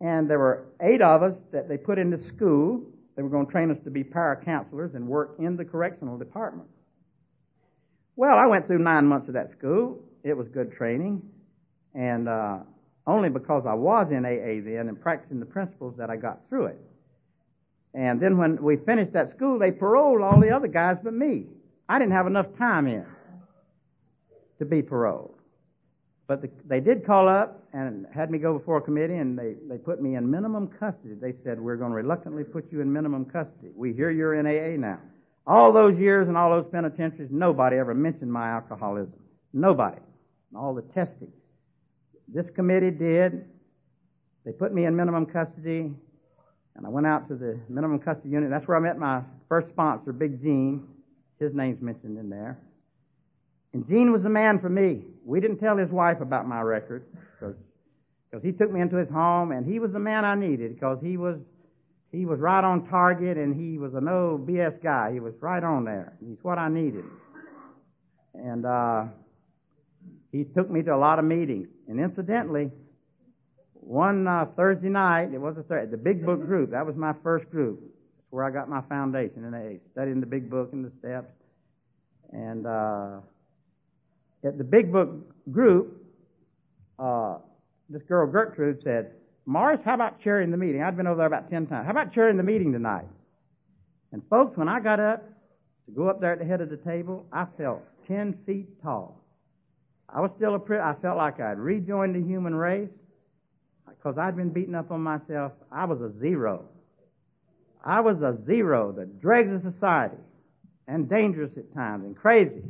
And 0.00 0.30
there 0.30 0.38
were 0.38 0.66
eight 0.80 1.02
of 1.02 1.22
us 1.22 1.34
that 1.52 1.68
they 1.68 1.76
put 1.76 1.98
into 1.98 2.18
school. 2.18 2.82
They 3.16 3.22
were 3.22 3.30
going 3.30 3.46
to 3.46 3.52
train 3.52 3.70
us 3.70 3.78
to 3.84 3.90
be 3.90 4.04
para 4.04 4.36
counselors 4.44 4.94
and 4.94 5.08
work 5.08 5.36
in 5.38 5.56
the 5.56 5.64
correctional 5.64 6.18
department. 6.18 6.68
Well, 8.14 8.36
I 8.36 8.46
went 8.46 8.66
through 8.66 8.78
nine 8.78 9.06
months 9.06 9.28
of 9.28 9.34
that 9.34 9.50
school. 9.50 10.04
It 10.22 10.36
was 10.36 10.48
good 10.48 10.72
training. 10.72 11.22
And 11.94 12.28
uh, 12.28 12.58
only 13.06 13.28
because 13.28 13.66
I 13.66 13.74
was 13.74 14.10
in 14.10 14.24
AA 14.24 14.64
then 14.64 14.88
and 14.88 15.00
practicing 15.00 15.40
the 15.40 15.46
principles 15.46 15.96
that 15.98 16.10
I 16.10 16.16
got 16.16 16.46
through 16.48 16.66
it. 16.66 16.80
And 17.94 18.20
then 18.20 18.36
when 18.36 18.62
we 18.62 18.76
finished 18.76 19.12
that 19.12 19.30
school, 19.30 19.58
they 19.58 19.70
paroled 19.70 20.20
all 20.20 20.40
the 20.40 20.50
other 20.50 20.68
guys 20.68 20.98
but 21.02 21.14
me. 21.14 21.46
I 21.88 21.98
didn't 21.98 22.12
have 22.12 22.26
enough 22.26 22.46
time 22.58 22.86
in 22.86 23.06
to 24.58 24.64
be 24.64 24.82
paroled. 24.82 25.34
But 26.26 26.42
the, 26.42 26.50
they 26.66 26.80
did 26.80 27.06
call 27.06 27.28
up 27.28 27.62
and 27.72 28.06
had 28.12 28.30
me 28.30 28.38
go 28.38 28.58
before 28.58 28.78
a 28.78 28.82
committee, 28.82 29.14
and 29.14 29.38
they, 29.38 29.54
they 29.68 29.78
put 29.78 30.02
me 30.02 30.16
in 30.16 30.28
minimum 30.28 30.68
custody. 30.68 31.14
They 31.14 31.32
said, 31.44 31.60
We're 31.60 31.76
going 31.76 31.90
to 31.90 31.96
reluctantly 31.96 32.42
put 32.42 32.72
you 32.72 32.80
in 32.80 32.92
minimum 32.92 33.26
custody. 33.26 33.70
We 33.74 33.92
hear 33.92 34.10
you're 34.10 34.34
in 34.34 34.46
AA 34.46 34.76
now. 34.80 34.98
All 35.46 35.72
those 35.72 36.00
years 36.00 36.26
and 36.26 36.36
all 36.36 36.50
those 36.50 36.66
penitentiaries, 36.70 37.30
nobody 37.30 37.76
ever 37.76 37.94
mentioned 37.94 38.32
my 38.32 38.48
alcoholism. 38.48 39.20
Nobody. 39.52 40.00
All 40.54 40.74
the 40.74 40.82
testing. 40.82 41.30
This 42.28 42.50
committee 42.50 42.90
did. 42.90 43.44
They 44.44 44.52
put 44.52 44.72
me 44.72 44.84
in 44.84 44.94
minimum 44.96 45.26
custody, 45.26 45.92
and 46.76 46.86
I 46.86 46.88
went 46.88 47.06
out 47.06 47.28
to 47.28 47.34
the 47.34 47.58
minimum 47.68 47.98
custody 47.98 48.30
unit. 48.30 48.50
That's 48.50 48.66
where 48.68 48.76
I 48.76 48.80
met 48.80 48.98
my 48.98 49.22
first 49.48 49.68
sponsor, 49.68 50.12
Big 50.12 50.40
Gene. 50.40 50.86
His 51.38 51.54
name's 51.54 51.80
mentioned 51.80 52.18
in 52.18 52.30
there. 52.30 52.58
And 53.72 53.86
Gene 53.86 54.10
was 54.12 54.22
the 54.22 54.30
man 54.30 54.58
for 54.58 54.68
me. 54.68 55.02
We 55.24 55.40
didn't 55.40 55.58
tell 55.58 55.76
his 55.76 55.90
wife 55.90 56.20
about 56.20 56.46
my 56.46 56.60
record 56.62 57.04
because 57.40 58.44
he 58.44 58.52
took 58.52 58.72
me 58.72 58.80
into 58.80 58.96
his 58.96 59.08
home 59.08 59.52
and 59.52 59.66
he 59.66 59.78
was 59.78 59.92
the 59.92 59.98
man 59.98 60.24
I 60.24 60.34
needed 60.34 60.74
because 60.74 60.98
he 61.02 61.16
was 61.16 61.38
he 62.12 62.24
was 62.24 62.40
right 62.40 62.64
on 62.64 62.86
target 62.86 63.36
and 63.36 63.54
he 63.54 63.78
was 63.78 63.94
a 63.94 64.00
no 64.00 64.42
BS 64.42 64.82
guy. 64.82 65.12
He 65.12 65.20
was 65.20 65.34
right 65.40 65.62
on 65.62 65.84
there. 65.84 66.16
He's 66.26 66.38
what 66.42 66.58
I 66.58 66.68
needed. 66.68 67.04
And 68.34 68.64
uh, 68.64 69.06
he 70.36 70.44
took 70.44 70.70
me 70.70 70.82
to 70.82 70.94
a 70.94 70.96
lot 70.96 71.18
of 71.18 71.24
meetings. 71.24 71.68
And 71.88 71.98
incidentally, 71.98 72.70
one 73.72 74.26
uh, 74.26 74.46
Thursday 74.56 74.88
night, 74.88 75.32
it 75.32 75.40
was 75.40 75.56
a 75.56 75.62
Thursday, 75.62 75.90
the 75.90 75.96
Big 75.96 76.24
Book 76.24 76.44
group. 76.44 76.72
That 76.72 76.84
was 76.84 76.96
my 76.96 77.14
first 77.22 77.48
group. 77.50 77.80
That's 77.80 78.30
where 78.30 78.44
I 78.44 78.50
got 78.50 78.68
my 78.68 78.82
foundation 78.82 79.44
in 79.44 79.54
AA, 79.54 79.78
studying 79.92 80.20
the 80.20 80.26
Big 80.26 80.50
Book 80.50 80.72
and 80.72 80.84
the 80.84 80.92
steps. 80.98 81.32
And 82.32 82.66
uh, 82.66 83.18
at 84.44 84.58
the 84.58 84.64
Big 84.64 84.92
Book 84.92 85.10
group, 85.50 86.04
uh, 86.98 87.38
this 87.88 88.02
girl 88.02 88.26
Gertrude 88.26 88.82
said, 88.82 89.12
Morris, 89.46 89.80
how 89.84 89.94
about 89.94 90.18
chairing 90.18 90.50
the 90.50 90.56
meeting? 90.56 90.82
I'd 90.82 90.96
been 90.96 91.06
over 91.06 91.18
there 91.18 91.26
about 91.26 91.48
ten 91.48 91.66
times. 91.66 91.86
How 91.86 91.92
about 91.92 92.12
chairing 92.12 92.36
the 92.36 92.42
meeting 92.42 92.72
tonight? 92.72 93.06
And 94.12 94.22
folks, 94.28 94.56
when 94.56 94.68
I 94.68 94.80
got 94.80 94.98
up 94.98 95.22
to 95.86 95.92
go 95.92 96.08
up 96.08 96.20
there 96.20 96.32
at 96.32 96.40
the 96.40 96.44
head 96.44 96.60
of 96.60 96.68
the 96.68 96.76
table, 96.76 97.26
I 97.32 97.46
felt 97.56 97.82
ten 98.08 98.36
feet 98.44 98.82
tall. 98.82 99.22
I 100.08 100.20
was 100.20 100.30
still 100.36 100.54
a 100.54 100.58
pri- 100.58 100.80
I 100.80 100.94
felt 100.94 101.16
like 101.16 101.40
I'd 101.40 101.58
rejoined 101.58 102.14
the 102.14 102.26
human 102.26 102.54
race 102.54 102.88
because 103.88 104.18
I'd 104.18 104.36
been 104.36 104.50
beaten 104.50 104.74
up 104.74 104.90
on 104.90 105.02
myself. 105.02 105.52
I 105.70 105.84
was 105.84 106.00
a 106.00 106.12
zero. 106.18 106.68
I 107.84 108.00
was 108.00 108.22
a 108.22 108.36
zero, 108.46 108.92
the 108.92 109.06
dregs 109.06 109.52
of 109.52 109.62
society, 109.62 110.16
and 110.88 111.08
dangerous 111.08 111.56
at 111.56 111.72
times, 111.74 112.04
and 112.04 112.16
crazy. 112.16 112.62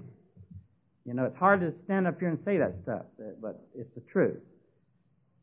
You 1.04 1.14
know, 1.14 1.24
it's 1.24 1.36
hard 1.36 1.60
to 1.60 1.72
stand 1.84 2.06
up 2.06 2.18
here 2.18 2.28
and 2.28 2.42
say 2.44 2.58
that 2.58 2.74
stuff, 2.74 3.02
but 3.40 3.64
it's 3.74 3.92
the 3.94 4.00
truth. 4.00 4.38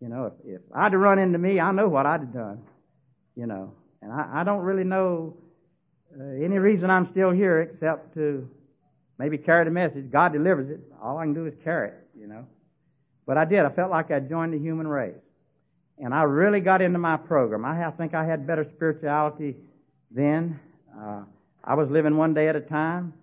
You 0.01 0.09
know, 0.09 0.25
if, 0.25 0.55
if 0.55 0.61
I'd 0.75 0.93
run 0.93 1.17
into 1.17 1.37
me, 1.37 1.59
I 1.59 1.71
know 1.71 1.87
what 1.87 2.05
I'd 2.05 2.19
have 2.19 2.33
done. 2.33 2.61
You 3.35 3.47
know, 3.47 3.73
and 4.01 4.11
I, 4.11 4.41
I 4.41 4.43
don't 4.43 4.59
really 4.59 4.83
know 4.83 5.37
uh, 6.19 6.23
any 6.23 6.59
reason 6.59 6.89
I'm 6.89 7.05
still 7.05 7.31
here 7.31 7.61
except 7.61 8.13
to 8.15 8.47
maybe 9.17 9.37
carry 9.37 9.65
the 9.65 9.71
message. 9.71 10.11
God 10.11 10.33
delivers 10.33 10.69
it. 10.69 10.79
All 11.01 11.17
I 11.17 11.23
can 11.23 11.33
do 11.33 11.45
is 11.45 11.53
carry 11.63 11.89
it, 11.89 12.07
you 12.17 12.27
know. 12.27 12.45
But 13.25 13.37
I 13.37 13.45
did. 13.45 13.59
I 13.59 13.69
felt 13.69 13.91
like 13.91 14.11
I 14.11 14.19
joined 14.19 14.53
the 14.53 14.59
human 14.59 14.87
race. 14.87 15.15
And 15.97 16.13
I 16.13 16.23
really 16.23 16.59
got 16.59 16.81
into 16.81 16.99
my 16.99 17.17
program. 17.17 17.65
I 17.65 17.89
think 17.91 18.13
I 18.13 18.25
had 18.25 18.47
better 18.47 18.65
spirituality 18.75 19.55
then. 20.11 20.59
Uh, 20.97 21.21
I 21.63 21.75
was 21.75 21.89
living 21.89 22.17
one 22.17 22.33
day 22.33 22.47
at 22.49 22.55
a 22.55 22.61
time. 22.61 23.13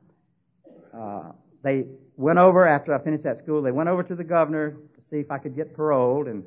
Uh, 0.96 1.32
they 1.62 1.86
went 2.16 2.38
over 2.38 2.66
after 2.66 2.94
I 2.94 3.02
finished 3.02 3.24
that 3.24 3.38
school. 3.38 3.62
They 3.62 3.72
went 3.72 3.88
over 3.88 4.02
to 4.02 4.14
the 4.14 4.24
governor 4.24 4.70
to 4.70 5.00
see 5.10 5.18
if 5.18 5.30
I 5.30 5.38
could 5.38 5.54
get 5.54 5.76
paroled, 5.76 6.26
and 6.26 6.44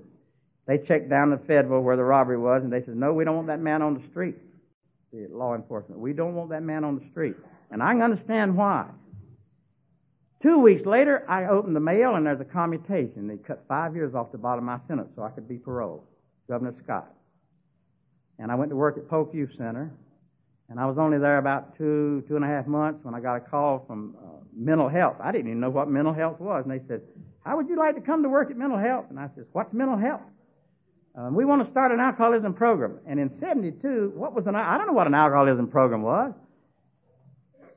they 0.65 0.77
checked 0.77 1.09
down 1.09 1.29
to 1.31 1.37
Federal 1.37 1.83
where 1.83 1.95
the 1.95 2.03
robbery 2.03 2.37
was, 2.37 2.63
and 2.63 2.71
they 2.71 2.81
said, 2.81 2.95
no, 2.95 3.13
we 3.13 3.25
don't 3.25 3.35
want 3.35 3.47
that 3.47 3.59
man 3.59 3.81
on 3.81 3.93
the 3.93 4.01
street. 4.01 4.35
The 5.11 5.27
law 5.29 5.55
enforcement, 5.55 6.01
we 6.01 6.13
don't 6.13 6.33
want 6.33 6.49
that 6.49 6.63
man 6.63 6.83
on 6.83 6.97
the 6.97 7.05
street. 7.05 7.35
And 7.69 7.83
I 7.83 7.91
can 7.91 8.01
understand 8.01 8.57
why. 8.57 8.87
Two 10.43 10.59
weeks 10.59 10.85
later, 10.85 11.23
I 11.29 11.45
opened 11.45 11.73
the 11.73 11.79
mail, 11.79 12.15
and 12.15 12.25
there's 12.25 12.41
a 12.41 12.45
commutation. 12.45 13.29
They 13.29 13.37
cut 13.37 13.63
five 13.69 13.95
years 13.95 14.13
off 14.13 14.33
the 14.33 14.37
bottom 14.37 14.67
of 14.67 14.81
my 14.81 14.85
sentence 14.85 15.13
so 15.15 15.23
I 15.23 15.29
could 15.29 15.47
be 15.47 15.57
paroled. 15.57 16.03
Governor 16.49 16.73
Scott. 16.73 17.13
And 18.39 18.51
I 18.51 18.55
went 18.55 18.69
to 18.71 18.75
work 18.75 18.97
at 18.97 19.07
Polk 19.07 19.33
Youth 19.33 19.51
Center, 19.57 19.93
and 20.67 20.81
I 20.81 20.85
was 20.85 20.97
only 20.97 21.17
there 21.17 21.37
about 21.37 21.77
two, 21.77 22.25
two 22.27 22.35
and 22.35 22.43
a 22.43 22.47
half 22.49 22.67
months 22.67 23.05
when 23.05 23.15
I 23.15 23.21
got 23.21 23.35
a 23.37 23.39
call 23.39 23.85
from 23.87 24.17
uh, 24.19 24.43
mental 24.53 24.89
health. 24.89 25.15
I 25.21 25.31
didn't 25.31 25.47
even 25.47 25.61
know 25.61 25.69
what 25.69 25.87
mental 25.87 26.13
health 26.13 26.41
was. 26.41 26.65
And 26.65 26.73
they 26.73 26.85
said, 26.89 27.03
How 27.45 27.55
would 27.55 27.69
you 27.69 27.77
like 27.77 27.95
to 27.95 28.01
come 28.01 28.21
to 28.23 28.29
work 28.29 28.51
at 28.51 28.57
mental 28.57 28.77
health? 28.77 29.05
And 29.11 29.17
I 29.17 29.29
said, 29.35 29.45
What's 29.53 29.73
mental 29.73 29.97
health? 29.97 30.23
Um, 31.15 31.35
we 31.35 31.45
want 31.45 31.63
to 31.63 31.69
start 31.69 31.93
an 31.93 32.01
alcoholism 32.01 32.53
program. 32.53 32.99
And 33.07 33.17
in 33.17 33.29
72, 33.29 34.11
what 34.13 34.33
was 34.33 34.47
an, 34.47 34.57
I 34.57 34.77
don't 34.77 34.87
know 34.87 34.93
what 34.93 35.07
an 35.07 35.13
alcoholism 35.13 35.69
program 35.69 36.01
was. 36.01 36.33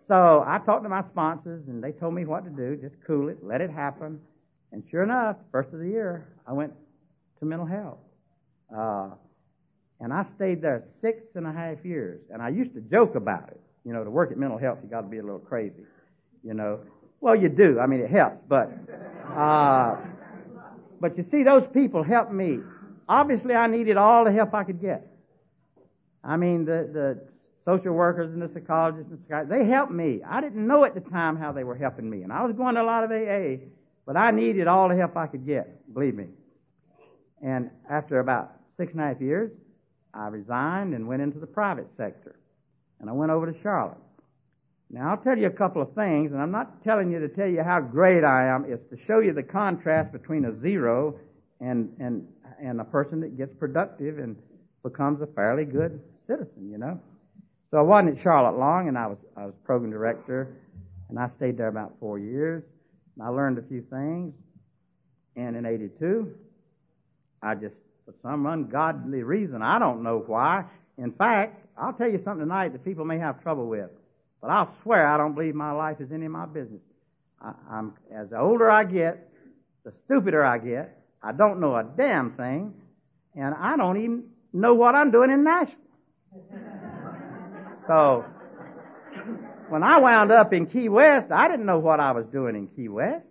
So 0.08 0.44
I 0.46 0.58
talked 0.58 0.84
to 0.84 0.88
my 0.88 1.02
sponsors 1.02 1.66
and 1.68 1.82
they 1.82 1.92
told 1.92 2.14
me 2.14 2.24
what 2.24 2.44
to 2.44 2.50
do. 2.50 2.76
Just 2.76 2.96
cool 3.06 3.28
it, 3.28 3.38
let 3.42 3.60
it 3.60 3.70
happen. 3.70 4.20
And 4.72 4.84
sure 4.88 5.02
enough, 5.02 5.36
first 5.50 5.72
of 5.72 5.80
the 5.80 5.88
year, 5.88 6.28
I 6.46 6.52
went 6.52 6.72
to 7.40 7.44
mental 7.44 7.66
health. 7.66 7.98
Uh, 8.74 9.10
and 10.00 10.12
I 10.12 10.24
stayed 10.24 10.62
there 10.62 10.82
six 11.00 11.36
and 11.36 11.46
a 11.46 11.52
half 11.52 11.84
years. 11.84 12.20
And 12.30 12.42
I 12.42 12.50
used 12.50 12.74
to 12.74 12.80
joke 12.80 13.14
about 13.14 13.48
it. 13.48 13.60
You 13.84 13.92
know, 13.92 14.04
to 14.04 14.10
work 14.10 14.32
at 14.32 14.38
mental 14.38 14.58
health, 14.58 14.78
you 14.82 14.88
got 14.88 15.02
to 15.02 15.08
be 15.08 15.18
a 15.18 15.22
little 15.22 15.38
crazy. 15.38 15.84
You 16.44 16.54
know, 16.54 16.80
well, 17.20 17.34
you 17.34 17.48
do. 17.48 17.80
I 17.80 17.86
mean, 17.86 18.00
it 18.00 18.10
helps, 18.10 18.42
but, 18.48 18.70
uh, 19.34 19.96
but 21.00 21.16
you 21.16 21.24
see, 21.30 21.42
those 21.42 21.66
people 21.66 22.02
helped 22.02 22.32
me 22.32 22.60
obviously 23.08 23.54
I 23.54 23.66
needed 23.66 23.96
all 23.96 24.24
the 24.24 24.32
help 24.32 24.54
I 24.54 24.64
could 24.64 24.80
get. 24.80 25.06
I 26.22 26.36
mean, 26.36 26.64
the, 26.64 26.88
the 26.92 27.20
social 27.66 27.92
workers 27.92 28.32
and 28.32 28.40
the 28.40 28.48
psychologists 28.48 29.10
and 29.10 29.20
psychiatrists, 29.20 29.50
they 29.50 29.70
helped 29.70 29.92
me. 29.92 30.20
I 30.26 30.40
didn't 30.40 30.66
know 30.66 30.84
at 30.84 30.94
the 30.94 31.00
time 31.00 31.36
how 31.36 31.52
they 31.52 31.64
were 31.64 31.76
helping 31.76 32.08
me. 32.08 32.22
And 32.22 32.32
I 32.32 32.44
was 32.44 32.56
going 32.56 32.76
to 32.76 32.82
a 32.82 32.84
lot 32.84 33.04
of 33.04 33.10
AA, 33.10 33.66
but 34.06 34.16
I 34.16 34.30
needed 34.30 34.66
all 34.66 34.88
the 34.88 34.96
help 34.96 35.16
I 35.16 35.26
could 35.26 35.44
get, 35.44 35.92
believe 35.92 36.14
me. 36.14 36.28
And 37.42 37.70
after 37.90 38.20
about 38.20 38.52
six 38.78 38.92
and 38.92 39.00
a 39.02 39.08
half 39.08 39.20
years, 39.20 39.50
I 40.14 40.28
resigned 40.28 40.94
and 40.94 41.06
went 41.06 41.20
into 41.20 41.38
the 41.38 41.46
private 41.46 41.88
sector. 41.98 42.38
And 43.00 43.10
I 43.10 43.12
went 43.12 43.30
over 43.30 43.52
to 43.52 43.58
Charlotte. 43.60 43.98
Now, 44.88 45.10
I'll 45.10 45.18
tell 45.18 45.36
you 45.36 45.48
a 45.48 45.50
couple 45.50 45.82
of 45.82 45.92
things, 45.94 46.32
and 46.32 46.40
I'm 46.40 46.52
not 46.52 46.82
telling 46.84 47.10
you 47.10 47.18
to 47.20 47.28
tell 47.28 47.48
you 47.48 47.62
how 47.62 47.80
great 47.80 48.24
I 48.24 48.46
am. 48.46 48.64
It's 48.66 48.88
to 48.90 48.96
show 48.96 49.18
you 49.18 49.32
the 49.32 49.42
contrast 49.42 50.12
between 50.12 50.44
a 50.44 50.58
zero 50.60 51.18
and, 51.60 51.94
and 51.98 52.28
and 52.60 52.80
a 52.80 52.84
person 52.84 53.20
that 53.20 53.36
gets 53.36 53.54
productive 53.54 54.18
and 54.18 54.36
becomes 54.82 55.20
a 55.20 55.26
fairly 55.26 55.64
good 55.64 56.00
citizen, 56.26 56.70
you 56.70 56.78
know. 56.78 57.00
So 57.70 57.78
I 57.78 57.82
wasn't 57.82 58.16
at 58.16 58.22
Charlotte 58.22 58.58
long, 58.58 58.88
and 58.88 58.96
I 58.96 59.06
was 59.08 59.18
I 59.36 59.44
was 59.46 59.54
program 59.64 59.90
director, 59.90 60.56
and 61.08 61.18
I 61.18 61.26
stayed 61.26 61.58
there 61.58 61.68
about 61.68 61.94
four 61.98 62.18
years. 62.18 62.62
And 63.16 63.26
I 63.26 63.28
learned 63.28 63.58
a 63.58 63.62
few 63.62 63.82
things, 63.82 64.34
and 65.36 65.56
in 65.56 65.66
'82, 65.66 66.32
I 67.42 67.54
just 67.54 67.74
for 68.04 68.14
some 68.22 68.46
ungodly 68.46 69.22
reason, 69.22 69.62
I 69.62 69.78
don't 69.78 70.02
know 70.02 70.22
why. 70.26 70.64
In 70.96 71.12
fact, 71.12 71.66
I'll 71.76 71.92
tell 71.92 72.08
you 72.08 72.18
something 72.18 72.46
tonight 72.46 72.72
that 72.72 72.84
people 72.84 73.04
may 73.04 73.18
have 73.18 73.42
trouble 73.42 73.66
with, 73.66 73.90
but 74.40 74.48
I'll 74.50 74.72
swear 74.82 75.04
I 75.06 75.16
don't 75.16 75.34
believe 75.34 75.54
my 75.54 75.72
life 75.72 76.00
is 76.00 76.12
any 76.12 76.26
of 76.26 76.32
my 76.32 76.46
business. 76.46 76.80
I, 77.40 77.52
I'm 77.68 77.94
as 78.14 78.30
the 78.30 78.38
older 78.38 78.70
I 78.70 78.84
get, 78.84 79.28
the 79.84 79.90
stupider 79.90 80.44
I 80.44 80.58
get, 80.58 80.96
I 81.22 81.32
don't 81.32 81.58
know 81.60 81.74
a 81.74 81.82
damn 81.82 82.32
thing, 82.32 82.74
and 83.34 83.54
I 83.54 83.76
don't 83.76 84.00
even 84.02 84.24
know 84.52 84.74
what 84.74 84.94
I'm 84.94 85.10
doing 85.10 85.30
in 85.30 85.42
Nashville. 85.42 85.74
so, 87.86 88.24
when 89.68 89.82
I 89.82 89.98
wound 89.98 90.32
up 90.32 90.52
in 90.52 90.66
Key 90.66 90.88
West, 90.88 91.30
I 91.30 91.48
didn't 91.48 91.66
know 91.66 91.78
what 91.78 92.00
I 92.00 92.12
was 92.12 92.26
doing 92.26 92.54
in 92.54 92.68
Key 92.68 92.88
West. 92.88 93.26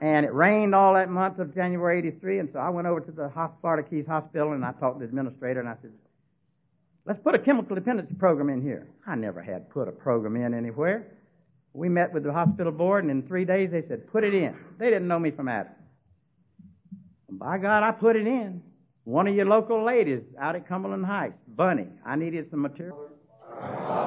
And 0.00 0.24
it 0.24 0.32
rained 0.32 0.74
all 0.74 0.94
that 0.94 1.10
month 1.10 1.38
of 1.38 1.54
January 1.54 1.98
83, 1.98 2.38
and 2.38 2.48
so 2.52 2.58
I 2.58 2.70
went 2.70 2.86
over 2.86 3.00
to 3.00 3.12
the 3.12 3.30
Florida 3.60 3.86
Keys 3.88 4.06
Hospital 4.06 4.52
and 4.52 4.64
I 4.64 4.72
talked 4.72 4.98
to 4.98 5.06
the 5.06 5.08
administrator 5.08 5.60
and 5.60 5.68
I 5.68 5.74
said, 5.82 5.92
let's 7.04 7.20
put 7.22 7.34
a 7.34 7.38
chemical 7.38 7.74
dependency 7.74 8.14
program 8.14 8.48
in 8.48 8.62
here. 8.62 8.88
I 9.06 9.14
never 9.14 9.42
had 9.42 9.68
put 9.68 9.88
a 9.88 9.92
program 9.92 10.36
in 10.36 10.54
anywhere. 10.54 11.06
We 11.74 11.88
met 11.90 12.14
with 12.14 12.22
the 12.22 12.32
hospital 12.32 12.72
board 12.72 13.04
and 13.04 13.10
in 13.10 13.28
three 13.28 13.44
days 13.44 13.70
they 13.72 13.82
said, 13.86 14.10
put 14.10 14.24
it 14.24 14.32
in. 14.32 14.56
They 14.78 14.86
didn't 14.86 15.06
know 15.06 15.18
me 15.18 15.30
from 15.32 15.48
Adam. 15.48 15.72
By 17.28 17.58
God, 17.58 17.82
I 17.82 17.92
put 17.92 18.16
it 18.16 18.26
in. 18.26 18.62
One 19.04 19.26
of 19.26 19.34
your 19.34 19.46
local 19.46 19.84
ladies 19.84 20.22
out 20.38 20.56
at 20.56 20.66
Cumberland 20.66 21.04
Heights, 21.04 21.38
Bunny, 21.56 21.88
I 22.04 22.16
needed 22.16 22.50
some 22.50 22.62
material. 22.62 22.98
Uh, 23.50 23.99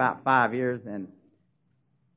about 0.00 0.24
five 0.24 0.54
years, 0.54 0.80
and 0.86 1.08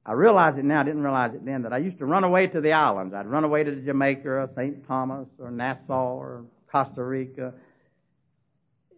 I 0.06 0.13
realize 0.13 0.58
it 0.58 0.63
now, 0.63 0.80
I 0.80 0.84
didn't 0.86 1.04
realize 1.04 1.34
it 1.34 1.43
then, 1.43 1.63
that 1.63 1.74
I 1.74 1.80
used 1.80 1.98
to 1.98 2.06
run 2.06 2.24
away 2.24 2.48
to 2.48 2.62
the 2.62 2.72
islands. 2.72 3.13
I'd 3.13 3.28
run 3.28 3.43
away 3.43 3.65
to 3.65 3.76
Jamaica 3.76 4.30
or 4.30 4.50
St. 4.56 4.88
Thomas 4.88 5.28
or 5.38 5.52
Nassau 5.52 6.15
or 6.15 6.46
Costa 6.72 7.04
Rica, 7.04 7.54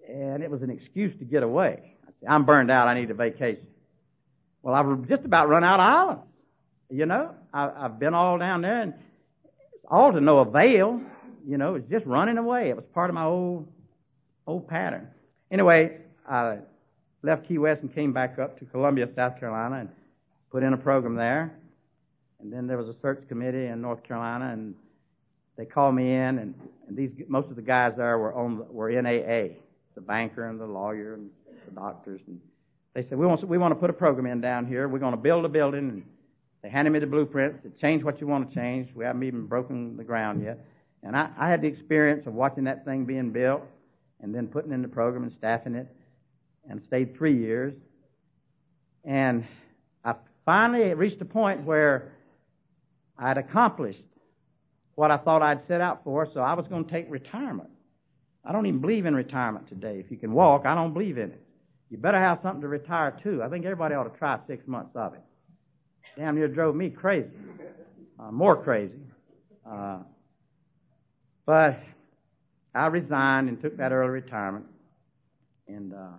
and 0.07 0.43
it 0.43 0.51
was 0.51 0.61
an 0.61 0.69
excuse 0.69 1.17
to 1.17 1.25
get 1.25 1.41
away. 1.41 1.95
I'm 2.29 2.45
burned 2.45 2.69
out, 2.69 2.87
I 2.87 2.93
need 2.99 3.09
a 3.09 3.15
vacation. 3.15 3.65
Well, 4.61 4.75
I've 4.75 5.09
just 5.09 5.25
about 5.25 5.49
run 5.49 5.63
out 5.63 5.79
of 5.79 5.87
islands. 5.87 6.23
You 6.91 7.07
know, 7.07 7.31
I, 7.51 7.71
I've 7.85 7.97
been 7.97 8.13
all 8.13 8.37
down 8.37 8.61
there, 8.61 8.83
and 8.83 8.93
all 9.89 10.11
to 10.11 10.21
no 10.21 10.39
avail. 10.39 11.01
You 11.47 11.57
know, 11.57 11.73
it's 11.73 11.89
just 11.89 12.05
running 12.05 12.37
away. 12.37 12.69
It 12.69 12.75
was 12.75 12.85
part 12.93 13.09
of 13.09 13.15
my 13.15 13.25
old 13.25 13.67
old 14.45 14.67
pattern. 14.67 15.07
Anyway, 15.51 15.97
I 16.29 16.59
left 17.25 17.47
Key 17.47 17.57
West 17.57 17.81
and 17.81 17.93
came 17.93 18.13
back 18.13 18.37
up 18.39 18.59
to 18.59 18.65
Columbia, 18.65 19.09
South 19.15 19.39
Carolina, 19.39 19.77
and 19.81 19.89
put 20.51 20.63
in 20.63 20.73
a 20.73 20.77
program 20.77 21.15
there. 21.15 21.57
And 22.39 22.53
then 22.53 22.67
there 22.67 22.77
was 22.77 22.87
a 22.87 22.95
search 23.01 23.27
committee 23.27 23.65
in 23.65 23.81
North 23.81 24.03
Carolina, 24.03 24.51
and 24.53 24.75
they 25.57 25.65
called 25.65 25.95
me 25.95 26.13
in, 26.13 26.37
and, 26.39 26.53
and 26.87 26.95
these 26.95 27.09
most 27.27 27.49
of 27.49 27.55
the 27.55 27.61
guys 27.61 27.93
there 27.97 28.17
were 28.17 28.33
on 28.33 28.65
were 28.71 28.91
in 28.91 29.05
AA, 29.05 29.55
the 29.95 30.01
banker 30.01 30.49
and 30.49 30.59
the 30.59 30.65
lawyer 30.65 31.15
and 31.15 31.29
the 31.65 31.71
doctors, 31.71 32.21
and 32.27 32.39
they 32.93 33.01
said 33.03 33.17
we 33.17 33.25
want 33.25 33.47
we 33.47 33.57
want 33.57 33.71
to 33.71 33.79
put 33.79 33.89
a 33.89 33.93
program 33.93 34.27
in 34.27 34.41
down 34.41 34.67
here. 34.67 34.87
We're 34.87 34.99
going 34.99 35.13
to 35.13 35.17
build 35.17 35.45
a 35.45 35.49
building. 35.49 35.89
And 35.89 36.03
they 36.61 36.69
handed 36.69 36.91
me 36.91 36.99
the 36.99 37.07
blueprints. 37.07 37.63
To 37.63 37.69
change 37.81 38.03
what 38.03 38.21
you 38.21 38.27
want 38.27 38.49
to 38.49 38.55
change. 38.55 38.89
We 38.95 39.05
haven't 39.05 39.23
even 39.23 39.47
broken 39.47 39.97
the 39.97 40.03
ground 40.03 40.43
yet. 40.43 40.59
And 41.03 41.15
I, 41.15 41.29
I 41.37 41.49
had 41.49 41.61
the 41.61 41.67
experience 41.67 42.25
of 42.25 42.33
watching 42.33 42.63
that 42.65 42.85
thing 42.85 43.05
being 43.05 43.31
built, 43.31 43.61
and 44.21 44.33
then 44.33 44.47
putting 44.47 44.71
in 44.71 44.81
the 44.81 44.87
program 44.87 45.23
and 45.23 45.33
staffing 45.37 45.75
it 45.75 45.87
and 46.69 46.81
stayed 46.87 47.15
three 47.17 47.37
years. 47.37 47.73
And 49.03 49.45
I 50.03 50.15
finally 50.45 50.93
reached 50.93 51.21
a 51.21 51.25
point 51.25 51.63
where 51.63 52.11
I'd 53.17 53.37
accomplished 53.37 54.01
what 54.95 55.11
I 55.11 55.17
thought 55.17 55.41
I'd 55.41 55.67
set 55.67 55.81
out 55.81 56.03
for, 56.03 56.27
so 56.33 56.39
I 56.39 56.53
was 56.53 56.67
going 56.67 56.85
to 56.85 56.91
take 56.91 57.05
retirement. 57.09 57.69
I 58.43 58.51
don't 58.51 58.65
even 58.65 58.79
believe 58.79 59.05
in 59.05 59.15
retirement 59.15 59.67
today. 59.67 59.99
If 59.99 60.11
you 60.11 60.17
can 60.17 60.33
walk, 60.33 60.65
I 60.65 60.75
don't 60.75 60.93
believe 60.93 61.17
in 61.17 61.31
it. 61.31 61.41
You 61.89 61.97
better 61.97 62.19
have 62.19 62.39
something 62.41 62.61
to 62.61 62.67
retire 62.67 63.17
to. 63.23 63.43
I 63.43 63.49
think 63.49 63.65
everybody 63.65 63.95
ought 63.95 64.11
to 64.11 64.17
try 64.17 64.39
six 64.47 64.67
months 64.67 64.95
of 64.95 65.13
it. 65.13 65.21
Damn 66.15 66.35
near 66.35 66.47
drove 66.47 66.75
me 66.75 66.89
crazy, 66.89 67.29
uh, 68.19 68.31
more 68.31 68.61
crazy. 68.63 68.93
Uh, 69.69 69.99
but 71.45 71.79
I 72.73 72.87
resigned 72.87 73.49
and 73.49 73.61
took 73.61 73.77
that 73.77 73.91
early 73.91 74.09
retirement, 74.09 74.65
and 75.67 75.93
uh, 75.93 76.17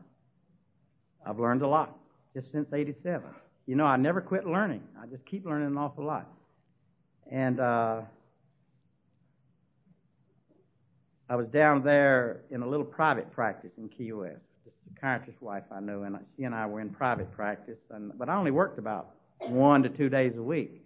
I've 1.27 1.39
learned 1.39 1.62
a 1.62 1.68
lot 1.68 1.97
just 2.35 2.53
since 2.53 2.66
87. 2.72 3.22
You 3.66 3.77
know, 3.77 3.85
I 3.85 3.97
never 3.97 4.20
quit 4.20 4.47
learning. 4.47 4.83
I 5.01 5.07
just 5.07 5.24
keep 5.27 5.45
learning 5.45 5.68
an 5.68 5.79
awful 5.79 6.05
lot. 6.05 6.29
And 7.31 7.59
uh, 7.59 8.03
I 11.29 11.35
was 11.37 11.47
down 11.49 11.83
there 11.83 12.43
in 12.51 12.62
a 12.62 12.68
little 12.68 12.87
private 12.87 13.33
practice 13.33 13.72
in 13.79 13.89
Key 13.89 14.12
West. 14.12 14.37
The 14.64 14.70
psychiatrist's 14.95 15.43
wife 15.43 15.64
I 15.72 15.81
know, 15.81 16.05
and 16.05 16.16
she 16.37 16.45
and 16.45 16.55
I 16.55 16.66
were 16.66 16.81
in 16.81 16.91
private 16.91 17.33
practice. 17.33 17.79
And, 17.91 18.16
but 18.16 18.29
I 18.29 18.37
only 18.37 18.53
worked 18.53 18.79
about 18.79 19.11
one 19.41 19.83
to 19.83 19.89
two 19.89 20.09
days 20.09 20.35
a 20.37 20.43
week, 20.43 20.83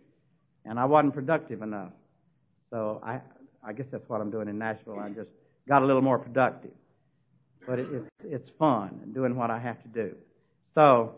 and 0.64 0.78
I 0.78 0.86
wasn't 0.86 1.12
productive 1.12 1.60
enough. 1.60 1.92
So 2.70 3.02
I 3.04 3.20
I 3.62 3.72
guess 3.72 3.86
that's 3.90 4.08
what 4.08 4.20
I'm 4.20 4.30
doing 4.30 4.48
in 4.48 4.58
Nashville. 4.58 4.98
I 4.98 5.10
just 5.10 5.28
got 5.68 5.82
a 5.82 5.86
little 5.86 6.02
more 6.02 6.18
productive. 6.18 6.70
But 7.66 7.78
it, 7.78 7.86
it's, 7.92 8.10
it's 8.24 8.50
fun 8.58 9.12
doing 9.14 9.36
what 9.36 9.50
I 9.50 9.58
have 9.58 9.82
to 9.82 9.88
do. 9.88 10.14
So, 10.74 11.14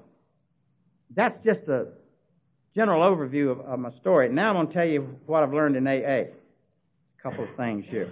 that's 1.15 1.43
just 1.45 1.69
a 1.69 1.89
general 2.75 3.03
overview 3.03 3.51
of, 3.51 3.61
of 3.61 3.79
my 3.79 3.91
story. 4.01 4.29
Now 4.29 4.51
I'm 4.51 4.57
going 4.57 4.69
to 4.69 4.73
tell 4.73 4.87
you 4.87 5.19
what 5.27 5.43
I've 5.43 5.53
learned 5.53 5.77
in 5.77 5.87
AA. 5.87 5.91
A 5.91 6.29
couple 7.23 7.45
of 7.45 7.51
things 7.57 7.85
here. 7.89 8.11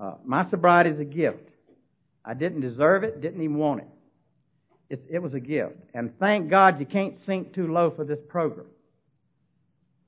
Uh, 0.00 0.14
my 0.24 0.48
sobriety 0.48 0.90
is 0.90 1.00
a 1.00 1.04
gift. 1.04 1.48
I 2.24 2.34
didn't 2.34 2.60
deserve 2.60 3.04
it, 3.04 3.20
didn't 3.20 3.42
even 3.42 3.56
want 3.56 3.80
it. 3.80 3.88
it. 4.90 5.04
It 5.10 5.18
was 5.22 5.34
a 5.34 5.40
gift. 5.40 5.76
And 5.94 6.16
thank 6.18 6.50
God 6.50 6.78
you 6.78 6.86
can't 6.86 7.18
sink 7.26 7.54
too 7.54 7.72
low 7.72 7.90
for 7.90 8.04
this 8.04 8.20
program. 8.28 8.66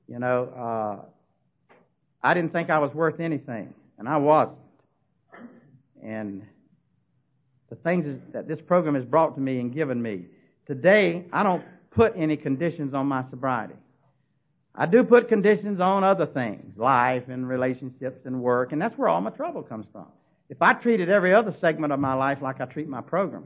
You 0.07 0.19
know, 0.19 0.43
uh, 0.45 1.75
I 2.23 2.33
didn't 2.33 2.53
think 2.53 2.69
I 2.69 2.79
was 2.79 2.93
worth 2.93 3.19
anything, 3.19 3.73
and 3.97 4.07
I 4.07 4.17
wasn't. 4.17 4.57
And 6.03 6.43
the 7.71 7.77
things 7.77 8.19
that 8.33 8.49
this 8.49 8.59
program 8.61 8.95
has 8.95 9.05
brought 9.05 9.33
to 9.35 9.41
me 9.41 9.59
and 9.59 9.73
given 9.73 9.99
me. 10.01 10.25
Today, 10.67 11.25
I 11.31 11.41
don't 11.41 11.63
put 11.89 12.13
any 12.17 12.35
conditions 12.35 12.93
on 12.93 13.07
my 13.07 13.23
sobriety. 13.29 13.75
I 14.75 14.85
do 14.85 15.03
put 15.03 15.29
conditions 15.29 15.79
on 15.79 16.03
other 16.03 16.25
things, 16.25 16.77
life 16.77 17.23
and 17.29 17.47
relationships 17.47 18.25
and 18.25 18.41
work, 18.41 18.73
and 18.73 18.81
that's 18.81 18.97
where 18.97 19.07
all 19.07 19.21
my 19.21 19.29
trouble 19.31 19.63
comes 19.63 19.85
from. 19.91 20.07
If 20.49 20.61
I 20.61 20.73
treated 20.73 21.09
every 21.09 21.33
other 21.33 21.55
segment 21.61 21.93
of 21.93 21.99
my 21.99 22.13
life 22.13 22.39
like 22.41 22.59
I 22.59 22.65
treat 22.65 22.89
my 22.89 23.01
program, 23.01 23.45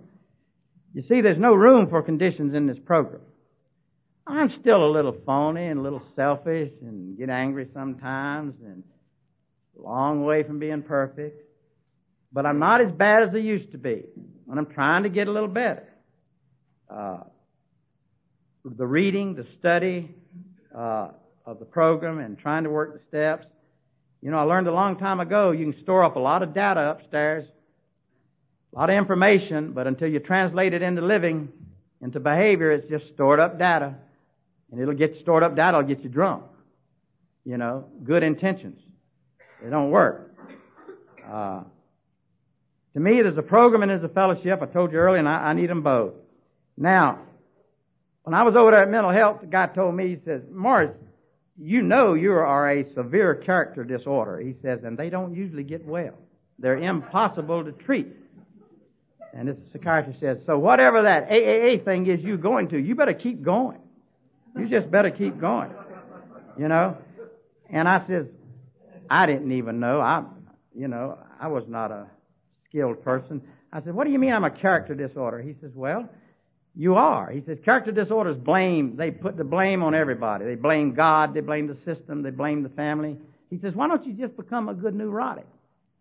you 0.95 1.03
see, 1.03 1.21
there's 1.21 1.37
no 1.37 1.53
room 1.53 1.87
for 1.87 2.01
conditions 2.01 2.55
in 2.55 2.65
this 2.65 2.79
program. 2.79 3.21
I'm 4.25 4.49
still 4.49 4.83
a 4.83 4.89
little 4.89 5.15
phony 5.23 5.67
and 5.67 5.79
a 5.79 5.83
little 5.83 6.01
selfish 6.15 6.71
and 6.81 7.15
get 7.15 7.29
angry 7.29 7.67
sometimes 7.75 8.55
and 8.65 8.83
a 9.77 9.83
long 9.83 10.25
way 10.25 10.41
from 10.41 10.57
being 10.57 10.81
perfect. 10.81 11.44
But 12.35 12.45
I'm 12.45 12.59
not 12.59 12.81
as 12.81 12.91
bad 12.91 13.23
as 13.23 13.29
I 13.33 13.37
used 13.37 13.71
to 13.71 13.77
be. 13.77 14.03
And 14.51 14.59
I'm 14.59 14.65
trying 14.65 15.03
to 15.03 15.09
get 15.09 15.29
a 15.29 15.31
little 15.31 15.47
better. 15.47 15.87
Uh, 16.89 17.19
the 18.65 18.85
reading, 18.85 19.35
the 19.35 19.47
study 19.57 20.13
uh, 20.77 21.11
of 21.45 21.59
the 21.59 21.65
program, 21.65 22.19
and 22.19 22.37
trying 22.37 22.65
to 22.65 22.69
work 22.69 22.93
the 22.93 22.99
steps. 23.07 23.47
You 24.21 24.31
know, 24.31 24.37
I 24.37 24.41
learned 24.41 24.67
a 24.67 24.73
long 24.73 24.97
time 24.97 25.21
ago 25.21 25.51
you 25.51 25.71
can 25.71 25.81
store 25.81 26.03
up 26.03 26.17
a 26.17 26.19
lot 26.19 26.43
of 26.43 26.53
data 26.53 26.81
upstairs, 26.81 27.47
a 28.73 28.79
lot 28.79 28.89
of 28.89 28.97
information, 28.97 29.71
but 29.71 29.87
until 29.87 30.09
you 30.09 30.19
translate 30.19 30.73
it 30.73 30.81
into 30.81 31.01
living, 31.01 31.47
into 32.01 32.19
behavior, 32.19 32.69
it's 32.69 32.89
just 32.89 33.07
stored 33.13 33.39
up 33.39 33.57
data. 33.57 33.95
And 34.73 34.81
it'll 34.81 34.93
get 34.93 35.21
stored 35.21 35.43
up 35.43 35.55
data, 35.55 35.77
it'll 35.77 35.87
get 35.87 36.03
you 36.03 36.09
drunk. 36.09 36.43
You 37.45 37.57
know, 37.57 37.85
good 38.03 38.23
intentions. 38.23 38.81
They 39.63 39.69
don't 39.69 39.89
work. 39.89 40.35
Uh, 41.25 41.61
to 42.95 43.01
me, 43.01 43.21
there's 43.21 43.37
a 43.37 43.41
program 43.41 43.83
and 43.83 43.91
there's 43.91 44.09
a 44.09 44.13
fellowship. 44.13 44.61
I 44.61 44.67
told 44.67 44.93
you 44.93 44.99
earlier, 44.99 45.19
and 45.19 45.27
I, 45.27 45.49
I 45.49 45.53
need 45.53 45.69
them 45.69 45.83
both. 45.83 46.13
Now, 46.77 47.19
when 48.23 48.33
I 48.33 48.43
was 48.43 48.55
over 48.55 48.71
there 48.71 48.83
at 48.83 48.89
mental 48.89 49.11
health, 49.11 49.41
the 49.41 49.47
guy 49.47 49.67
told 49.67 49.93
me, 49.93 50.07
he 50.07 50.17
says, 50.23 50.41
Morris, 50.49 50.95
you 51.57 51.81
know 51.81 52.13
you 52.13 52.31
are 52.31 52.69
a 52.69 52.93
severe 52.93 53.35
character 53.35 53.83
disorder. 53.83 54.39
He 54.39 54.55
says, 54.61 54.79
and 54.85 54.97
they 54.97 55.09
don't 55.09 55.35
usually 55.35 55.63
get 55.63 55.85
well. 55.85 56.13
They're 56.57 56.77
impossible 56.77 57.65
to 57.65 57.73
treat. 57.73 58.07
And 59.33 59.49
this 59.49 59.57
psychiatrist 59.73 60.21
says, 60.21 60.37
so 60.45 60.57
whatever 60.57 61.03
that 61.03 61.29
AAA 61.29 61.83
thing 61.83 62.07
is 62.07 62.21
you 62.21 62.37
going 62.37 62.69
to, 62.69 62.77
you 62.77 62.95
better 62.95 63.13
keep 63.13 63.43
going. 63.43 63.79
You 64.57 64.69
just 64.69 64.89
better 64.89 65.11
keep 65.11 65.37
going. 65.37 65.71
You 66.57 66.69
know? 66.69 66.97
And 67.69 67.89
I 67.89 68.07
says, 68.07 68.27
I 69.09 69.25
didn't 69.25 69.51
even 69.51 69.81
know. 69.81 69.99
I, 69.99 70.23
you 70.73 70.87
know, 70.87 71.17
I 71.41 71.49
was 71.49 71.65
not 71.67 71.91
a 71.91 72.07
skilled 72.75 73.01
person. 73.03 73.41
I 73.71 73.81
said, 73.81 73.95
what 73.95 74.05
do 74.05 74.11
you 74.11 74.19
mean 74.19 74.33
I'm 74.33 74.43
a 74.43 74.51
character 74.51 74.93
disorder? 74.93 75.41
He 75.41 75.55
says, 75.61 75.71
well, 75.73 76.09
you 76.75 76.95
are. 76.95 77.31
He 77.31 77.41
says 77.45 77.57
character 77.63 77.91
disorders 77.91 78.35
blame, 78.37 78.97
they 78.97 79.11
put 79.11 79.37
the 79.37 79.45
blame 79.45 79.81
on 79.81 79.95
everybody. 79.95 80.45
They 80.45 80.55
blame 80.55 80.93
God, 80.93 81.33
they 81.33 81.39
blame 81.39 81.67
the 81.67 81.77
system, 81.85 82.21
they 82.21 82.31
blame 82.31 82.63
the 82.63 82.69
family. 82.69 83.17
He 83.49 83.59
says, 83.59 83.73
why 83.73 83.87
don't 83.87 84.05
you 84.05 84.13
just 84.13 84.35
become 84.35 84.67
a 84.67 84.73
good 84.73 84.93
neurotic? 84.93 85.47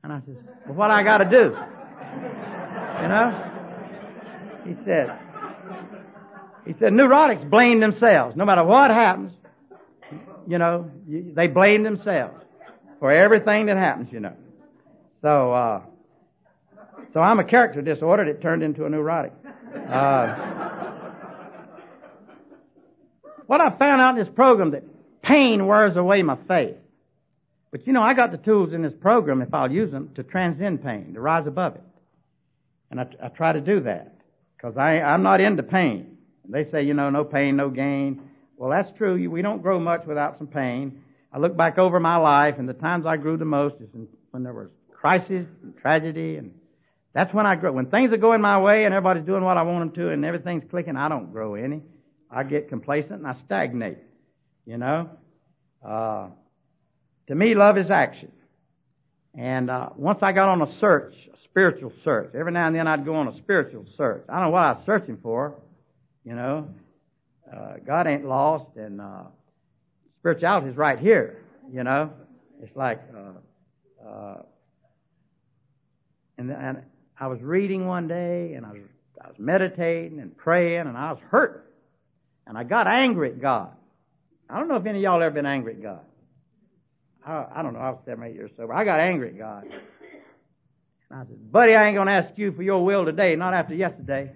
And 0.02 0.12
I 0.12 0.20
says, 0.26 0.34
well, 0.66 0.74
what 0.74 0.90
I 0.90 1.04
gotta 1.04 1.30
do? 1.30 1.56
You 3.02 3.08
know? 3.08 3.50
He 4.66 4.76
said, 4.84 5.18
he 6.66 6.74
said, 6.78 6.92
neurotics 6.92 7.48
blame 7.48 7.78
themselves. 7.78 8.34
No 8.34 8.44
matter 8.44 8.64
what 8.64 8.90
happens, 8.90 9.32
you 10.48 10.58
know, 10.58 10.90
they 11.06 11.46
blame 11.46 11.84
themselves 11.84 12.42
for 12.98 13.12
everything 13.12 13.66
that 13.66 13.76
happens, 13.76 14.10
you 14.10 14.20
know. 14.20 14.34
So, 15.22 15.52
uh, 15.52 15.80
so 17.14 17.20
I'm 17.20 17.38
a 17.38 17.44
character 17.44 17.80
disordered. 17.80 18.28
It 18.28 18.42
turned 18.42 18.62
into 18.62 18.84
a 18.84 18.90
neurotic. 18.90 19.32
Uh, 19.74 20.36
what 23.46 23.60
I 23.60 23.76
found 23.76 24.00
out 24.00 24.16
in 24.16 24.24
this 24.24 24.32
program 24.32 24.70
that 24.70 24.84
pain 25.20 25.66
wears 25.66 25.96
away 25.96 26.22
my 26.22 26.38
faith. 26.46 26.76
But 27.72 27.84
you 27.84 27.92
know, 27.92 28.00
I 28.00 28.14
got 28.14 28.30
the 28.30 28.38
tools 28.38 28.72
in 28.72 28.82
this 28.82 28.92
program, 29.00 29.42
if 29.42 29.52
I'll 29.52 29.70
use 29.70 29.90
them, 29.90 30.10
to 30.14 30.22
transcend 30.22 30.84
pain, 30.84 31.12
to 31.14 31.20
rise 31.20 31.48
above 31.48 31.74
it. 31.74 31.82
And 32.92 33.00
I, 33.00 33.06
I 33.20 33.28
try 33.28 33.52
to 33.52 33.60
do 33.60 33.80
that. 33.80 34.14
Because 34.56 34.76
I'm 34.78 35.24
not 35.24 35.40
into 35.40 35.64
pain. 35.64 36.18
They 36.48 36.70
say, 36.70 36.84
you 36.84 36.94
know, 36.94 37.10
no 37.10 37.24
pain, 37.24 37.56
no 37.56 37.68
gain. 37.68 38.22
Well, 38.56 38.70
that's 38.70 38.96
true. 38.96 39.28
We 39.28 39.42
don't 39.42 39.60
grow 39.60 39.80
much 39.80 40.06
without 40.06 40.38
some 40.38 40.46
pain. 40.46 41.02
I 41.32 41.38
look 41.38 41.56
back 41.56 41.78
over 41.78 41.98
my 41.98 42.16
life, 42.16 42.54
and 42.58 42.68
the 42.68 42.74
times 42.74 43.06
I 43.06 43.16
grew 43.16 43.36
the 43.36 43.44
most 43.44 43.74
is 43.80 43.88
when 44.30 44.44
there 44.44 44.54
was 44.54 44.68
crisis 44.92 45.46
and 45.64 45.76
tragedy 45.76 46.36
and 46.36 46.54
that's 47.14 47.32
when 47.32 47.46
I 47.46 47.54
grow. 47.54 47.72
When 47.72 47.86
things 47.86 48.12
are 48.12 48.16
going 48.16 48.40
my 48.40 48.60
way 48.60 48.84
and 48.84 48.92
everybody's 48.92 49.24
doing 49.24 49.44
what 49.44 49.56
I 49.56 49.62
want 49.62 49.94
them 49.94 50.04
to 50.04 50.10
and 50.12 50.24
everything's 50.24 50.68
clicking, 50.68 50.96
I 50.96 51.08
don't 51.08 51.30
grow 51.32 51.54
any. 51.54 51.80
I 52.28 52.42
get 52.42 52.68
complacent 52.68 53.12
and 53.12 53.26
I 53.26 53.36
stagnate. 53.46 53.98
You 54.66 54.78
know? 54.78 55.10
Uh, 55.86 56.28
to 57.28 57.34
me, 57.34 57.54
love 57.54 57.78
is 57.78 57.90
action. 57.90 58.32
And 59.32 59.70
uh, 59.70 59.90
once 59.96 60.18
I 60.22 60.32
got 60.32 60.48
on 60.48 60.62
a 60.62 60.72
search, 60.80 61.14
a 61.32 61.36
spiritual 61.44 61.92
search. 62.02 62.34
Every 62.34 62.50
now 62.50 62.66
and 62.66 62.74
then 62.74 62.88
I'd 62.88 63.04
go 63.04 63.14
on 63.14 63.28
a 63.28 63.36
spiritual 63.38 63.86
search. 63.96 64.24
I 64.28 64.34
don't 64.34 64.46
know 64.46 64.50
what 64.50 64.62
I 64.62 64.72
was 64.72 64.82
searching 64.84 65.18
for. 65.22 65.54
You 66.24 66.34
know? 66.34 66.68
Uh, 67.52 67.74
God 67.86 68.08
ain't 68.08 68.24
lost 68.24 68.76
and 68.76 69.00
uh, 69.00 69.22
spirituality 70.18 70.70
is 70.70 70.76
right 70.76 70.98
here. 70.98 71.44
You 71.72 71.84
know? 71.84 72.10
It's 72.60 72.74
like, 72.74 73.00
uh, 73.16 74.08
uh, 74.08 74.42
and, 76.38 76.50
and 76.50 76.82
I 77.18 77.28
was 77.28 77.40
reading 77.40 77.86
one 77.86 78.08
day 78.08 78.54
and 78.54 78.66
I 78.66 78.72
was, 78.72 78.82
I 79.22 79.28
was 79.28 79.36
meditating 79.38 80.20
and 80.20 80.36
praying 80.36 80.80
and 80.80 80.96
I 80.96 81.12
was 81.12 81.20
hurt. 81.30 81.72
And 82.46 82.58
I 82.58 82.64
got 82.64 82.86
angry 82.86 83.30
at 83.30 83.40
God. 83.40 83.70
I 84.50 84.58
don't 84.58 84.68
know 84.68 84.76
if 84.76 84.86
any 84.86 84.98
of 84.98 85.02
y'all 85.02 85.22
ever 85.22 85.34
been 85.34 85.46
angry 85.46 85.74
at 85.74 85.82
God. 85.82 86.00
I, 87.26 87.46
I 87.56 87.62
don't 87.62 87.72
know. 87.72 87.78
I 87.80 87.90
was 87.90 88.00
seven, 88.04 88.24
eight 88.24 88.34
years 88.34 88.50
sober. 88.56 88.74
I 88.74 88.84
got 88.84 89.00
angry 89.00 89.28
at 89.28 89.38
God. 89.38 89.64
And 89.64 91.20
I 91.20 91.24
said, 91.24 91.52
buddy, 91.52 91.74
I 91.74 91.86
ain't 91.86 91.96
going 91.96 92.08
to 92.08 92.12
ask 92.12 92.36
you 92.36 92.52
for 92.52 92.62
your 92.62 92.84
will 92.84 93.04
today, 93.04 93.36
not 93.36 93.54
after 93.54 93.74
yesterday. 93.74 94.32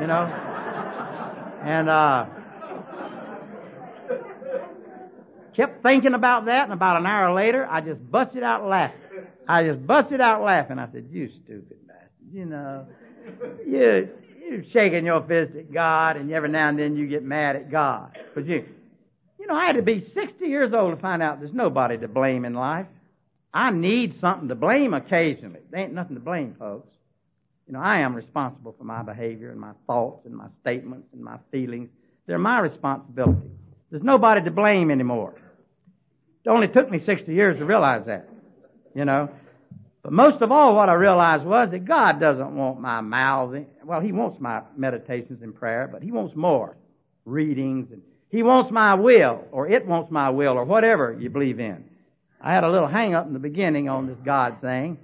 You 0.00 0.06
know? 0.06 0.24
And, 1.62 1.88
uh, 1.88 2.26
kept 5.56 5.82
thinking 5.82 6.14
about 6.14 6.44
that 6.44 6.64
and 6.64 6.72
about 6.72 6.98
an 6.98 7.06
hour 7.06 7.34
later, 7.34 7.66
I 7.68 7.80
just 7.80 8.10
busted 8.10 8.42
out 8.42 8.66
laughing. 8.66 9.00
I 9.48 9.64
just 9.64 9.86
busted 9.86 10.20
out 10.20 10.42
laughing. 10.42 10.78
I 10.78 10.90
said, 10.90 11.08
you 11.10 11.28
stupid 11.44 11.86
bastard. 11.86 12.10
You 12.32 12.44
know, 12.46 12.86
you, 13.66 14.08
you're 14.48 14.64
shaking 14.72 15.06
your 15.06 15.22
fist 15.22 15.54
at 15.56 15.72
God 15.72 16.16
and 16.16 16.32
every 16.32 16.48
now 16.48 16.68
and 16.68 16.78
then 16.78 16.96
you 16.96 17.06
get 17.06 17.22
mad 17.22 17.56
at 17.56 17.70
God. 17.70 18.18
But 18.34 18.46
you, 18.46 18.64
you 19.38 19.46
know, 19.46 19.54
I 19.54 19.66
had 19.66 19.76
to 19.76 19.82
be 19.82 20.06
60 20.14 20.46
years 20.46 20.72
old 20.72 20.94
to 20.94 21.00
find 21.00 21.22
out 21.22 21.40
there's 21.40 21.52
nobody 21.52 21.96
to 21.98 22.08
blame 22.08 22.44
in 22.44 22.54
life. 22.54 22.86
I 23.54 23.70
need 23.70 24.20
something 24.20 24.48
to 24.48 24.54
blame 24.54 24.92
occasionally. 24.92 25.60
There 25.70 25.80
ain't 25.80 25.94
nothing 25.94 26.16
to 26.16 26.20
blame, 26.20 26.56
folks. 26.58 26.92
You 27.66 27.72
know, 27.72 27.80
I 27.80 28.00
am 28.00 28.14
responsible 28.14 28.74
for 28.76 28.84
my 28.84 29.02
behavior 29.02 29.50
and 29.50 29.60
my 29.60 29.72
thoughts 29.86 30.26
and 30.26 30.34
my 30.34 30.48
statements 30.60 31.08
and 31.12 31.22
my 31.22 31.38
feelings. 31.50 31.88
They're 32.26 32.38
my 32.38 32.60
responsibility. 32.60 33.50
There's 33.90 34.02
nobody 34.02 34.42
to 34.44 34.50
blame 34.50 34.90
anymore. 34.90 35.34
It 36.44 36.48
only 36.48 36.68
took 36.68 36.90
me 36.90 37.02
60 37.04 37.32
years 37.32 37.58
to 37.58 37.64
realize 37.64 38.06
that 38.06 38.28
you 38.96 39.04
know. 39.04 39.28
But 40.02 40.12
most 40.12 40.40
of 40.40 40.50
all, 40.50 40.74
what 40.74 40.88
I 40.88 40.94
realized 40.94 41.44
was 41.44 41.68
that 41.70 41.84
God 41.84 42.18
doesn't 42.18 42.56
want 42.56 42.80
my 42.80 43.00
mouthing. 43.02 43.66
Well, 43.84 44.00
He 44.00 44.12
wants 44.12 44.40
my 44.40 44.62
meditations 44.76 45.42
and 45.42 45.54
prayer, 45.54 45.88
but 45.90 46.02
He 46.02 46.10
wants 46.10 46.34
more 46.34 46.76
readings, 47.24 47.88
and 47.92 48.02
He 48.30 48.42
wants 48.42 48.70
my 48.70 48.94
will, 48.94 49.44
or 49.52 49.68
it 49.68 49.86
wants 49.86 50.10
my 50.10 50.30
will, 50.30 50.52
or 50.52 50.64
whatever 50.64 51.16
you 51.18 51.28
believe 51.28 51.60
in. 51.60 51.84
I 52.40 52.54
had 52.54 52.64
a 52.64 52.70
little 52.70 52.88
hang 52.88 53.14
up 53.14 53.26
in 53.26 53.34
the 53.34 53.38
beginning 53.38 53.88
on 53.88 54.06
this 54.06 54.18
God 54.24 54.60
thing. 54.60 54.98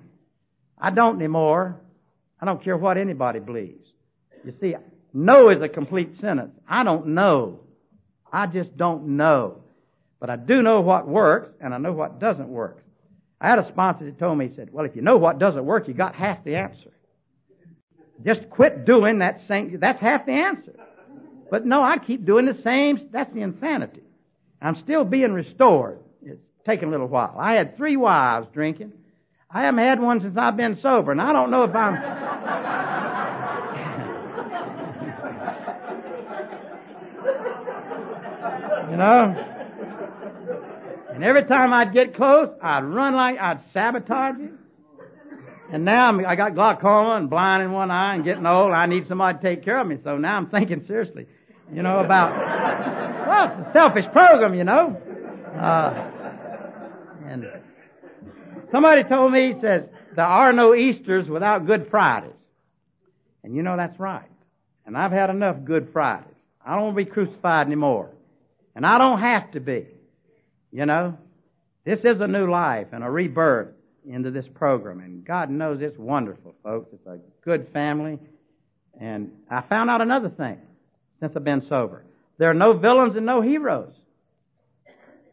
I 0.78 0.90
don't 0.90 1.16
anymore. 1.16 1.76
I 2.40 2.46
don't 2.46 2.62
care 2.62 2.76
what 2.76 2.96
anybody 2.96 3.40
believes. 3.40 3.86
You 4.44 4.54
see, 4.60 4.74
no 5.12 5.50
is 5.50 5.62
a 5.62 5.68
complete 5.68 6.20
sentence. 6.20 6.52
I 6.68 6.82
don't 6.82 7.08
know. 7.08 7.60
I 8.32 8.46
just 8.46 8.76
don't 8.76 9.16
know. 9.16 9.58
But 10.18 10.30
I 10.30 10.36
do 10.36 10.62
know 10.62 10.80
what 10.80 11.06
works, 11.06 11.50
and 11.60 11.74
I 11.74 11.78
know 11.78 11.92
what 11.92 12.20
doesn't 12.20 12.48
work. 12.48 12.78
I 13.42 13.48
had 13.48 13.58
a 13.58 13.66
sponsor 13.66 14.04
that 14.04 14.20
told 14.20 14.38
me, 14.38 14.46
he 14.46 14.54
said, 14.54 14.68
well, 14.72 14.86
if 14.86 14.94
you 14.94 15.02
know 15.02 15.16
what 15.16 15.40
doesn't 15.40 15.64
work, 15.64 15.88
you 15.88 15.94
got 15.94 16.14
half 16.14 16.44
the 16.44 16.54
answer. 16.54 16.92
Just 18.24 18.48
quit 18.48 18.84
doing 18.84 19.18
that 19.18 19.40
same, 19.48 19.76
that's 19.80 20.00
half 20.00 20.26
the 20.26 20.32
answer. 20.32 20.74
But 21.50 21.66
no, 21.66 21.82
I 21.82 21.98
keep 21.98 22.24
doing 22.24 22.46
the 22.46 22.62
same, 22.62 23.08
that's 23.10 23.34
the 23.34 23.40
insanity. 23.40 24.02
I'm 24.60 24.76
still 24.76 25.04
being 25.04 25.32
restored. 25.32 25.98
It's 26.24 26.40
taking 26.64 26.86
a 26.86 26.90
little 26.92 27.08
while. 27.08 27.34
I 27.36 27.54
had 27.54 27.76
three 27.76 27.96
wives 27.96 28.46
drinking. 28.54 28.92
I 29.50 29.62
haven't 29.62 29.84
had 29.84 30.00
one 30.00 30.20
since 30.20 30.36
I've 30.36 30.56
been 30.56 30.80
sober, 30.80 31.10
and 31.10 31.20
I 31.20 31.32
don't 31.32 31.50
know 31.50 31.64
if 31.64 31.74
I'm. 31.74 31.94
you 38.92 38.96
know? 38.96 39.51
And 41.22 41.28
every 41.28 41.44
time 41.44 41.72
I'd 41.72 41.92
get 41.92 42.16
close, 42.16 42.48
I'd 42.60 42.82
run 42.82 43.14
like 43.14 43.38
I'd 43.38 43.60
sabotage 43.72 44.40
it. 44.40 44.50
And 45.70 45.84
now 45.84 46.08
I'm, 46.08 46.26
I 46.26 46.34
got 46.34 46.56
glaucoma 46.56 47.14
and 47.14 47.30
blind 47.30 47.62
in 47.62 47.70
one 47.70 47.92
eye 47.92 48.16
and 48.16 48.24
getting 48.24 48.44
old. 48.44 48.72
I 48.72 48.86
need 48.86 49.06
somebody 49.06 49.38
to 49.38 49.44
take 49.44 49.64
care 49.64 49.78
of 49.78 49.86
me. 49.86 49.98
So 50.02 50.18
now 50.18 50.36
I'm 50.36 50.48
thinking 50.50 50.84
seriously, 50.84 51.28
you 51.72 51.84
know, 51.84 52.00
about, 52.00 52.36
well, 53.28 53.60
it's 53.60 53.68
a 53.68 53.72
selfish 53.72 54.06
program, 54.06 54.56
you 54.56 54.64
know. 54.64 55.00
Uh, 55.54 56.10
and 57.28 57.46
somebody 58.72 59.04
told 59.04 59.30
me, 59.30 59.52
he 59.52 59.60
says, 59.60 59.84
there 60.16 60.24
are 60.24 60.52
no 60.52 60.74
Easters 60.74 61.28
without 61.28 61.66
Good 61.66 61.86
Fridays. 61.88 62.32
And 63.44 63.54
you 63.54 63.62
know 63.62 63.76
that's 63.76 64.00
right. 64.00 64.28
And 64.86 64.98
I've 64.98 65.12
had 65.12 65.30
enough 65.30 65.64
Good 65.64 65.90
Fridays. 65.92 66.34
I 66.66 66.74
don't 66.74 66.82
want 66.82 66.96
to 66.96 67.04
be 67.04 67.08
crucified 67.08 67.68
anymore. 67.68 68.10
And 68.74 68.84
I 68.84 68.98
don't 68.98 69.20
have 69.20 69.52
to 69.52 69.60
be. 69.60 69.86
You 70.72 70.86
know, 70.86 71.18
this 71.84 72.00
is 72.00 72.20
a 72.20 72.26
new 72.26 72.50
life 72.50 72.88
and 72.92 73.04
a 73.04 73.10
rebirth 73.10 73.74
into 74.08 74.30
this 74.30 74.46
program. 74.54 75.00
And 75.00 75.24
God 75.24 75.50
knows 75.50 75.80
it's 75.80 75.98
wonderful, 75.98 76.54
folks. 76.62 76.88
It's 76.92 77.06
a 77.06 77.18
good 77.44 77.68
family. 77.72 78.18
And 78.98 79.32
I 79.50 79.60
found 79.62 79.90
out 79.90 80.00
another 80.00 80.30
thing 80.30 80.58
since 81.20 81.32
I've 81.36 81.44
been 81.44 81.66
sober. 81.68 82.04
There 82.38 82.50
are 82.50 82.54
no 82.54 82.72
villains 82.72 83.16
and 83.16 83.26
no 83.26 83.42
heroes. 83.42 83.92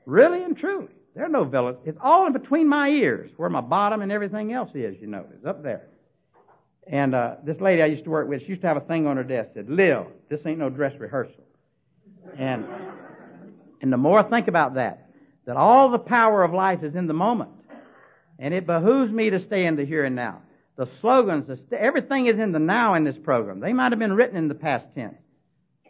Really 0.06 0.44
and 0.44 0.58
truly. 0.58 0.90
There 1.16 1.26
are 1.26 1.30
no 1.30 1.44
villains. 1.46 1.80
It's 1.86 1.98
all 2.02 2.28
in 2.28 2.34
between 2.34 2.68
my 2.68 2.90
ears, 2.90 3.32
where 3.38 3.50
my 3.50 3.62
bottom 3.62 4.02
and 4.02 4.12
everything 4.12 4.54
else 4.54 4.70
is, 4.76 4.96
you 5.02 5.08
know, 5.08 5.26
is 5.38 5.46
up 5.46 5.64
there. 5.64 5.88
And 6.88 7.14
uh, 7.14 7.36
this 7.44 7.60
lady 7.60 7.82
I 7.82 7.86
used 7.86 8.04
to 8.06 8.10
work 8.10 8.28
with, 8.28 8.42
she 8.42 8.50
used 8.50 8.62
to 8.62 8.68
have 8.68 8.78
a 8.78 8.82
thing 8.82 9.08
on 9.08 9.18
her 9.18 9.24
desk 9.24 9.50
that 9.56 9.66
said, 9.68 9.70
Live, 9.70 10.06
this 10.30 10.42
ain't 10.46 10.60
no 10.60 10.70
dress 10.70 11.00
rehearsal. 11.00 11.44
And 12.38 12.66
and 13.82 13.94
the 13.94 13.98
more 13.98 14.20
I 14.20 14.30
think 14.30 14.48
about 14.48 14.76
that, 14.76 15.09
that 15.50 15.58
all 15.58 15.90
the 15.90 15.98
power 15.98 16.44
of 16.44 16.54
life 16.54 16.84
is 16.84 16.94
in 16.94 17.08
the 17.08 17.14
moment. 17.14 17.50
And 18.38 18.54
it 18.54 18.68
behooves 18.68 19.12
me 19.12 19.32
to 19.32 19.44
stay 19.44 19.66
in 19.66 19.78
the 19.78 19.84
here 19.84 20.06
and 20.06 20.16
now. 20.16 20.44
The 20.76 20.86
slogans, 21.02 21.48
the 21.48 21.56
st- 21.56 21.82
everything 21.82 22.28
is 22.28 22.38
in 22.38 22.52
the 22.52 22.60
now 22.60 22.94
in 22.94 23.04
this 23.04 23.18
program. 23.18 23.60
They 23.60 23.74
might 23.74 23.92
have 23.92 23.98
been 23.98 24.14
written 24.14 24.38
in 24.38 24.48
the 24.48 24.54
past 24.54 24.86
tense, 24.94 25.18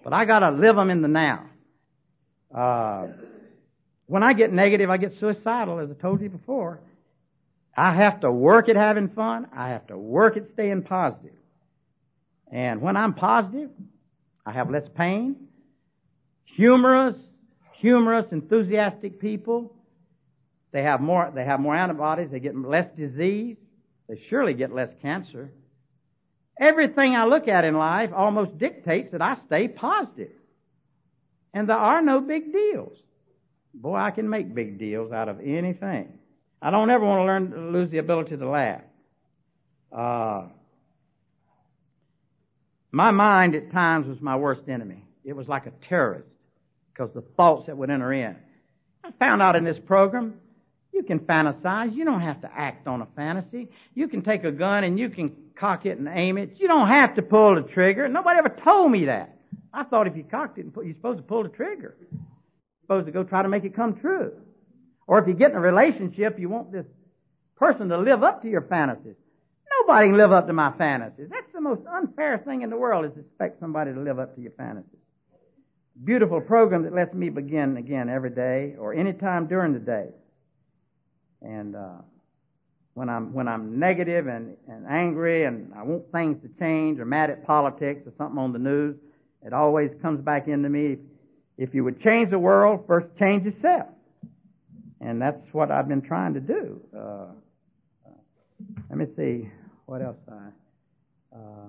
but 0.01 0.14
I 0.14 0.24
gotta 0.24 0.51
live 0.51 0.78
them 0.78 0.89
in 0.89 1.01
the 1.01 1.10
now. 1.10 1.49
Uh, 2.55 3.07
when 4.05 4.24
I 4.24 4.32
get 4.32 4.53
negative, 4.53 4.89
I 4.89 4.95
get 4.95 5.20
suicidal, 5.20 5.80
as 5.80 5.89
I 5.91 6.01
told 6.01 6.22
you 6.22 6.30
before. 6.30 6.80
I 7.76 7.93
have 7.93 8.22
to 8.22 8.32
work 8.32 8.70
at 8.70 8.78
having 8.78 9.10
fun. 9.10 9.47
I 9.53 9.72
have 9.72 9.88
to 9.88 9.97
work 9.97 10.38
at 10.38 10.43
staying 10.53 10.84
positive. 10.84 11.36
And 12.49 12.80
when 12.82 12.95
I'm 12.95 13.14
positive, 13.14 13.72
I 14.45 14.53
have 14.53 14.70
less 14.70 14.88
pain, 14.95 15.36
humorous, 16.45 17.18
humorous, 17.80 18.26
enthusiastic 18.32 19.20
people. 19.20 19.74
They 20.72 20.84
have 20.84 21.02
more, 21.02 21.32
they 21.34 21.46
have 21.46 21.60
more 21.60 21.76
antibodies. 21.76 22.30
They 22.32 22.40
get 22.40 22.56
less 22.56 22.88
disease. 22.96 23.58
They 24.08 24.22
surely 24.30 24.54
get 24.54 24.74
less 24.74 24.90
cancer. 25.02 25.52
Everything 26.60 27.16
I 27.16 27.26
look 27.26 27.48
at 27.48 27.64
in 27.64 27.76
life 27.76 28.12
almost 28.16 28.58
dictates 28.58 29.12
that 29.14 29.22
I 29.22 29.38
stay 29.48 29.68
positive. 29.68 30.32
And 31.54 31.68
there 31.70 31.78
are 31.78 32.02
no 32.02 32.20
big 32.20 32.52
deals. 32.52 32.98
Boy, 33.74 33.96
I 33.96 34.12
can 34.12 34.30
make 34.30 34.54
big 34.54 34.78
deals 34.78 35.12
out 35.12 35.30
of 35.30 35.40
anything. 35.40 36.20
I 36.62 36.72
don't 36.72 36.90
ever 36.90 37.06
want 37.06 37.22
to 37.22 37.26
learn 37.26 37.52
to 37.52 37.72
lose 37.72 37.90
the 37.90 38.00
ability 38.00 38.36
to 38.36 38.50
laugh. 38.50 38.82
Uh, 39.92 40.48
my 42.92 43.12
mind 43.12 43.56
at 43.56 43.72
times 43.72 44.08
was 44.08 44.20
my 44.20 44.36
worst 44.36 44.68
enemy. 44.68 45.06
It 45.24 45.34
was 45.34 45.48
like 45.48 45.66
a 45.66 45.72
terrorist 45.88 46.28
because 47.00 47.14
the 47.14 47.22
thoughts 47.38 47.68
that 47.68 47.78
would 47.78 47.89
enter 47.89 48.12
in. 48.12 48.36
I 49.04 49.12
found 49.20 49.41
out 49.41 49.56
in 49.56 49.64
this 49.64 49.80
program, 49.80 50.36
you 50.93 51.04
can 51.04 51.20
fantasize. 51.20 51.95
You 51.95 52.04
don't 52.04 52.20
have 52.20 52.41
to 52.41 52.52
act 52.54 52.88
on 52.88 53.02
a 53.02 53.08
fantasy. 53.16 53.70
You 53.95 54.10
can 54.10 54.22
take 54.22 54.43
a 54.43 54.52
gun 54.52 54.84
and 54.84 55.00
you 55.00 55.10
can 55.10 55.34
cock 55.56 55.86
it 55.86 55.97
and 55.97 56.10
aim 56.12 56.38
it. 56.38 56.58
You 56.58 56.68
don't 56.68 56.89
have 56.89 57.16
to 57.16 57.22
pull 57.22 57.56
the 57.56 57.62
trigger. 57.62 58.08
Nobody 58.10 58.39
ever 58.39 58.50
told 58.50 58.91
me 58.91 59.06
that. 59.06 59.38
I 59.74 59.84
thought 59.84 60.08
if 60.08 60.18
you 60.18 60.24
cocked 60.24 60.58
it, 60.58 60.66
you're 60.76 60.93
supposed 60.95 61.20
to 61.20 61.24
pull 61.24 61.43
the 61.43 61.50
trigger. 61.50 61.95
You're 62.02 62.20
supposed 62.82 63.06
to 63.06 63.12
go 63.14 63.24
try 63.24 63.43
to 63.43 63.50
make 63.50 63.64
it 63.64 63.76
come 63.76 63.95
true. 63.95 64.34
Or 65.08 65.20
if 65.20 65.28
you 65.28 65.34
get 65.34 65.52
in 65.52 65.58
a 65.58 65.62
relationship, 65.62 66.38
you 66.38 66.50
want 66.50 66.72
this 66.72 66.86
person 67.56 67.88
to 67.89 67.97
live 67.97 68.24
up 68.24 68.41
to 68.41 68.50
your 68.50 68.62
fantasies. 68.62 69.16
Nobody 69.82 70.10
can 70.10 70.18
live 70.18 70.34
up 70.34 70.47
to 70.47 70.54
my 70.54 70.74
fantasies. 70.78 71.30
That's 71.30 71.52
the 71.54 71.62
most 71.62 71.82
unfair 71.88 72.39
thing 72.39 72.64
in 72.64 72.70
the 72.70 72.78
world 72.78 73.06
is 73.06 73.14
to 73.14 73.22
expect 73.22 73.62
somebody 73.62 73.93
to 73.93 74.00
live 74.00 74.20
up 74.20 74.36
to 74.36 74.41
your 74.41 74.52
fantasies 74.52 74.99
beautiful 76.04 76.41
program 76.41 76.84
that 76.84 76.93
lets 76.93 77.14
me 77.14 77.30
begin 77.30 77.78
again 77.78 78.10
every 78.10 78.30
day 78.30 78.76
or 78.78 78.93
any 78.93 79.14
time 79.14 79.47
during 79.47 79.74
the 79.74 79.80
day. 79.80 80.08
And 81.41 81.76
uh, 81.76 82.02
when 82.93 83.10
I'm 83.10 83.34
when 83.34 83.47
I'm 83.47 83.80
negative 83.80 84.28
and, 84.28 84.58
and 84.68 84.86
angry 84.88 85.45
and 85.45 85.74
I 85.74 85.84
want 85.84 86.12
things 86.12 86.41
to 86.43 86.50
change 86.60 87.00
or 87.00 87.06
mad 87.06 87.30
at 87.30 87.45
politics 87.45 88.02
or 88.06 88.14
something 88.18 88.38
on 88.38 88.54
the 88.54 88.60
news, 88.60 88.95
it 89.45 89.54
always 89.54 89.91
comes 90.02 90.22
back 90.22 90.47
into 90.47 90.70
me. 90.70 90.97
If 91.58 91.74
you 91.74 91.84
would 91.84 92.02
change 92.02 92.30
the 92.30 92.39
world, 92.39 92.86
first 92.88 93.08
change 93.18 93.45
yourself. 93.45 93.88
And 95.02 95.22
that's 95.22 95.41
what 95.54 95.72
I've 95.72 95.88
been 95.88 96.02
trying 96.02 96.34
to 96.34 96.39
do. 96.39 96.82
Uh, 96.97 97.26
let 98.89 98.97
me 98.97 99.06
see 99.16 99.50
what 99.86 100.02
else 100.02 100.18
I. 100.30 101.36
Uh, 101.36 101.68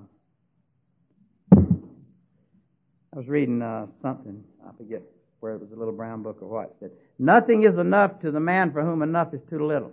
I 3.13 3.19
was 3.19 3.27
reading 3.27 3.61
uh, 3.61 3.87
something, 4.03 4.45
I 4.67 4.71
forget 4.77 5.03
where 5.41 5.55
it 5.55 5.61
was 5.61 5.71
a 5.73 5.77
little 5.77 5.93
brown 5.93 6.23
book 6.23 6.39
or 6.43 6.49
what. 6.49 6.77
Said, 6.81 6.93
Nothing 7.19 7.65
is 7.65 7.77
enough 7.79 8.21
to 8.21 8.31
the 8.31 8.41
man 8.41 8.73
for 8.73 8.83
whom 8.83 9.03
enough 9.03 9.35
is 9.35 9.41
too 9.51 9.67
little. 9.67 9.93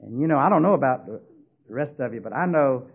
And 0.00 0.20
you 0.20 0.26
know, 0.26 0.38
I 0.38 0.48
don't 0.48 0.62
know 0.62 0.74
about 0.74 1.06
the 1.06 1.20
rest 1.68 1.98
of 1.98 2.12
you, 2.12 2.20
but 2.20 2.34
I 2.34 2.46
know 2.46 2.86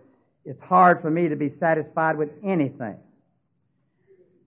it's 0.44 0.62
hard 0.62 1.02
for 1.02 1.10
me 1.10 1.28
to 1.28 1.36
be 1.36 1.52
satisfied 1.58 2.16
with 2.16 2.30
anything. 2.44 2.96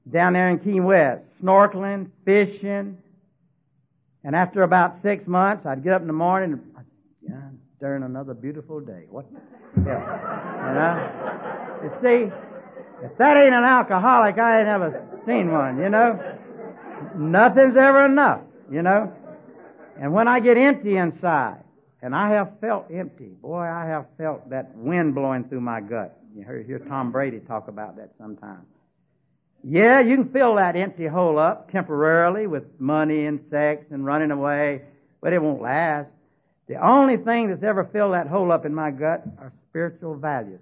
Down 0.10 0.34
there 0.34 0.50
in 0.50 0.60
Key 0.60 0.80
West, 0.80 1.24
snorkeling, 1.42 2.10
fishing, 2.26 2.98
and 4.24 4.36
after 4.36 4.64
about 4.64 5.02
six 5.04 5.28
months, 5.28 5.66
I'd 5.66 5.84
get 5.84 5.94
up 5.94 6.02
in 6.02 6.08
the 6.08 6.14
morning 6.14 6.54
and 6.54 6.86
yeah, 7.22 7.42
during 7.80 8.04
another 8.04 8.34
beautiful 8.34 8.80
day. 8.80 9.06
What 9.10 9.26
hell? 9.76 9.84
You 9.84 10.74
know? 10.74 11.20
You 11.84 11.92
see, 12.02 12.53
if 13.04 13.18
that 13.18 13.36
ain't 13.36 13.54
an 13.54 13.66
alcoholic, 13.66 14.38
I 14.38 14.60
ain't 14.60 14.70
ever 14.70 15.06
seen 15.28 15.51
one, 15.51 15.78
you 15.78 15.89
know? 15.89 16.38
Nothing's 17.18 17.76
ever 17.76 18.06
enough, 18.06 18.41
you 18.72 18.82
know? 18.82 19.14
And 19.99 20.14
when 20.14 20.30
I 20.30 20.39
get 20.39 20.58
empty 20.58 20.95
inside, 20.95 21.60
and 22.01 22.16
I 22.16 22.30
have 22.30 22.60
felt 22.62 22.88
empty, 22.89 23.28
boy, 23.41 23.62
I 23.62 23.86
have 23.88 24.06
felt 24.18 24.49
that 24.51 24.76
wind 24.76 25.16
blowing 25.16 25.43
through 25.45 25.60
my 25.60 25.82
gut. 25.82 26.18
You 26.34 26.43
hear, 26.43 26.64
hear 26.64 26.80
Tom 26.80 27.12
Brady 27.12 27.39
talk 27.39 27.68
about 27.68 27.97
that 27.97 28.12
sometimes. 28.18 28.66
Yeah, 29.66 29.99
you 29.99 30.16
can 30.16 30.30
fill 30.30 30.56
that 30.56 30.78
empty 30.78 31.08
hole 31.08 31.38
up 31.38 31.72
temporarily 31.72 32.47
with 32.47 32.64
money 32.80 33.26
and 33.26 33.41
sex 33.49 33.86
and 33.91 34.06
running 34.06 34.32
away, 34.32 34.82
but 35.22 35.34
it 35.34 35.41
won't 35.41 35.62
last. 35.62 36.10
The 36.68 36.76
only 36.76 37.18
thing 37.18 37.49
that's 37.49 37.64
ever 37.64 37.84
filled 37.91 38.14
that 38.14 38.28
hole 38.28 38.51
up 38.51 38.66
in 38.66 38.74
my 38.74 38.91
gut 38.91 39.24
are 39.39 39.51
spiritual 39.70 40.16
values 40.16 40.62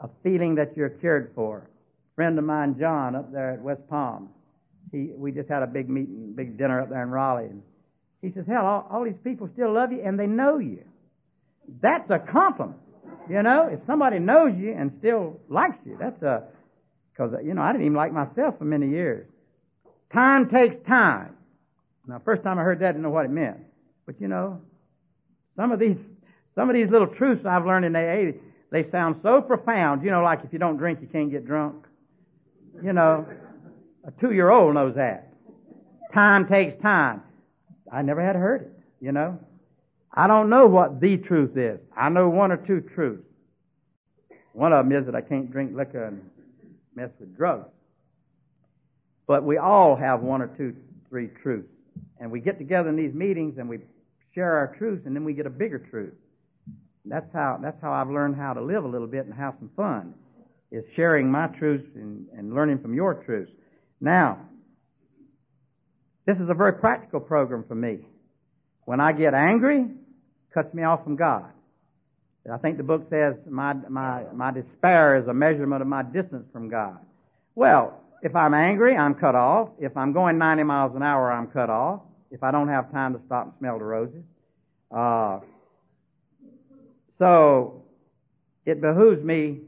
a 0.00 0.08
feeling 0.22 0.54
that 0.56 0.76
you're 0.76 0.90
cared 0.90 1.32
for. 1.34 1.58
A 1.58 2.14
friend 2.14 2.38
of 2.38 2.44
mine, 2.44 2.76
John, 2.78 3.14
up 3.14 3.32
there 3.32 3.50
at 3.50 3.60
West 3.60 3.82
Palm, 3.88 4.30
he, 4.92 5.10
we 5.14 5.32
just 5.32 5.48
had 5.48 5.62
a 5.62 5.66
big 5.66 5.88
meeting, 5.88 6.32
big 6.34 6.56
dinner 6.56 6.80
up 6.80 6.88
there 6.88 7.02
in 7.02 7.10
Raleigh. 7.10 7.46
And 7.46 7.62
he 8.22 8.32
says, 8.32 8.44
hell, 8.46 8.64
all, 8.64 8.88
all 8.90 9.04
these 9.04 9.14
people 9.22 9.48
still 9.54 9.72
love 9.72 9.92
you 9.92 10.02
and 10.02 10.18
they 10.18 10.26
know 10.26 10.58
you. 10.58 10.84
That's 11.80 12.08
a 12.10 12.18
compliment. 12.18 12.78
You 13.28 13.42
know, 13.42 13.68
if 13.70 13.80
somebody 13.86 14.18
knows 14.18 14.54
you 14.56 14.72
and 14.72 14.92
still 14.98 15.38
likes 15.48 15.76
you, 15.84 15.96
that's 16.00 16.22
a, 16.22 16.44
because, 17.12 17.34
you 17.44 17.52
know, 17.52 17.62
I 17.62 17.72
didn't 17.72 17.86
even 17.86 17.96
like 17.96 18.12
myself 18.12 18.58
for 18.58 18.64
many 18.64 18.88
years. 18.88 19.26
Time 20.12 20.48
takes 20.48 20.76
time. 20.86 21.36
Now, 22.06 22.22
first 22.24 22.42
time 22.42 22.58
I 22.58 22.62
heard 22.62 22.80
that, 22.80 22.88
I 22.88 22.92
didn't 22.92 23.02
know 23.02 23.10
what 23.10 23.26
it 23.26 23.30
meant. 23.30 23.58
But, 24.06 24.20
you 24.20 24.28
know, 24.28 24.62
some 25.56 25.72
of 25.72 25.78
these, 25.78 25.96
some 26.54 26.70
of 26.70 26.74
these 26.74 26.88
little 26.88 27.08
truths 27.08 27.44
I've 27.44 27.66
learned 27.66 27.84
in 27.84 27.94
AA, 27.94 28.32
they 28.70 28.90
sound 28.90 29.20
so 29.22 29.40
profound. 29.40 30.02
You 30.04 30.10
know, 30.10 30.22
like 30.22 30.40
if 30.44 30.52
you 30.52 30.58
don't 30.58 30.76
drink, 30.76 31.00
you 31.00 31.08
can't 31.08 31.30
get 31.30 31.46
drunk. 31.46 31.86
You 32.82 32.92
know, 32.92 33.26
a 34.04 34.10
two 34.20 34.32
year 34.32 34.50
old 34.50 34.74
knows 34.74 34.94
that. 34.96 35.32
Time 36.12 36.46
takes 36.48 36.80
time. 36.82 37.22
I 37.90 38.02
never 38.02 38.24
had 38.24 38.36
heard 38.36 38.62
it. 38.62 38.72
you 39.00 39.12
know? 39.12 39.38
I 40.12 40.26
don't 40.26 40.48
know 40.50 40.66
what 40.66 41.00
the 41.00 41.16
truth 41.16 41.56
is. 41.56 41.78
I 41.96 42.08
know 42.08 42.28
one 42.28 42.50
or 42.50 42.56
two 42.56 42.80
truths. 42.94 43.22
One 44.52 44.72
of 44.72 44.84
them 44.84 44.98
is 44.98 45.06
that 45.06 45.14
I 45.14 45.20
can't 45.20 45.50
drink 45.50 45.72
liquor 45.74 46.06
and 46.06 46.28
mess 46.94 47.10
with 47.20 47.36
drugs. 47.36 47.68
But 49.26 49.44
we 49.44 49.58
all 49.58 49.94
have 49.94 50.20
one 50.20 50.42
or 50.42 50.48
two, 50.48 50.74
three 51.08 51.28
truths. 51.42 51.68
And 52.18 52.30
we 52.30 52.40
get 52.40 52.58
together 52.58 52.88
in 52.88 52.96
these 52.96 53.14
meetings 53.14 53.58
and 53.58 53.68
we 53.68 53.78
share 54.34 54.56
our 54.56 54.74
truths 54.76 55.02
and 55.06 55.14
then 55.14 55.24
we 55.24 55.34
get 55.34 55.46
a 55.46 55.50
bigger 55.50 55.78
truth. 55.78 56.14
That's 57.04 57.32
how, 57.32 57.58
that's 57.62 57.80
how 57.80 57.92
I've 57.92 58.10
learned 58.10 58.36
how 58.36 58.52
to 58.54 58.60
live 58.60 58.84
a 58.84 58.88
little 58.88 59.06
bit 59.06 59.24
and 59.24 59.34
have 59.34 59.54
some 59.58 59.70
fun, 59.76 60.14
is 60.70 60.84
sharing 60.94 61.30
my 61.30 61.46
truths 61.46 61.88
and, 61.94 62.26
and 62.36 62.54
learning 62.54 62.80
from 62.80 62.94
your 62.94 63.14
truths. 63.14 63.50
Now, 64.00 64.38
this 66.26 66.38
is 66.38 66.48
a 66.50 66.54
very 66.54 66.74
practical 66.74 67.20
program 67.20 67.64
for 67.66 67.74
me. 67.74 68.00
When 68.84 69.00
I 69.00 69.12
get 69.12 69.34
angry, 69.34 69.86
cuts 70.52 70.72
me 70.74 70.82
off 70.82 71.04
from 71.04 71.16
God. 71.16 71.50
I 72.52 72.56
think 72.56 72.78
the 72.78 72.82
book 72.82 73.06
says 73.10 73.34
my, 73.48 73.74
my, 73.88 74.24
my 74.32 74.50
despair 74.50 75.16
is 75.16 75.28
a 75.28 75.34
measurement 75.34 75.82
of 75.82 75.88
my 75.88 76.02
distance 76.02 76.46
from 76.52 76.68
God. 76.68 76.98
Well, 77.54 78.00
if 78.22 78.34
I'm 78.34 78.54
angry, 78.54 78.96
I'm 78.96 79.14
cut 79.14 79.34
off. 79.34 79.70
If 79.78 79.96
I'm 79.96 80.12
going 80.12 80.38
90 80.38 80.62
miles 80.62 80.96
an 80.96 81.02
hour, 81.02 81.30
I'm 81.30 81.48
cut 81.48 81.70
off. 81.70 82.00
If 82.30 82.42
I 82.42 82.50
don't 82.50 82.68
have 82.68 82.90
time 82.90 83.14
to 83.14 83.20
stop 83.26 83.44
and 83.44 83.52
smell 83.58 83.78
the 83.78 83.84
roses. 83.84 84.22
Uh, 84.90 85.40
so, 87.18 87.82
it 88.64 88.80
behooves 88.80 89.22
me 89.24 89.60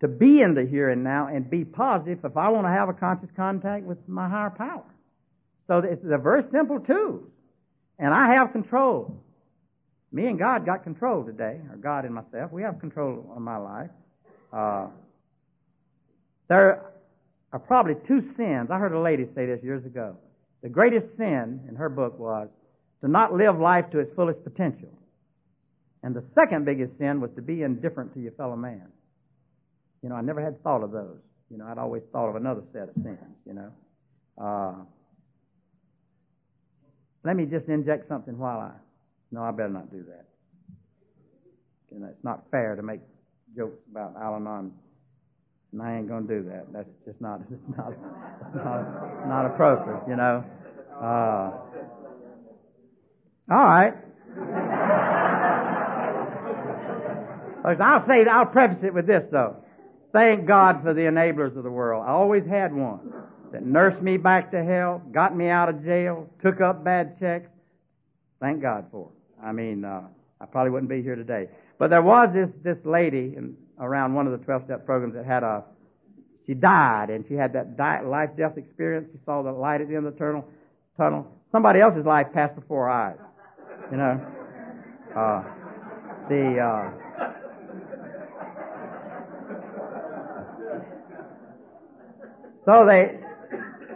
to 0.00 0.08
be 0.08 0.40
in 0.40 0.54
the 0.54 0.64
here 0.64 0.90
and 0.90 1.04
now 1.04 1.28
and 1.28 1.48
be 1.48 1.64
positive 1.64 2.24
if 2.24 2.36
I 2.36 2.48
want 2.48 2.66
to 2.66 2.70
have 2.70 2.88
a 2.88 2.92
conscious 2.92 3.28
contact 3.36 3.84
with 3.84 3.98
my 4.08 4.28
higher 4.28 4.50
power. 4.50 4.84
So 5.68 5.78
it's 5.78 6.02
a 6.04 6.18
very 6.18 6.42
simple 6.50 6.80
tool. 6.80 7.20
And 7.98 8.12
I 8.12 8.34
have 8.34 8.52
control. 8.52 9.22
Me 10.10 10.26
and 10.26 10.38
God 10.38 10.66
got 10.66 10.82
control 10.82 11.24
today, 11.24 11.60
or 11.70 11.76
God 11.76 12.04
and 12.04 12.14
myself. 12.14 12.50
We 12.50 12.62
have 12.62 12.80
control 12.80 13.32
of 13.34 13.40
my 13.40 13.56
life. 13.56 13.90
Uh, 14.52 14.86
there 16.48 16.84
are 17.52 17.58
probably 17.58 17.94
two 18.08 18.22
sins. 18.36 18.70
I 18.70 18.78
heard 18.78 18.92
a 18.92 19.00
lady 19.00 19.26
say 19.34 19.46
this 19.46 19.62
years 19.62 19.84
ago. 19.86 20.16
The 20.62 20.68
greatest 20.68 21.16
sin 21.16 21.60
in 21.68 21.76
her 21.76 21.88
book 21.88 22.18
was 22.18 22.48
to 23.02 23.08
not 23.08 23.32
live 23.32 23.58
life 23.58 23.90
to 23.92 24.00
its 24.00 24.12
fullest 24.14 24.42
potential. 24.44 24.90
And 26.02 26.14
the 26.14 26.24
second 26.34 26.64
biggest 26.64 26.98
sin 26.98 27.20
was 27.20 27.30
to 27.36 27.42
be 27.42 27.62
indifferent 27.62 28.12
to 28.14 28.20
your 28.20 28.32
fellow 28.32 28.56
man. 28.56 28.88
You 30.02 30.08
know, 30.08 30.16
I 30.16 30.20
never 30.20 30.42
had 30.42 30.62
thought 30.62 30.82
of 30.82 30.90
those. 30.90 31.18
You 31.50 31.58
know, 31.58 31.66
I'd 31.66 31.78
always 31.78 32.02
thought 32.12 32.28
of 32.28 32.36
another 32.36 32.62
set 32.72 32.88
of 32.88 32.94
sins, 33.02 33.36
you 33.46 33.54
know. 33.54 33.70
Uh, 34.40 34.74
let 37.24 37.36
me 37.36 37.44
just 37.44 37.68
inject 37.68 38.08
something 38.08 38.36
while 38.38 38.58
I. 38.58 38.72
No, 39.30 39.42
I 39.42 39.50
better 39.52 39.68
not 39.68 39.90
do 39.90 40.04
that. 40.08 40.26
You 41.92 42.00
know, 42.00 42.06
it's 42.06 42.24
not 42.24 42.44
fair 42.50 42.74
to 42.74 42.82
make 42.82 43.00
jokes 43.56 43.78
about 43.90 44.14
Al 44.20 44.36
Anon, 44.36 44.72
and 45.72 45.82
I 45.82 45.96
ain't 45.98 46.08
going 46.08 46.26
to 46.26 46.40
do 46.40 46.48
that. 46.48 46.72
That's 46.72 46.88
just 47.06 47.20
not. 47.20 47.40
It's 47.50 47.76
not. 47.76 47.92
Not, 48.54 49.28
not 49.28 49.46
appropriate. 49.46 50.02
You 50.08 50.16
know. 50.16 50.44
Uh, 51.00 51.50
all 53.50 53.64
right. 53.64 53.94
I'll 57.64 58.06
say. 58.06 58.24
I'll 58.24 58.46
preface 58.46 58.82
it 58.82 58.94
with 58.94 59.06
this 59.06 59.24
though. 59.30 59.56
Thank 60.12 60.46
God 60.46 60.82
for 60.82 60.92
the 60.92 61.02
enablers 61.02 61.56
of 61.56 61.64
the 61.64 61.70
world. 61.70 62.04
I 62.06 62.10
always 62.10 62.46
had 62.46 62.74
one 62.74 63.00
that 63.52 63.64
nursed 63.64 64.02
me 64.02 64.16
back 64.16 64.50
to 64.50 64.62
health, 64.62 65.02
got 65.12 65.36
me 65.36 65.48
out 65.48 65.68
of 65.68 65.84
jail, 65.84 66.28
took 66.42 66.60
up 66.60 66.84
bad 66.84 67.18
checks. 67.18 67.48
Thank 68.40 68.60
God 68.60 68.86
for 68.90 69.10
it. 69.10 69.44
I 69.44 69.52
mean, 69.52 69.84
uh, 69.84 70.02
I 70.40 70.46
probably 70.46 70.70
wouldn't 70.70 70.90
be 70.90 71.02
here 71.02 71.16
today. 71.16 71.48
But 71.78 71.90
there 71.90 72.02
was 72.02 72.30
this, 72.34 72.48
this 72.62 72.78
lady 72.84 73.34
in, 73.36 73.56
around 73.78 74.14
one 74.14 74.26
of 74.26 74.38
the 74.38 74.44
12 74.44 74.64
step 74.64 74.84
programs 74.84 75.14
that 75.14 75.24
had 75.24 75.42
a, 75.42 75.64
she 76.46 76.54
died 76.54 77.10
and 77.10 77.24
she 77.28 77.34
had 77.34 77.52
that 77.52 78.06
life 78.06 78.30
death 78.36 78.56
experience. 78.56 79.08
She 79.12 79.18
saw 79.24 79.42
the 79.42 79.52
light 79.52 79.80
at 79.80 79.88
the 79.88 79.96
end 79.96 80.06
of 80.06 80.14
the 80.14 80.18
tunnel. 80.18 80.44
tunnel. 80.96 81.26
Somebody 81.52 81.80
else's 81.80 82.04
life 82.04 82.28
passed 82.32 82.54
before 82.54 82.84
her 82.84 82.90
eyes. 82.90 83.16
You 83.90 83.96
know? 83.96 84.26
Uh, 85.16 85.44
the, 86.28 86.58
uh, 86.58 87.11
so 92.64 92.86
they, 92.86 93.18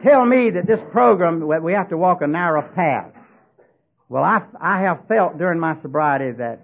tell 0.03 0.25
me 0.25 0.51
that 0.51 0.67
this 0.67 0.81
program, 0.91 1.47
we 1.63 1.73
have 1.73 1.89
to 1.91 1.97
walk 1.97 2.23
a 2.23 2.27
narrow 2.27 2.63
path. 2.63 3.13
Well, 4.09 4.23
I, 4.23 4.43
I 4.61 4.83
have 4.83 5.07
felt 5.09 5.39
during 5.39 5.59
my 5.59 5.81
sobriety 5.83 6.33
that 6.33 6.61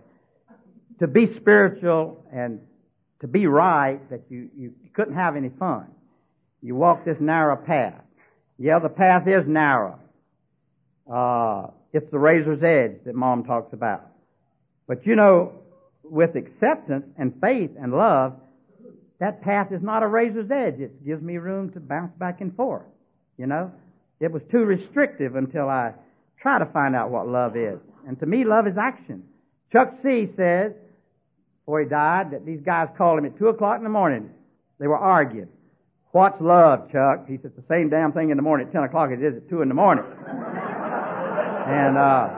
to 1.00 1.07
be 1.07 1.26
spiritual 1.26 2.24
and 2.32 2.61
to 3.20 3.26
be 3.26 3.46
right, 3.46 3.98
that 4.11 4.22
you, 4.28 4.50
you 4.57 4.72
couldn't 4.92 5.14
have 5.14 5.36
any 5.36 5.48
fun. 5.48 5.86
You 6.61 6.74
walk 6.74 7.05
this 7.05 7.18
narrow 7.20 7.57
path. 7.57 8.00
Yeah, 8.59 8.78
the 8.78 8.88
path 8.88 9.26
is 9.26 9.46
narrow. 9.46 9.98
Uh, 11.12 11.68
it's 11.92 12.11
the 12.11 12.18
razor's 12.18 12.62
edge 12.62 12.98
that 13.05 13.14
Maugham 13.14 13.44
talks 13.44 13.72
about. 13.72 14.07
But 14.86 15.07
you 15.07 15.16
know, 15.16 15.53
with 16.05 16.36
acceptance 16.36 17.07
and 17.16 17.32
faith 17.40 17.70
and 17.80 17.92
love, 17.92 18.34
that 19.23 19.41
path 19.41 19.70
is 19.70 19.81
not 19.81 20.03
a 20.03 20.07
razor's 20.09 20.51
edge. 20.51 20.81
It 20.81 21.07
gives 21.07 21.23
me 21.23 21.37
room 21.37 21.70
to 21.75 21.81
bounce 21.81 22.12
back 22.18 22.41
and 22.41 22.53
forth. 22.57 22.83
You 23.39 23.47
know? 23.47 23.70
It 24.18 24.33
was 24.33 24.43
too 24.51 24.64
restrictive 24.64 25.37
until 25.37 25.68
I 25.68 25.93
try 26.41 26.59
to 26.59 26.66
find 26.66 26.97
out 26.97 27.11
what 27.11 27.29
love 27.29 27.57
is. 27.57 27.79
And 28.05 28.18
to 28.18 28.27
me, 28.27 28.43
love 28.43 28.66
is 28.66 28.77
action. 28.77 29.23
Chuck 29.73 29.95
C 30.03 30.29
says, 30.37 30.73
before 31.61 31.83
he 31.83 31.89
died, 31.89 32.33
that 32.33 32.45
these 32.45 32.62
guys 32.62 32.89
called 32.99 33.20
him 33.20 33.27
at 33.27 33.39
2 33.39 33.47
o'clock 33.47 33.77
in 33.77 33.85
the 33.85 33.91
morning. 33.91 34.29
They 34.81 34.89
were 34.89 34.99
arguing. 34.99 35.51
What's 36.11 36.41
love, 36.41 36.91
Chuck? 36.91 37.29
He 37.29 37.39
said, 37.41 37.53
the 37.55 37.62
same 37.68 37.91
damn 37.91 38.11
thing 38.11 38.31
in 38.31 38.37
the 38.37 38.43
morning 38.43 38.66
at 38.66 38.73
10 38.73 38.83
o'clock 38.83 39.12
it 39.12 39.23
is 39.23 39.37
at 39.37 39.49
2 39.49 39.62
in 39.62 39.68
the 39.68 39.75
morning. 39.75 40.05
and, 41.68 41.97
uh, 41.97 42.29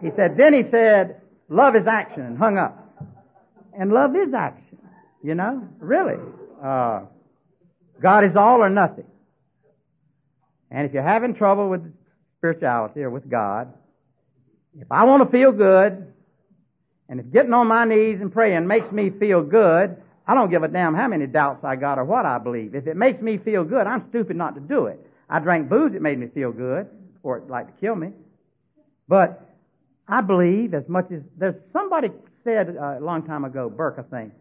he 0.00 0.10
said, 0.14 0.36
then 0.36 0.54
he 0.54 0.62
said, 0.62 1.22
love 1.48 1.74
is 1.74 1.88
action, 1.88 2.22
and 2.22 2.38
hung 2.38 2.56
up. 2.56 2.83
And 3.78 3.92
love 3.92 4.14
is 4.16 4.32
action, 4.32 4.78
you 5.22 5.34
know, 5.34 5.68
really. 5.78 6.18
Uh, 6.62 7.02
God 8.00 8.24
is 8.24 8.36
all 8.36 8.62
or 8.62 8.70
nothing. 8.70 9.06
And 10.70 10.86
if 10.86 10.92
you're 10.92 11.02
having 11.02 11.34
trouble 11.34 11.68
with 11.68 11.92
spirituality 12.38 13.02
or 13.02 13.10
with 13.10 13.28
God, 13.28 13.72
if 14.78 14.90
I 14.90 15.04
want 15.04 15.22
to 15.24 15.30
feel 15.30 15.52
good, 15.52 16.12
and 17.08 17.20
if 17.20 17.30
getting 17.30 17.52
on 17.52 17.68
my 17.68 17.84
knees 17.84 18.20
and 18.20 18.32
praying 18.32 18.66
makes 18.66 18.90
me 18.90 19.10
feel 19.10 19.42
good, 19.42 19.96
I 20.26 20.34
don't 20.34 20.50
give 20.50 20.62
a 20.62 20.68
damn 20.68 20.94
how 20.94 21.06
many 21.06 21.26
doubts 21.26 21.64
I 21.64 21.76
got 21.76 21.98
or 21.98 22.04
what 22.04 22.24
I 22.24 22.38
believe. 22.38 22.74
If 22.74 22.86
it 22.86 22.96
makes 22.96 23.20
me 23.20 23.38
feel 23.38 23.62
good, 23.64 23.86
I'm 23.86 24.08
stupid 24.08 24.36
not 24.36 24.54
to 24.54 24.60
do 24.60 24.86
it. 24.86 24.98
I 25.28 25.38
drank 25.38 25.68
booze, 25.68 25.94
it 25.94 26.02
made 26.02 26.18
me 26.18 26.28
feel 26.28 26.50
good, 26.50 26.88
or 27.22 27.38
it 27.38 27.48
like 27.48 27.66
to 27.66 27.80
kill 27.80 27.94
me. 27.94 28.12
But 29.06 29.48
I 30.08 30.22
believe 30.22 30.74
as 30.74 30.88
much 30.88 31.10
as 31.12 31.20
there's 31.36 31.56
somebody 31.72 32.08
said 32.44 32.76
uh, 32.76 32.98
a 32.98 33.00
long 33.00 33.26
time 33.26 33.44
ago, 33.44 33.68
Burke, 33.68 33.96
I 33.98 34.02
think, 34.02 34.32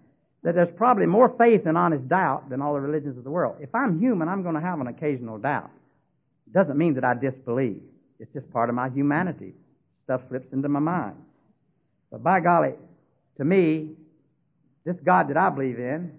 that 0.44 0.56
there's 0.56 0.74
probably 0.76 1.06
more 1.06 1.34
faith 1.38 1.66
and 1.66 1.78
honest 1.78 2.08
doubt 2.08 2.50
than 2.50 2.62
all 2.62 2.74
the 2.74 2.82
religions 2.82 3.18
of 3.18 3.24
the 3.24 3.32
world. 3.32 3.58
If 3.62 3.74
I'm 3.74 4.00
human, 4.00 4.28
I'm 4.28 4.44
going 4.44 4.56
to 4.56 4.62
have 4.62 4.80
an 4.80 4.88
occasional 4.88 5.38
doubt. 5.38 5.72
It 6.48 6.54
doesn't 6.54 6.78
mean 6.78 6.96
that 6.96 7.04
I 7.04 7.14
disbelieve. 7.14 7.82
It's 8.20 8.32
just 8.34 8.52
part 8.52 8.70
of 8.70 8.76
my 8.76 8.90
humanity. 8.90 9.54
Stuff 10.04 10.22
slips 10.30 10.52
into 10.52 10.70
my 10.70 10.80
mind. 10.80 11.16
But 12.12 12.24
by 12.24 12.42
golly, 12.42 12.74
to 13.38 13.46
me, 13.46 13.92
this 14.86 14.98
God 15.04 15.30
that 15.30 15.38
I 15.38 15.50
believe 15.50 15.80
in 15.80 16.12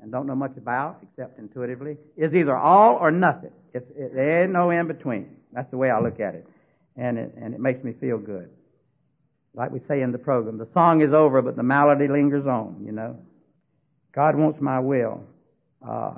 and 0.00 0.12
don't 0.12 0.26
know 0.26 0.34
much 0.34 0.56
about 0.56 0.98
except 1.02 1.38
intuitively 1.38 1.96
is 2.16 2.34
either 2.34 2.56
all 2.56 2.96
or 2.96 3.10
nothing. 3.10 3.52
It's, 3.72 3.88
it, 3.96 4.14
there 4.14 4.42
ain't 4.42 4.52
no 4.52 4.70
in 4.70 4.86
between. 4.86 5.34
That's 5.52 5.70
the 5.70 5.78
way 5.78 5.90
I 5.90 6.00
look 6.00 6.20
at 6.20 6.34
it. 6.34 6.46
And 6.96 7.18
it, 7.18 7.34
and 7.40 7.54
it 7.54 7.60
makes 7.60 7.82
me 7.82 7.92
feel 7.92 8.18
good. 8.18 8.50
Like 9.54 9.70
we 9.70 9.80
say 9.86 10.00
in 10.00 10.12
the 10.12 10.18
program, 10.18 10.58
the 10.58 10.68
song 10.72 11.02
is 11.02 11.12
over, 11.12 11.42
but 11.42 11.56
the 11.56 11.62
melody 11.62 12.08
lingers 12.08 12.46
on, 12.46 12.82
you 12.84 12.92
know. 12.92 13.18
God 14.14 14.36
wants 14.36 14.60
my 14.60 14.80
will. 14.80 15.24
Uh, 15.86 16.14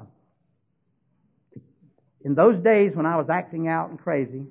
in 2.25 2.35
those 2.35 2.63
days 2.63 2.93
when 2.95 3.07
I 3.07 3.17
was 3.17 3.29
acting 3.29 3.69
out 3.69 3.91
and 3.91 3.99
crazy, 3.99 4.45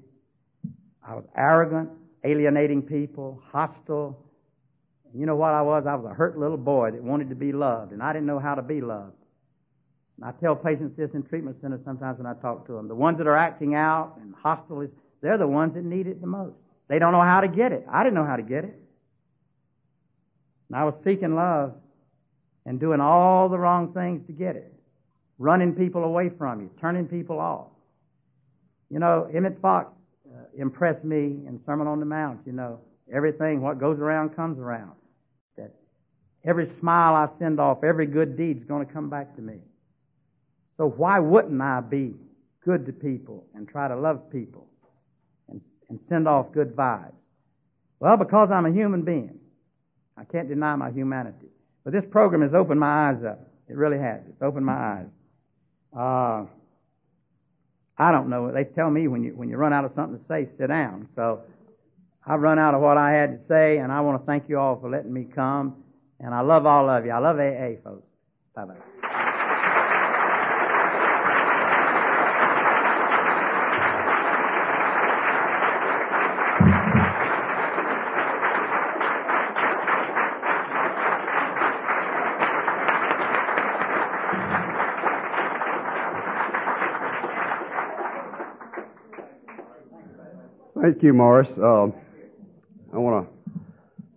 I 1.06 1.16
was 1.16 1.26
arrogant, 1.36 1.90
alienating 2.24 2.82
people, 2.82 3.42
hostile. 3.52 4.20
You 5.14 5.26
know 5.26 5.36
what 5.36 5.54
I 5.54 5.62
was? 5.62 5.86
I 5.88 5.96
was 5.96 6.06
a 6.10 6.14
hurt 6.14 6.38
little 6.38 6.58
boy 6.58 6.92
that 6.92 7.04
wanted 7.04 7.30
to 7.30 7.36
be 7.36 7.52
loved, 7.52 7.92
and 7.92 8.02
I 8.02 8.14
didn't 8.14 8.26
know 8.26 8.40
how 8.40 8.56
to 8.56 8.62
be 8.62 8.82
loved. 8.82 9.14
And 10.18 10.26
I 10.26 10.32
tell 10.40 10.56
patients 10.56 10.96
this 10.98 11.10
in 11.14 11.24
treatment 11.24 11.58
centers 11.62 11.82
sometimes 11.86 12.18
when 12.18 12.28
I 12.28 12.34
talk 12.36 12.66
to 12.68 12.74
them. 12.74 12.88
The 12.88 12.96
ones 12.96 13.18
that 13.18 13.28
are 13.28 13.36
acting 13.36 13.76
out 13.76 14.18
and 14.22 14.34
hostile, 14.36 14.88
they're 15.22 15.38
the 15.38 15.48
ones 15.48 15.74
that 15.74 15.84
need 15.84 16.08
it 16.08 16.22
the 16.22 16.28
most. 16.28 16.56
They 16.94 17.00
don't 17.00 17.12
know 17.12 17.24
how 17.24 17.41
to 17.41 17.48
get 17.48 17.72
it. 17.72 17.88
I 17.91 18.04
didn't 18.04 18.14
know 18.14 18.26
how 18.26 18.36
to 18.36 18.44
get 18.44 18.66
it. 18.66 18.80
And 20.70 20.78
I 20.78 20.84
was 20.84 20.94
seeking 21.04 21.34
love 21.34 21.74
and 22.68 22.80
doing 22.80 23.02
all 23.02 23.50
the 23.50 23.58
wrong 23.58 23.96
things 23.96 24.22
to 24.28 24.32
get 24.32 24.56
it. 24.56 24.72
Running 25.39 25.74
people 25.74 26.04
away 26.04 26.30
from 26.38 26.62
you, 26.62 26.70
turning 26.80 27.08
people 27.08 27.39
off. 27.39 27.70
You 28.91 29.00
know, 29.00 29.28
Emmett 29.34 29.60
Fox 29.60 29.91
uh, 30.32 30.44
impressed 30.56 31.04
me 31.04 31.18
in 31.48 31.60
Sermon 31.66 31.88
on 31.88 32.00
the 32.00 32.06
Mount. 32.06 32.41
You 32.46 32.52
know, 32.52 32.80
everything, 33.12 33.64
what 33.64 33.80
goes 33.80 33.98
around 33.98 34.36
comes 34.36 34.60
around. 34.60 34.91
That 35.58 35.74
every 36.46 36.72
smile 36.80 37.16
I 37.16 37.28
send 37.39 37.60
off, 37.60 37.84
every 37.84 38.06
good 38.06 38.38
deed 38.38 38.58
is 38.58 38.64
going 38.66 38.86
to 38.86 38.94
come 38.94 39.10
back 39.10 39.36
to 39.38 39.41
me. 39.41 39.56
So 40.78 40.89
why 40.89 41.18
wouldn't 41.18 41.60
I 41.60 41.82
be 41.82 42.14
good 42.64 42.86
to 42.86 42.94
people 42.94 43.48
and 43.56 43.68
try 43.68 43.88
to 43.88 43.96
love 43.96 44.30
people 44.32 44.68
and, 45.90 46.00
send 46.10 46.28
off 46.28 46.52
good 46.54 46.76
vibes? 46.76 47.14
Well, 48.00 48.18
because 48.18 48.50
I'm 48.52 48.66
a 48.66 48.72
human 48.72 49.04
being. 49.04 49.40
I 50.18 50.24
can't 50.26 50.50
deny 50.50 50.76
my 50.76 50.92
humanity. 50.92 51.48
But 51.84 51.94
this 51.94 52.04
program 52.10 52.42
has 52.42 52.54
opened 52.54 52.80
my 52.80 53.10
eyes 53.10 53.24
up. 53.24 53.40
It 53.70 53.76
really 53.76 53.98
has. 53.98 54.22
It's 54.28 54.42
opened 54.42 54.66
my 54.66 54.74
eyes. 54.74 55.06
Uh, 55.96 56.46
I 57.98 58.12
don't 58.12 58.30
know. 58.30 58.52
They 58.52 58.64
tell 58.64 58.90
me 58.90 59.08
when 59.08 59.24
you 59.24 59.36
when 59.36 59.50
you 59.50 59.58
run 59.58 59.74
out 59.74 59.86
of 59.86 59.92
something 59.96 60.20
to 60.20 60.26
say, 60.28 60.50
sit 60.58 60.68
down. 60.68 61.08
So 61.16 61.42
I've 62.26 62.42
run 62.42 62.58
out 62.58 62.74
of 62.74 62.82
what 62.82 62.98
I 62.98 63.12
had 63.12 63.40
to 63.40 63.48
say, 63.48 63.78
and 63.78 63.92
I 63.92 64.02
want 64.02 64.22
to 64.22 64.26
thank 64.26 64.50
you 64.50 64.60
all 64.60 64.80
for 64.80 64.90
letting 64.90 65.14
me 65.14 65.26
come. 65.26 65.84
And 66.20 66.34
I 66.34 66.42
love 66.42 66.66
all 66.66 66.90
of 66.90 67.06
you. 67.06 67.12
I 67.12 67.20
love 67.20 67.38
AA, 67.38 67.82
folks. 67.84 68.08
Bye 68.56 68.66
bye. 68.66 68.93
Thank 90.84 91.02
you, 91.02 91.14
Morris. 91.14 91.48
Uh, 91.58 91.88
I 92.94 92.98
want 92.98 93.26
to 93.26 93.52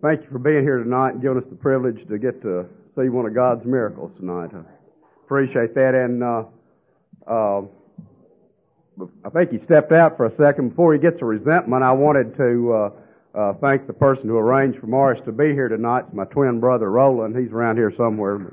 thank 0.01 0.21
you 0.21 0.27
for 0.29 0.37
being 0.37 0.63
here 0.63 0.79
tonight 0.79 1.13
and 1.13 1.21
giving 1.21 1.37
us 1.37 1.45
the 1.49 1.55
privilege 1.55 2.05
to 2.09 2.17
get 2.17 2.41
to 2.41 2.65
see 2.93 3.07
one 3.07 3.25
of 3.25 3.33
God's 3.33 3.65
miracles 3.65 4.11
tonight. 4.19 4.49
I 4.53 4.63
appreciate 5.23 5.73
that. 5.75 5.95
And 5.95 6.21
uh, 6.21 6.43
uh, 7.25 7.61
I 9.23 9.29
think 9.29 9.51
he 9.51 9.59
stepped 9.59 9.93
out 9.93 10.17
for 10.17 10.25
a 10.25 10.35
second. 10.35 10.71
Before 10.71 10.91
he 10.91 10.99
gets 10.99 11.21
a 11.21 11.25
resentment, 11.25 11.83
I 11.83 11.93
wanted 11.93 12.35
to 12.35 12.73
uh, 12.73 12.89
uh, 13.33 13.53
thank 13.61 13.87
the 13.87 13.93
person 13.93 14.27
who 14.27 14.35
arranged 14.35 14.79
for 14.79 14.87
Morris 14.87 15.21
to 15.23 15.31
be 15.31 15.53
here 15.53 15.69
tonight. 15.69 16.03
It's 16.07 16.13
my 16.13 16.25
twin 16.25 16.59
brother, 16.59 16.91
Roland. 16.91 17.33
He's 17.37 17.53
around 17.53 17.77
here 17.77 17.93
somewhere. 17.95 18.51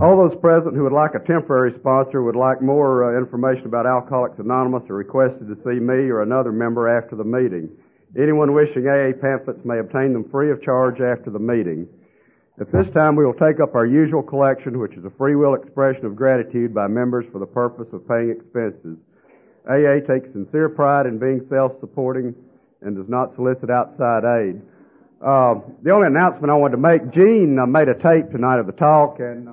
All 0.00 0.16
those 0.16 0.34
present 0.40 0.74
who 0.74 0.84
would 0.84 0.92
like 0.92 1.14
a 1.14 1.18
temporary 1.18 1.72
sponsor 1.78 2.22
would 2.22 2.36
like 2.36 2.62
more 2.62 3.14
uh, 3.14 3.18
information 3.20 3.66
about 3.66 3.86
Alcoholics 3.86 4.38
Anonymous 4.38 4.88
are 4.88 4.94
requested 4.94 5.48
to 5.48 5.56
see 5.64 5.78
me 5.78 6.08
or 6.08 6.22
another 6.22 6.50
member 6.50 6.88
after 6.88 7.14
the 7.14 7.24
meeting. 7.24 7.68
Anyone 8.16 8.54
wishing 8.54 8.88
AA 8.88 9.12
pamphlets 9.20 9.60
may 9.64 9.80
obtain 9.80 10.14
them 10.14 10.28
free 10.30 10.50
of 10.50 10.62
charge 10.62 11.00
after 11.00 11.30
the 11.30 11.38
meeting. 11.38 11.86
At 12.58 12.72
this 12.72 12.88
time, 12.94 13.16
we 13.16 13.26
will 13.26 13.34
take 13.34 13.60
up 13.60 13.74
our 13.74 13.84
usual 13.84 14.22
collection, 14.22 14.78
which 14.78 14.94
is 14.94 15.04
a 15.04 15.12
free 15.18 15.36
will 15.36 15.54
expression 15.54 16.06
of 16.06 16.16
gratitude 16.16 16.74
by 16.74 16.86
members 16.86 17.26
for 17.30 17.38
the 17.38 17.46
purpose 17.46 17.88
of 17.92 18.08
paying 18.08 18.30
expenses. 18.30 18.96
AA 19.68 20.00
takes 20.08 20.32
sincere 20.32 20.70
pride 20.70 21.04
in 21.04 21.18
being 21.18 21.46
self-supporting 21.50 22.34
and 22.80 22.96
does 22.96 23.08
not 23.08 23.34
solicit 23.34 23.68
outside 23.68 24.24
aid. 24.24 24.60
Uh, 25.20 25.60
the 25.82 25.90
only 25.90 26.06
announcement 26.06 26.50
I 26.50 26.56
wanted 26.56 26.76
to 26.76 26.82
make, 26.82 27.10
Gene 27.12 27.58
uh, 27.58 27.66
made 27.66 27.88
a 27.88 27.94
tape 27.94 28.30
tonight 28.32 28.58
of 28.58 28.66
the 28.66 28.72
talk, 28.72 29.20
and 29.20 29.48
uh, 29.48 29.52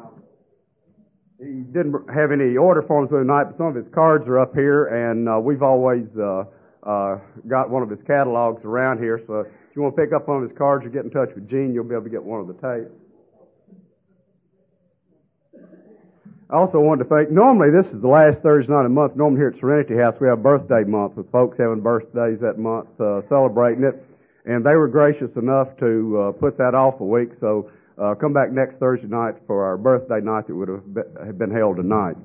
he 1.39 1.63
didn't 1.71 1.95
have 2.13 2.31
any 2.31 2.57
order 2.57 2.81
forms 2.81 3.11
with 3.11 3.21
him 3.21 3.27
tonight, 3.27 3.45
but 3.45 3.57
some 3.57 3.67
of 3.67 3.75
his 3.75 3.87
cards 3.93 4.27
are 4.27 4.39
up 4.39 4.53
here, 4.53 4.87
and 4.87 5.29
uh, 5.29 5.39
we've 5.39 5.63
always 5.63 6.05
uh, 6.19 6.43
uh, 6.83 7.19
got 7.47 7.69
one 7.69 7.81
of 7.81 7.89
his 7.89 7.99
catalogs 8.05 8.65
around 8.65 8.99
here. 8.99 9.21
So 9.25 9.39
if 9.39 9.47
you 9.75 9.81
want 9.81 9.95
to 9.95 10.01
pick 10.01 10.13
up 10.13 10.27
one 10.27 10.37
of 10.37 10.43
his 10.43 10.57
cards 10.57 10.85
or 10.85 10.89
get 10.89 11.05
in 11.05 11.11
touch 11.11 11.29
with 11.33 11.49
Gene, 11.49 11.73
you'll 11.73 11.85
be 11.85 11.95
able 11.95 12.03
to 12.03 12.09
get 12.09 12.23
one 12.23 12.41
of 12.41 12.47
the 12.47 12.55
tapes. 12.55 12.91
I 16.51 16.55
also 16.57 16.79
wanted 16.79 17.03
to 17.03 17.09
thank, 17.09 17.29
normally 17.29 17.69
this 17.69 17.85
is 17.93 18.01
the 18.01 18.07
last 18.07 18.41
Thursday 18.41 18.73
night 18.73 18.79
of 18.79 18.85
the 18.85 18.89
month. 18.89 19.15
Normally 19.15 19.39
here 19.39 19.49
at 19.49 19.59
Serenity 19.59 19.95
House 19.95 20.15
we 20.19 20.27
have 20.27 20.41
birthday 20.41 20.83
month 20.83 21.15
with 21.15 21.31
folks 21.31 21.59
having 21.59 21.79
birthdays 21.79 22.39
that 22.41 22.57
month, 22.57 22.89
uh, 22.99 23.21
celebrating 23.29 23.83
it. 23.83 24.03
And 24.45 24.65
they 24.65 24.75
were 24.75 24.87
gracious 24.87 25.29
enough 25.35 25.77
to 25.77 26.19
uh, 26.19 26.31
put 26.31 26.57
that 26.57 26.73
off 26.73 26.99
a 27.01 27.05
week. 27.05 27.29
So 27.39 27.69
uh, 28.01 28.15
come 28.15 28.33
back 28.33 28.51
next 28.51 28.77
Thursday 28.79 29.07
night 29.07 29.35
for 29.45 29.65
our 29.65 29.77
birthday 29.77 30.21
night 30.21 30.47
that 30.47 30.55
would 30.55 30.69
have 30.69 31.37
been 31.37 31.51
held 31.51 31.77
tonight. 31.77 32.15